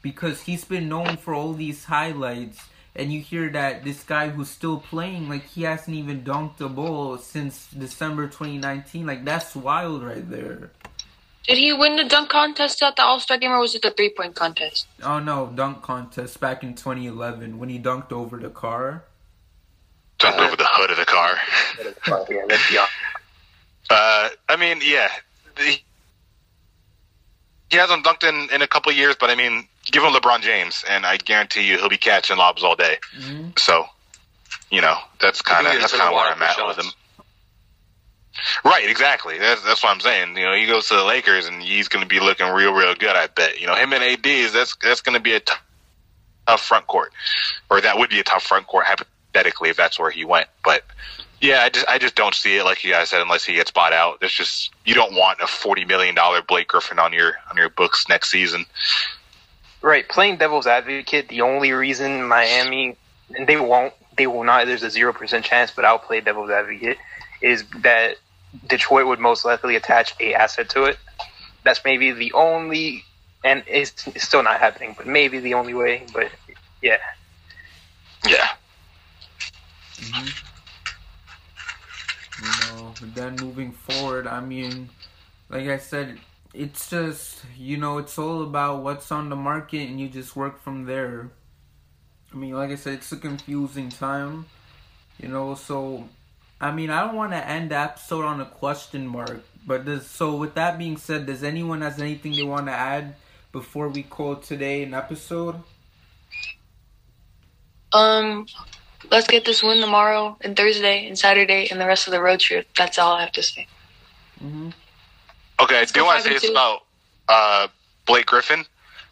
because 0.02 0.42
he's 0.44 0.64
been 0.66 0.90
known 0.90 1.18
for 1.18 1.34
all 1.34 1.54
these 1.54 1.86
highlights. 1.86 2.60
And 2.98 3.14
you 3.14 3.22
hear 3.22 3.50
that 3.52 3.84
this 3.84 4.04
guy 4.04 4.30
who's 4.30 4.50
still 4.50 4.80
playing, 4.80 5.30
like 5.30 5.46
he 5.46 5.64
hasn't 5.64 5.96
even 5.96 6.24
dunked 6.24 6.60
a 6.62 6.68
ball 6.68 7.18
since 7.20 7.68
December 7.68 8.26
2019. 8.26 9.06
Like 9.06 9.24
that's 9.24 9.56
wild, 9.56 10.04
right 10.04 10.28
there. 10.28 10.72
Did 11.48 11.60
he 11.60 11.72
win 11.72 11.96
the 11.96 12.04
dunk 12.04 12.30
contest 12.30 12.82
at 12.82 12.96
the 12.98 13.04
All 13.04 13.20
Star 13.20 13.38
game, 13.38 13.52
or 13.52 13.60
was 13.60 13.76
it 13.76 13.84
the 13.84 13.92
three 13.92 14.10
point 14.10 14.36
contest? 14.36 14.88
Oh 15.04 15.20
no, 15.20 15.52
dunk 15.54 15.82
contest 15.82 16.40
back 16.40 16.64
in 16.64 16.74
2011 16.74 17.60
when 17.60 17.70
he 17.70 17.80
dunked 17.80 18.12
over 18.12 18.38
the 18.38 18.50
car. 18.50 19.04
Jumped 20.20 20.40
over 20.40 20.56
the 20.56 20.68
hood 20.68 20.90
of 20.90 20.98
the 20.98 21.06
car. 21.06 21.38
yeah, 21.78 22.44
let's 22.48 22.70
be 22.70 22.78
honest. 22.78 22.92
Uh, 23.90 24.30
I 24.50 24.56
mean, 24.58 24.80
yeah, 24.84 25.10
the, 25.56 25.78
he 27.70 27.78
hasn't 27.78 28.04
dunked 28.04 28.28
in 28.28 28.50
in 28.54 28.62
a 28.62 28.68
couple 28.68 28.92
of 28.92 28.98
years, 28.98 29.16
but 29.18 29.30
I 29.30 29.36
mean, 29.36 29.68
give 29.92 30.04
him 30.04 30.12
LeBron 30.12 30.42
James, 30.42 30.84
and 30.90 31.06
I 31.06 31.18
guarantee 31.18 31.68
you 31.68 31.78
he'll 31.78 31.90
be 31.90 31.98
catching 31.98 32.38
lobs 32.38 32.64
all 32.64 32.76
day. 32.76 32.98
Mm-hmm. 33.18 33.50
So, 33.58 33.86
you 34.70 34.82
know, 34.82 34.98
that's 35.20 35.42
kind 35.42 35.68
of 35.68 35.74
that's 35.74 35.94
kind 35.94 36.10
of 36.10 36.14
where 36.14 36.32
I'm 36.32 36.42
of 36.42 36.42
at 36.42 36.68
with 36.68 36.78
him. 36.78 36.92
Right, 38.64 38.88
exactly. 38.88 39.38
That's 39.38 39.64
that's 39.64 39.84
what 39.84 39.92
I'm 39.92 40.00
saying. 40.00 40.38
You 40.38 40.46
know, 40.46 40.54
he 40.54 40.66
goes 40.66 40.88
to 40.90 40.96
the 40.96 41.04
Lakers, 41.04 41.48
and 41.48 41.62
he's 41.62 41.88
going 41.88 42.04
to 42.04 42.08
be 42.08 42.20
looking 42.20 42.48
real, 42.48 42.74
real 42.74 42.94
good. 42.96 43.16
I 43.16 43.28
bet. 43.28 43.60
You 43.60 43.68
know, 43.68 43.76
him 43.76 43.94
and 43.94 44.04
AD 44.04 44.26
is 44.26 44.54
that's 44.54 44.76
that's 44.78 45.02
going 45.02 45.16
to 45.16 45.22
be 45.22 45.34
a 45.34 45.40
t- 45.40 45.54
tough 46.48 46.62
front 46.62 46.88
court, 46.88 47.14
or 47.70 47.82
that 47.82 47.98
would 47.98 48.10
be 48.10 48.20
a 48.20 48.24
tough 48.24 48.44
front 48.44 48.68
court 48.68 48.86
hypothetically 48.86 49.70
if 49.70 49.78
that's 49.78 49.98
where 50.00 50.12
he 50.12 50.24
went. 50.24 50.48
But 50.64 50.84
yeah, 51.42 51.62
I 51.64 51.70
just 51.70 51.88
I 51.88 51.98
just 51.98 52.16
don't 52.16 52.34
see 52.34 52.58
it 52.58 52.64
like 52.64 52.84
you 52.84 52.92
guys 52.92 53.10
said 53.10 53.22
unless 53.22 53.44
he 53.44 53.56
gets 53.56 53.72
bought 53.72 53.94
out. 53.94 54.20
It's 54.22 54.34
just 54.34 54.72
you 54.86 54.94
don't 54.94 55.14
want 55.14 55.40
a 55.42 55.48
forty 55.48 55.86
million 55.86 56.16
dollar 56.16 56.42
Blake 56.42 56.68
Griffin 56.68 57.00
on 57.00 57.14
your 57.14 57.34
on 57.50 57.58
your 57.58 57.70
books 57.70 58.08
next 58.10 58.30
season. 58.30 58.66
Right, 59.88 60.06
playing 60.06 60.36
devil's 60.36 60.68
advocate, 60.68 61.30
the 61.30 61.40
only 61.40 61.72
reason 61.72 62.28
Miami, 62.28 62.98
and 63.34 63.48
they 63.48 63.56
won't, 63.56 63.94
they 64.18 64.28
will 64.28 64.44
not, 64.44 64.66
there's 64.66 64.84
a 64.84 64.88
0% 64.88 65.44
chance, 65.44 65.72
but 65.72 65.86
I'll 65.86 65.98
play 65.98 66.20
devil's 66.20 66.50
advocate, 66.50 66.98
is 67.42 67.64
that 67.84 68.18
Detroit 68.68 69.08
would 69.08 69.20
most 69.20 69.46
likely 69.46 69.78
attach 69.78 70.14
a 70.20 70.34
asset 70.34 70.68
to 70.72 70.84
it. 70.84 70.98
That's 71.64 71.80
maybe 71.86 72.12
the 72.12 72.34
only, 72.34 73.06
and 73.46 73.64
it's, 73.66 74.06
it's 74.08 74.26
still 74.26 74.44
not 74.44 74.60
happening, 74.60 74.94
but 74.98 75.08
maybe 75.08 75.40
the 75.40 75.54
only 75.54 75.74
way, 75.74 76.06
but 76.14 76.32
yeah. 76.82 76.98
Yeah, 78.28 78.46
mm-hmm. 79.94 80.28
You 82.44 82.76
know, 82.76 82.94
but 83.00 83.16
then 83.16 83.38
moving 83.38 83.72
forward, 83.72 84.28
I 84.28 84.42
mean, 84.42 84.90
like 85.50 85.70
I 85.70 85.78
said, 85.78 86.20
it's 86.54 86.90
just 86.90 87.44
you 87.58 87.78
know, 87.78 87.98
it's 87.98 88.18
all 88.18 88.44
about 88.44 88.84
what's 88.84 89.12
on 89.12 89.30
the 89.30 89.36
market, 89.36 89.90
and 89.90 90.00
you 90.00 90.10
just 90.10 90.36
work 90.36 90.62
from 90.62 90.86
there. 90.86 91.30
I 92.34 92.36
mean, 92.36 92.54
like 92.54 92.72
I 92.72 92.76
said, 92.76 92.96
it's 92.96 93.12
a 93.12 93.18
confusing 93.18 93.90
time, 93.90 94.46
you 95.20 95.30
know. 95.30 95.56
So, 95.56 96.08
I 96.60 96.72
mean, 96.72 96.90
I 96.90 97.06
don't 97.06 97.16
want 97.16 97.32
to 97.32 97.48
end 97.48 97.72
the 97.72 97.78
episode 97.78 98.26
on 98.26 98.42
a 98.42 98.46
question 98.46 99.08
mark, 99.08 99.42
but 99.66 99.86
does 99.86 100.08
so. 100.08 100.36
With 100.36 100.56
that 100.56 100.78
being 100.78 100.98
said, 100.98 101.26
does 101.26 101.44
anyone 101.44 101.82
has 101.82 102.00
anything 102.00 102.34
they 102.34 102.44
want 102.44 102.68
to 102.68 102.74
add 102.74 103.16
before 103.52 103.90
we 103.90 104.04
call 104.04 104.36
today 104.36 104.84
an 104.84 104.94
episode? 104.94 105.56
Um, 107.94 108.46
let's 109.10 109.28
get 109.28 109.46
this 109.46 109.64
win 109.64 109.80
tomorrow 109.80 110.38
and 110.42 110.56
Thursday 110.56 111.08
and 111.08 111.18
Saturday 111.18 111.70
and 111.72 111.80
the 111.80 111.88
rest 111.88 112.08
of 112.08 112.12
the 112.12 112.22
road 112.22 112.40
trip. 112.40 112.68
That's 112.76 112.98
all 112.98 113.14
I 113.14 113.22
have 113.22 113.32
to 113.34 113.44
say. 113.44 113.68
Mm-hmm. 114.44 114.70
Okay, 115.60 115.80
I 115.80 115.86
do 115.86 116.06
want 116.06 116.22
to 116.24 116.28
say 116.28 116.34
this 116.34 116.50
about 116.50 116.84
uh, 117.28 117.68
Blake 118.06 118.26
Griffin, 118.28 118.66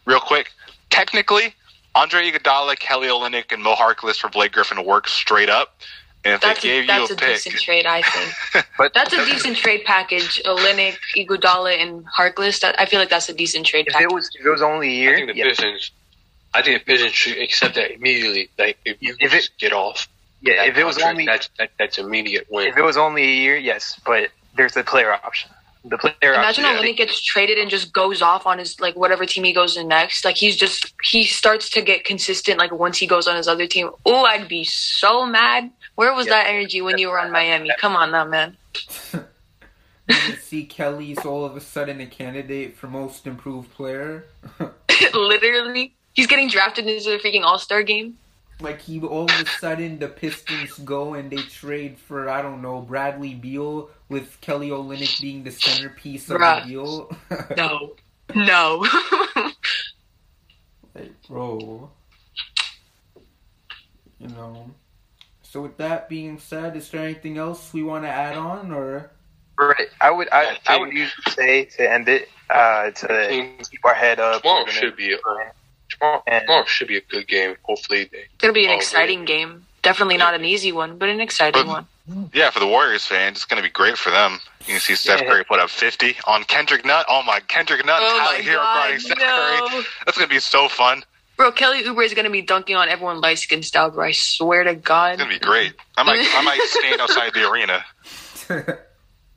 real 0.04 0.20
quick. 0.20 0.52
Technically, 0.90 1.54
Andre 1.94 2.30
Iguodala, 2.30 2.78
Kelly 2.78 3.08
Olynyk, 3.08 3.52
and 3.52 3.62
Mo 3.62 3.74
Harkless 3.74 4.16
for 4.16 4.28
Blake 4.28 4.52
Griffin 4.52 4.84
work 4.84 5.08
straight 5.08 5.48
up. 5.50 5.80
And 6.24 6.34
if 6.34 6.40
That's 6.40 6.60
they 6.62 6.80
a, 6.80 6.86
gave 6.86 6.94
you 6.94 7.02
a, 7.02 7.04
a, 7.04 7.08
pick, 7.08 7.18
decent 7.36 7.56
trade, 7.60 7.86
I 7.86 8.02
think. 8.02 8.66
But 8.78 8.94
That's 8.94 9.12
a 9.12 9.24
decent 9.26 9.56
trade 9.56 9.84
package. 9.84 10.42
Olynyk, 10.44 10.96
Iguodala, 11.16 11.80
and 11.80 12.04
Harkless. 12.06 12.60
That 12.60 12.78
I 12.80 12.86
feel 12.86 12.98
like 12.98 13.10
that's 13.10 13.28
a 13.28 13.34
decent 13.34 13.64
trade 13.66 13.86
if 13.86 13.92
package. 13.92 14.10
it 14.10 14.14
was, 14.14 14.30
if 14.38 14.44
it 14.44 14.50
was 14.50 14.62
only 14.62 14.88
a 14.88 14.92
year, 14.92 15.12
I 15.12 15.16
think 15.16 15.28
the 15.32 15.36
yeah, 15.36 15.44
Pistons. 15.48 15.90
I 16.52 16.62
think 16.62 16.84
the 16.84 16.92
Pistons 16.92 17.12
should 17.14 17.38
accept 17.38 17.74
that 17.76 17.92
immediately. 17.92 18.48
Like 18.58 18.78
if 18.84 18.96
you 19.00 19.14
If 19.20 19.34
it- 19.34 19.50
get 19.58 19.72
off, 19.72 20.08
yeah, 20.42 20.64
if 20.64 20.76
it 20.76 20.84
was 20.84 20.96
contract, 20.96 21.12
only, 21.14 21.26
that's 21.26 21.48
that, 21.58 21.70
that's 21.78 21.98
immediate 21.98 22.46
win. 22.50 22.66
if 22.68 22.76
it 22.76 22.82
was 22.82 22.96
only 22.96 23.22
a 23.22 23.34
year, 23.34 23.56
yes, 23.56 23.98
but 24.04 24.30
there's 24.56 24.74
the 24.74 24.82
player 24.82 25.12
option. 25.12 25.50
The 25.88 25.98
player 25.98 26.34
Imagine 26.34 26.64
option. 26.64 26.84
Olynyk 26.84 26.96
gets 26.96 27.22
traded 27.22 27.58
and 27.58 27.70
just 27.70 27.92
goes 27.92 28.20
off 28.20 28.44
on 28.46 28.58
his 28.58 28.80
like 28.80 28.96
whatever 28.96 29.24
team 29.24 29.44
he 29.44 29.52
goes 29.52 29.76
in 29.76 29.86
next. 29.88 30.24
Like 30.24 30.36
he's 30.36 30.56
just 30.56 30.92
he 31.02 31.24
starts 31.24 31.70
to 31.70 31.80
get 31.82 32.04
consistent. 32.04 32.58
Like 32.58 32.72
once 32.72 32.98
he 32.98 33.06
goes 33.06 33.28
on 33.28 33.36
his 33.36 33.46
other 33.46 33.66
team, 33.66 33.90
oh, 34.04 34.24
I'd 34.24 34.48
be 34.48 34.64
so 34.64 35.24
mad. 35.26 35.70
Where 35.94 36.12
was 36.14 36.26
Yeah. 36.26 36.32
that 36.42 36.46
energy 36.48 36.82
when 36.82 36.98
you 36.98 37.08
were 37.08 37.20
on 37.20 37.30
Miami? 37.30 37.70
Come 37.78 37.94
on 37.94 38.10
now, 38.10 38.24
man. 38.24 38.56
See 40.40 40.64
Kelly's 40.64 41.18
all 41.24 41.44
of 41.44 41.56
a 41.56 41.60
sudden 41.60 42.00
a 42.00 42.06
candidate 42.06 42.76
for 42.76 42.86
most 42.86 43.26
improved 43.26 43.72
player. 43.72 44.24
Literally, 45.14 45.94
he's 46.14 46.26
getting 46.26 46.48
drafted 46.48 46.86
into 46.86 47.10
the 47.10 47.18
freaking 47.18 47.42
All 47.42 47.58
Star 47.58 47.82
game. 47.82 48.16
like 48.60 48.80
he 48.80 49.00
all 49.00 49.24
of 49.24 49.30
a 49.40 49.46
sudden 49.60 49.98
the 49.98 50.08
Pistons 50.08 50.72
go 50.78 51.14
and 51.14 51.30
they 51.30 51.42
trade 51.42 51.98
for 51.98 52.28
I 52.30 52.40
don't 52.40 52.62
know 52.62 52.80
Bradley 52.80 53.34
Beal 53.34 53.90
with 54.08 54.40
Kelly 54.40 54.70
Olynyk 54.70 55.20
being 55.20 55.42
the 55.44 55.50
centerpiece 55.50 56.28
of 56.30 56.40
Bruh. 56.40 56.62
the 56.64 56.68
deal. 56.68 57.10
No, 57.56 57.94
no. 58.34 58.86
like, 60.94 61.12
bro, 61.28 61.90
you 64.18 64.28
know. 64.28 64.70
So 65.42 65.62
with 65.62 65.76
that 65.78 66.08
being 66.08 66.38
said, 66.38 66.76
is 66.76 66.90
there 66.90 67.02
anything 67.02 67.38
else 67.38 67.72
we 67.72 67.82
want 67.82 68.04
to 68.04 68.08
add 68.10 68.36
on 68.36 68.72
or? 68.72 69.10
Right. 69.58 69.88
I 70.00 70.10
would 70.10 70.28
I, 70.32 70.58
I 70.66 70.74
I, 70.74 70.78
would 70.78 70.92
usually 70.92 71.30
say 71.30 71.64
to 71.64 71.90
end 71.90 72.08
it 72.08 72.28
uh, 72.50 72.90
to 72.90 73.54
keep 73.70 73.84
our 73.84 73.94
head 73.94 74.20
up. 74.20 74.42
tomorrow 74.42 74.64
gonna- 74.64 74.72
should 74.72 74.96
be 74.96 75.12
a, 75.14 75.16
tomorrow, 75.88 76.22
And- 76.26 76.42
tomorrow 76.42 76.64
should 76.66 76.88
be 76.88 76.98
a 76.98 77.00
good 77.02 77.26
game. 77.26 77.56
Hopefully, 77.62 78.08
they, 78.12 78.18
It's 78.18 78.28
gonna 78.38 78.52
be 78.52 78.66
an 78.66 78.72
exciting 78.72 79.24
game. 79.24 79.64
Definitely 79.82 80.16
not 80.18 80.34
an 80.34 80.44
easy 80.44 80.72
one, 80.72 80.98
but 80.98 81.08
an 81.08 81.20
exciting 81.20 81.62
But- 81.62 81.68
one. 81.68 81.86
Yeah, 82.32 82.50
for 82.50 82.60
the 82.60 82.66
Warriors 82.66 83.04
fans, 83.04 83.38
it's 83.38 83.44
going 83.44 83.60
to 83.62 83.68
be 83.68 83.72
great 83.72 83.98
for 83.98 84.10
them. 84.10 84.38
You 84.60 84.66
can 84.74 84.80
see 84.80 84.94
Steph 84.94 85.22
Yeah. 85.22 85.28
Curry 85.30 85.44
put 85.44 85.58
up 85.60 85.70
50 85.70 86.16
on 86.26 86.44
Kendrick 86.44 86.84
Nunn. 86.84 87.04
Oh 87.08 87.22
my, 87.24 87.40
Kendrick 87.40 87.84
Nunn, 87.84 87.98
Oh 88.00 88.18
Tyler 88.18 88.38
my 88.38 88.44
Herro 88.44 88.56
guarding 88.62 88.96
god, 88.96 89.00
Steph 89.02 89.18
Curry. 89.18 89.84
That's 90.04 90.16
going 90.18 90.28
to 90.28 90.34
be 90.34 90.40
so 90.40 90.68
fun. 90.68 91.02
Bro, 91.36 91.52
Kelly 91.52 91.82
Oubre 91.84 92.02
is 92.04 92.14
gonna 92.14 92.30
be 92.30 92.40
dunking 92.40 92.76
on 92.76 92.88
everyone 92.88 93.20
light 93.20 93.38
skin 93.38 93.62
style, 93.62 93.90
bro. 93.90 94.06
I 94.06 94.12
swear 94.12 94.64
to 94.64 94.74
God. 94.74 95.14
It's 95.14 95.22
going 95.22 95.34
to 95.34 95.38
be 95.40 95.44
great. 95.44 95.74
I 95.98 96.02
might, 96.02 96.26
I 96.34 96.40
might 96.42 96.60
stand 96.64 96.98
outside 97.00 97.34
the 97.34 97.46
arena. 97.50 97.84
that 98.48 98.78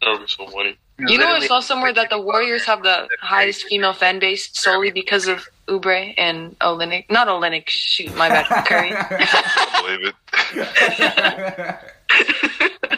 would 0.03 0.19
be 0.21 0.27
so 0.27 0.47
funny. 0.47 0.77
You 0.97 1.17
know, 1.17 1.25
I 1.25 1.27
literally- 1.31 1.47
saw 1.47 1.59
somewhere 1.59 1.91
that 1.93 2.09
the 2.09 2.21
Warriors 2.21 2.63
have 2.65 2.83
the 2.83 3.07
highest 3.19 3.63
female 3.65 3.91
fan 3.93 4.19
base 4.19 4.49
solely 4.57 4.91
because 4.91 5.27
of 5.27 5.45
Oubre 5.67 6.13
and 6.17 6.57
Olynyk. 6.59 7.09
Not 7.09 7.27
Olynyk, 7.27 7.67
shoot, 7.67 8.15
my 8.15 8.29
bad, 8.29 8.45
Curry. 8.65 8.91
I 8.95 9.81
believe 9.83 10.13
it. 10.53 11.93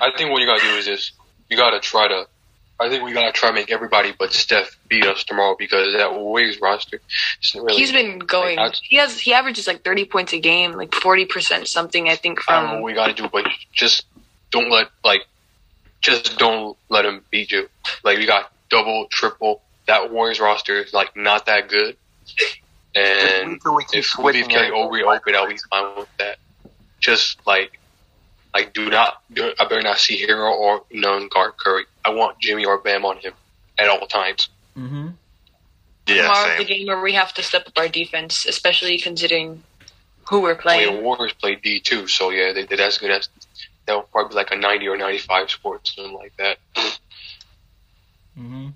I 0.02 0.12
think 0.18 0.32
what 0.32 0.42
you 0.42 0.48
gotta 0.48 0.62
do 0.62 0.76
is 0.78 0.86
this: 0.86 1.12
you 1.50 1.58
gotta 1.58 1.80
try 1.80 2.08
to 2.08 2.28
I 2.82 2.90
think 2.90 3.04
we 3.04 3.14
gotta 3.14 3.32
try 3.32 3.50
to 3.50 3.54
make 3.54 3.72
everybody 3.72 4.12
but 4.18 4.34
Steph 4.34 4.76
beat 4.90 5.06
us 5.06 5.24
tomorrow 5.24 5.56
because 5.58 5.94
that 5.94 6.16
Warriors 6.16 6.60
roster 6.60 7.00
isn't 7.44 7.62
really. 7.62 7.78
He's 7.78 7.92
been 7.92 8.18
going. 8.18 8.58
Like, 8.58 8.74
he 8.82 8.96
has 8.96 9.20
he 9.20 9.34
averages 9.34 9.68
like 9.68 9.84
thirty 9.84 10.04
points 10.04 10.34
a 10.34 10.40
game, 10.40 10.72
like 10.72 10.96
forty 10.96 11.26
percent 11.26 11.68
something. 11.68 12.10
I 12.10 12.16
think 12.16 12.40
I 12.48 12.54
don't 12.54 12.64
know 12.64 12.70
from 12.70 12.82
what 12.82 12.88
we 12.88 12.94
gotta 12.94 13.14
do, 13.14 13.30
but 13.32 13.46
just 13.72 14.06
don't 14.50 14.72
let 14.72 14.88
like, 15.04 15.22
just 16.02 16.40
don't 16.40 16.76
let 16.90 17.06
him 17.06 17.24
beat 17.30 17.52
you. 17.52 17.70
Like 18.04 18.18
we 18.18 18.26
got 18.26 18.52
double, 18.70 19.06
triple. 19.12 19.62
That 19.86 20.12
Warriors 20.12 20.40
roster 20.40 20.78
is 20.78 20.92
like 20.92 21.16
not 21.16 21.46
that 21.46 21.70
good, 21.70 21.98
and 22.96 23.62
we 23.64 23.84
if 23.84 23.92
we 23.94 24.02
switching 24.02 24.42
leave 24.42 24.50
Kelly. 24.50 24.72
Oubre 24.72 25.04
open, 25.04 25.36
I'll 25.36 25.48
be 25.48 25.58
fine 25.70 25.98
with 25.98 26.18
that. 26.18 26.40
Just 27.00 27.46
like, 27.46 27.80
like 28.54 28.74
do 28.74 28.90
not, 28.90 29.22
do, 29.32 29.54
I 29.60 29.66
better 29.66 29.82
not 29.82 29.98
see 29.98 30.26
Herro 30.26 30.52
or 30.52 30.84
Nunn 30.92 31.30
guard 31.30 31.58
Curry. 31.58 31.86
I 32.04 32.10
want 32.10 32.40
Jimmy 32.40 32.66
or 32.66 32.78
Bam 32.80 33.06
on 33.06 33.18
him 33.18 33.34
at 33.78 33.88
all 33.88 34.08
times. 34.08 34.50
Mm-hmm. 34.78 35.10
Yeah, 36.08 36.24
tomorrow's 36.24 36.58
the 36.58 36.66
game 36.66 36.88
where 36.88 37.02
we 37.02 37.14
have 37.14 37.34
to 37.36 37.44
step 37.44 37.68
up 37.68 37.74
our 37.78 37.88
defense, 37.88 38.46
especially 38.46 38.98
considering 38.98 39.64
who 40.30 40.42
we're 40.42 40.50
I 40.50 40.54
mean, 40.54 40.62
playing. 40.62 41.04
Warriors 41.04 41.34
play 41.34 41.56
D 41.56 41.80
too, 41.80 42.08
so 42.08 42.32
yeah, 42.32 42.54
they 42.54 42.66
did 42.66 42.80
as 42.80 42.98
good 42.98 43.12
as 43.12 43.30
they'll 43.86 44.02
probably 44.04 44.30
be 44.30 44.36
like 44.36 44.52
a 44.52 44.56
ninety 44.56 44.88
or 44.88 44.98
ninety 44.98 45.20
five 45.20 45.50
score, 45.50 45.80
something 45.84 46.14
like 46.14 46.36
that. 46.38 46.58
Mm-hmm. 48.38 48.70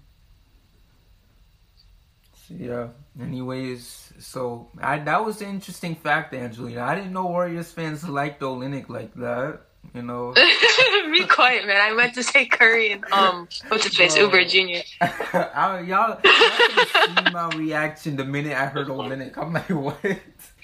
So, 2.47 2.53
yeah. 2.57 2.87
Anyways, 3.19 4.04
so 4.19 4.69
I 4.81 4.99
that 4.99 5.23
was 5.25 5.41
an 5.41 5.49
interesting 5.49 5.95
fact, 5.95 6.33
Angelina. 6.33 6.83
I 6.83 6.95
didn't 6.95 7.13
know 7.13 7.25
Warriors 7.25 7.71
fans 7.71 8.07
liked 8.07 8.41
Olynyk 8.41 8.89
like 8.89 9.13
that. 9.15 9.61
You 9.93 10.01
know. 10.01 10.33
Be 11.11 11.25
quiet, 11.25 11.65
man. 11.67 11.77
I 11.79 11.93
meant 11.93 12.15
to 12.15 12.23
say 12.23 12.45
Curry 12.45 12.91
and 12.91 13.05
um, 13.11 13.47
what's 13.67 13.85
his 13.85 13.95
face, 13.95 14.17
Oubre 14.17 14.47
Junior. 14.47 14.81
I, 15.01 15.83
y'all, 15.87 16.09
y'all 16.09 16.15
could 16.21 16.71
have 16.71 17.23
seen 17.23 17.33
my 17.33 17.49
reaction 17.55 18.15
the 18.15 18.25
minute 18.25 18.53
I 18.53 18.65
heard 18.65 18.87
Olynyk. 18.87 19.37
I'm 19.37 19.53
like, 19.53 19.69
what? 19.69 19.97
Yeah, 20.03 20.19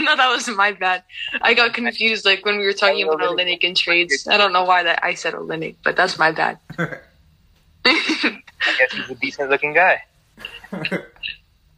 no, 0.00 0.16
that 0.16 0.30
was 0.34 0.48
my 0.48 0.72
bad. 0.72 1.04
I 1.42 1.54
got 1.54 1.74
confused 1.74 2.24
like 2.24 2.44
when 2.44 2.58
we 2.58 2.64
were 2.64 2.72
talking 2.72 3.06
about 3.06 3.20
Olynyk 3.20 3.62
and 3.62 3.76
trades. 3.76 4.26
I 4.26 4.36
don't 4.36 4.52
know 4.52 4.64
why 4.64 4.82
that 4.82 5.04
I 5.04 5.14
said 5.14 5.34
Olynyk, 5.34 5.76
but 5.84 5.96
that's 5.96 6.18
my 6.18 6.32
bad. 6.32 6.58
I 6.78 6.98
guess 7.84 8.92
he's 8.92 9.10
a 9.10 9.14
decent 9.14 9.50
looking 9.50 9.74
guy. 9.74 10.02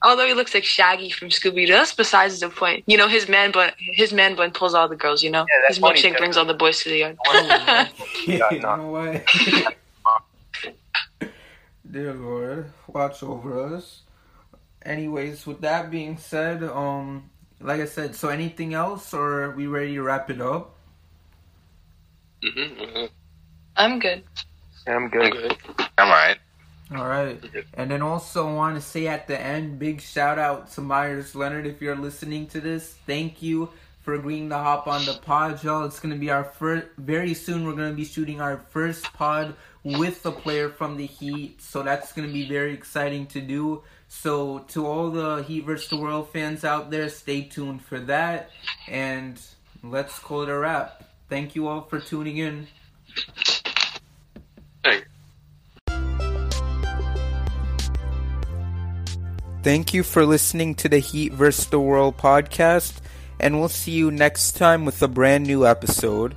Although 0.04 0.26
he 0.26 0.34
looks 0.34 0.52
like 0.54 0.64
Shaggy 0.64 1.10
from 1.10 1.28
Scooby 1.28 1.66
Doo, 1.66 1.72
that's 1.74 1.94
besides 1.94 2.40
the 2.40 2.48
point. 2.48 2.84
You 2.86 2.96
know, 2.96 3.08
his 3.08 3.28
man 3.28 3.52
bun, 3.52 3.70
his 3.78 4.12
man 4.12 4.34
bun 4.34 4.50
pulls 4.50 4.74
all 4.74 4.88
the 4.88 4.96
girls. 4.96 5.22
You 5.22 5.30
know, 5.30 5.40
Yeah, 5.40 5.60
that's 5.62 5.76
his 5.76 5.78
funny, 5.78 6.00
milkshake 6.00 6.18
brings 6.18 6.36
all 6.36 6.44
the 6.44 6.54
boys 6.54 6.82
to 6.82 6.88
the 6.90 6.98
yard. 6.98 7.18
you 8.26 8.38
no. 8.60 8.76
know 8.76 8.88
what? 8.90 9.24
Dear 11.90 12.14
Lord, 12.14 12.72
watch 12.88 13.22
over 13.22 13.74
us. 13.76 14.00
Anyways, 14.84 15.46
with 15.46 15.60
that 15.60 15.90
being 15.90 16.16
said, 16.16 16.62
um, 16.64 17.30
like 17.60 17.80
I 17.80 17.84
said, 17.86 18.16
so 18.16 18.28
anything 18.28 18.74
else, 18.74 19.14
or 19.14 19.44
are 19.44 19.50
we 19.52 19.66
ready 19.66 19.94
to 19.94 20.02
wrap 20.02 20.30
it 20.30 20.40
up? 20.40 20.74
Mm-hmm, 22.42 23.04
I'm 23.76 23.98
good. 24.00 24.24
I'm 24.86 25.08
I'm 25.20 25.30
good. 25.30 25.32
good. 25.32 25.56
I'm 25.98 26.08
alright. 26.08 26.38
All 26.94 27.08
right, 27.08 27.42
and 27.72 27.90
then 27.90 28.02
also 28.02 28.54
want 28.54 28.74
to 28.74 28.82
say 28.82 29.06
at 29.06 29.26
the 29.26 29.40
end, 29.40 29.78
big 29.78 30.02
shout 30.02 30.38
out 30.38 30.70
to 30.72 30.82
Meyers 30.82 31.34
Leonard 31.34 31.66
if 31.66 31.80
you're 31.80 31.96
listening 31.96 32.48
to 32.48 32.60
this. 32.60 32.94
Thank 33.06 33.40
you 33.40 33.70
for 34.02 34.12
agreeing 34.14 34.50
to 34.50 34.58
hop 34.58 34.86
on 34.86 35.06
the 35.06 35.14
pod, 35.14 35.62
y'all. 35.64 35.86
It's 35.86 36.00
gonna 36.00 36.16
be 36.16 36.30
our 36.30 36.44
first. 36.44 36.88
Very 36.98 37.32
soon, 37.32 37.66
we're 37.66 37.72
gonna 37.72 37.94
be 37.94 38.04
shooting 38.04 38.42
our 38.42 38.58
first 38.70 39.04
pod 39.14 39.54
with 39.84 40.26
a 40.26 40.32
player 40.32 40.68
from 40.68 40.98
the 40.98 41.06
Heat, 41.06 41.62
so 41.62 41.82
that's 41.82 42.12
gonna 42.12 42.28
be 42.28 42.46
very 42.46 42.74
exciting 42.74 43.26
to 43.28 43.40
do. 43.40 43.82
So 44.08 44.58
to 44.68 44.86
all 44.86 45.10
the 45.10 45.42
Heat 45.44 45.64
vs 45.64 45.88
the 45.88 45.96
World 45.96 46.28
fans 46.30 46.62
out 46.62 46.90
there, 46.90 47.08
stay 47.08 47.42
tuned 47.42 47.82
for 47.82 48.00
that, 48.00 48.50
and 48.86 49.40
let's 49.82 50.18
call 50.18 50.42
it 50.42 50.50
a 50.50 50.58
wrap. 50.58 51.04
Thank 51.30 51.54
you 51.56 51.68
all 51.68 51.82
for 51.82 52.00
tuning 52.00 52.36
in. 52.36 52.66
Thank 59.62 59.94
you 59.94 60.02
for 60.02 60.26
listening 60.26 60.74
to 60.76 60.88
the 60.88 60.98
Heat 60.98 61.32
vs. 61.32 61.66
the 61.66 61.78
World 61.78 62.16
podcast, 62.16 62.94
and 63.38 63.60
we'll 63.60 63.68
see 63.68 63.92
you 63.92 64.10
next 64.10 64.56
time 64.56 64.84
with 64.84 65.00
a 65.02 65.06
brand 65.06 65.46
new 65.46 65.64
episode. 65.64 66.34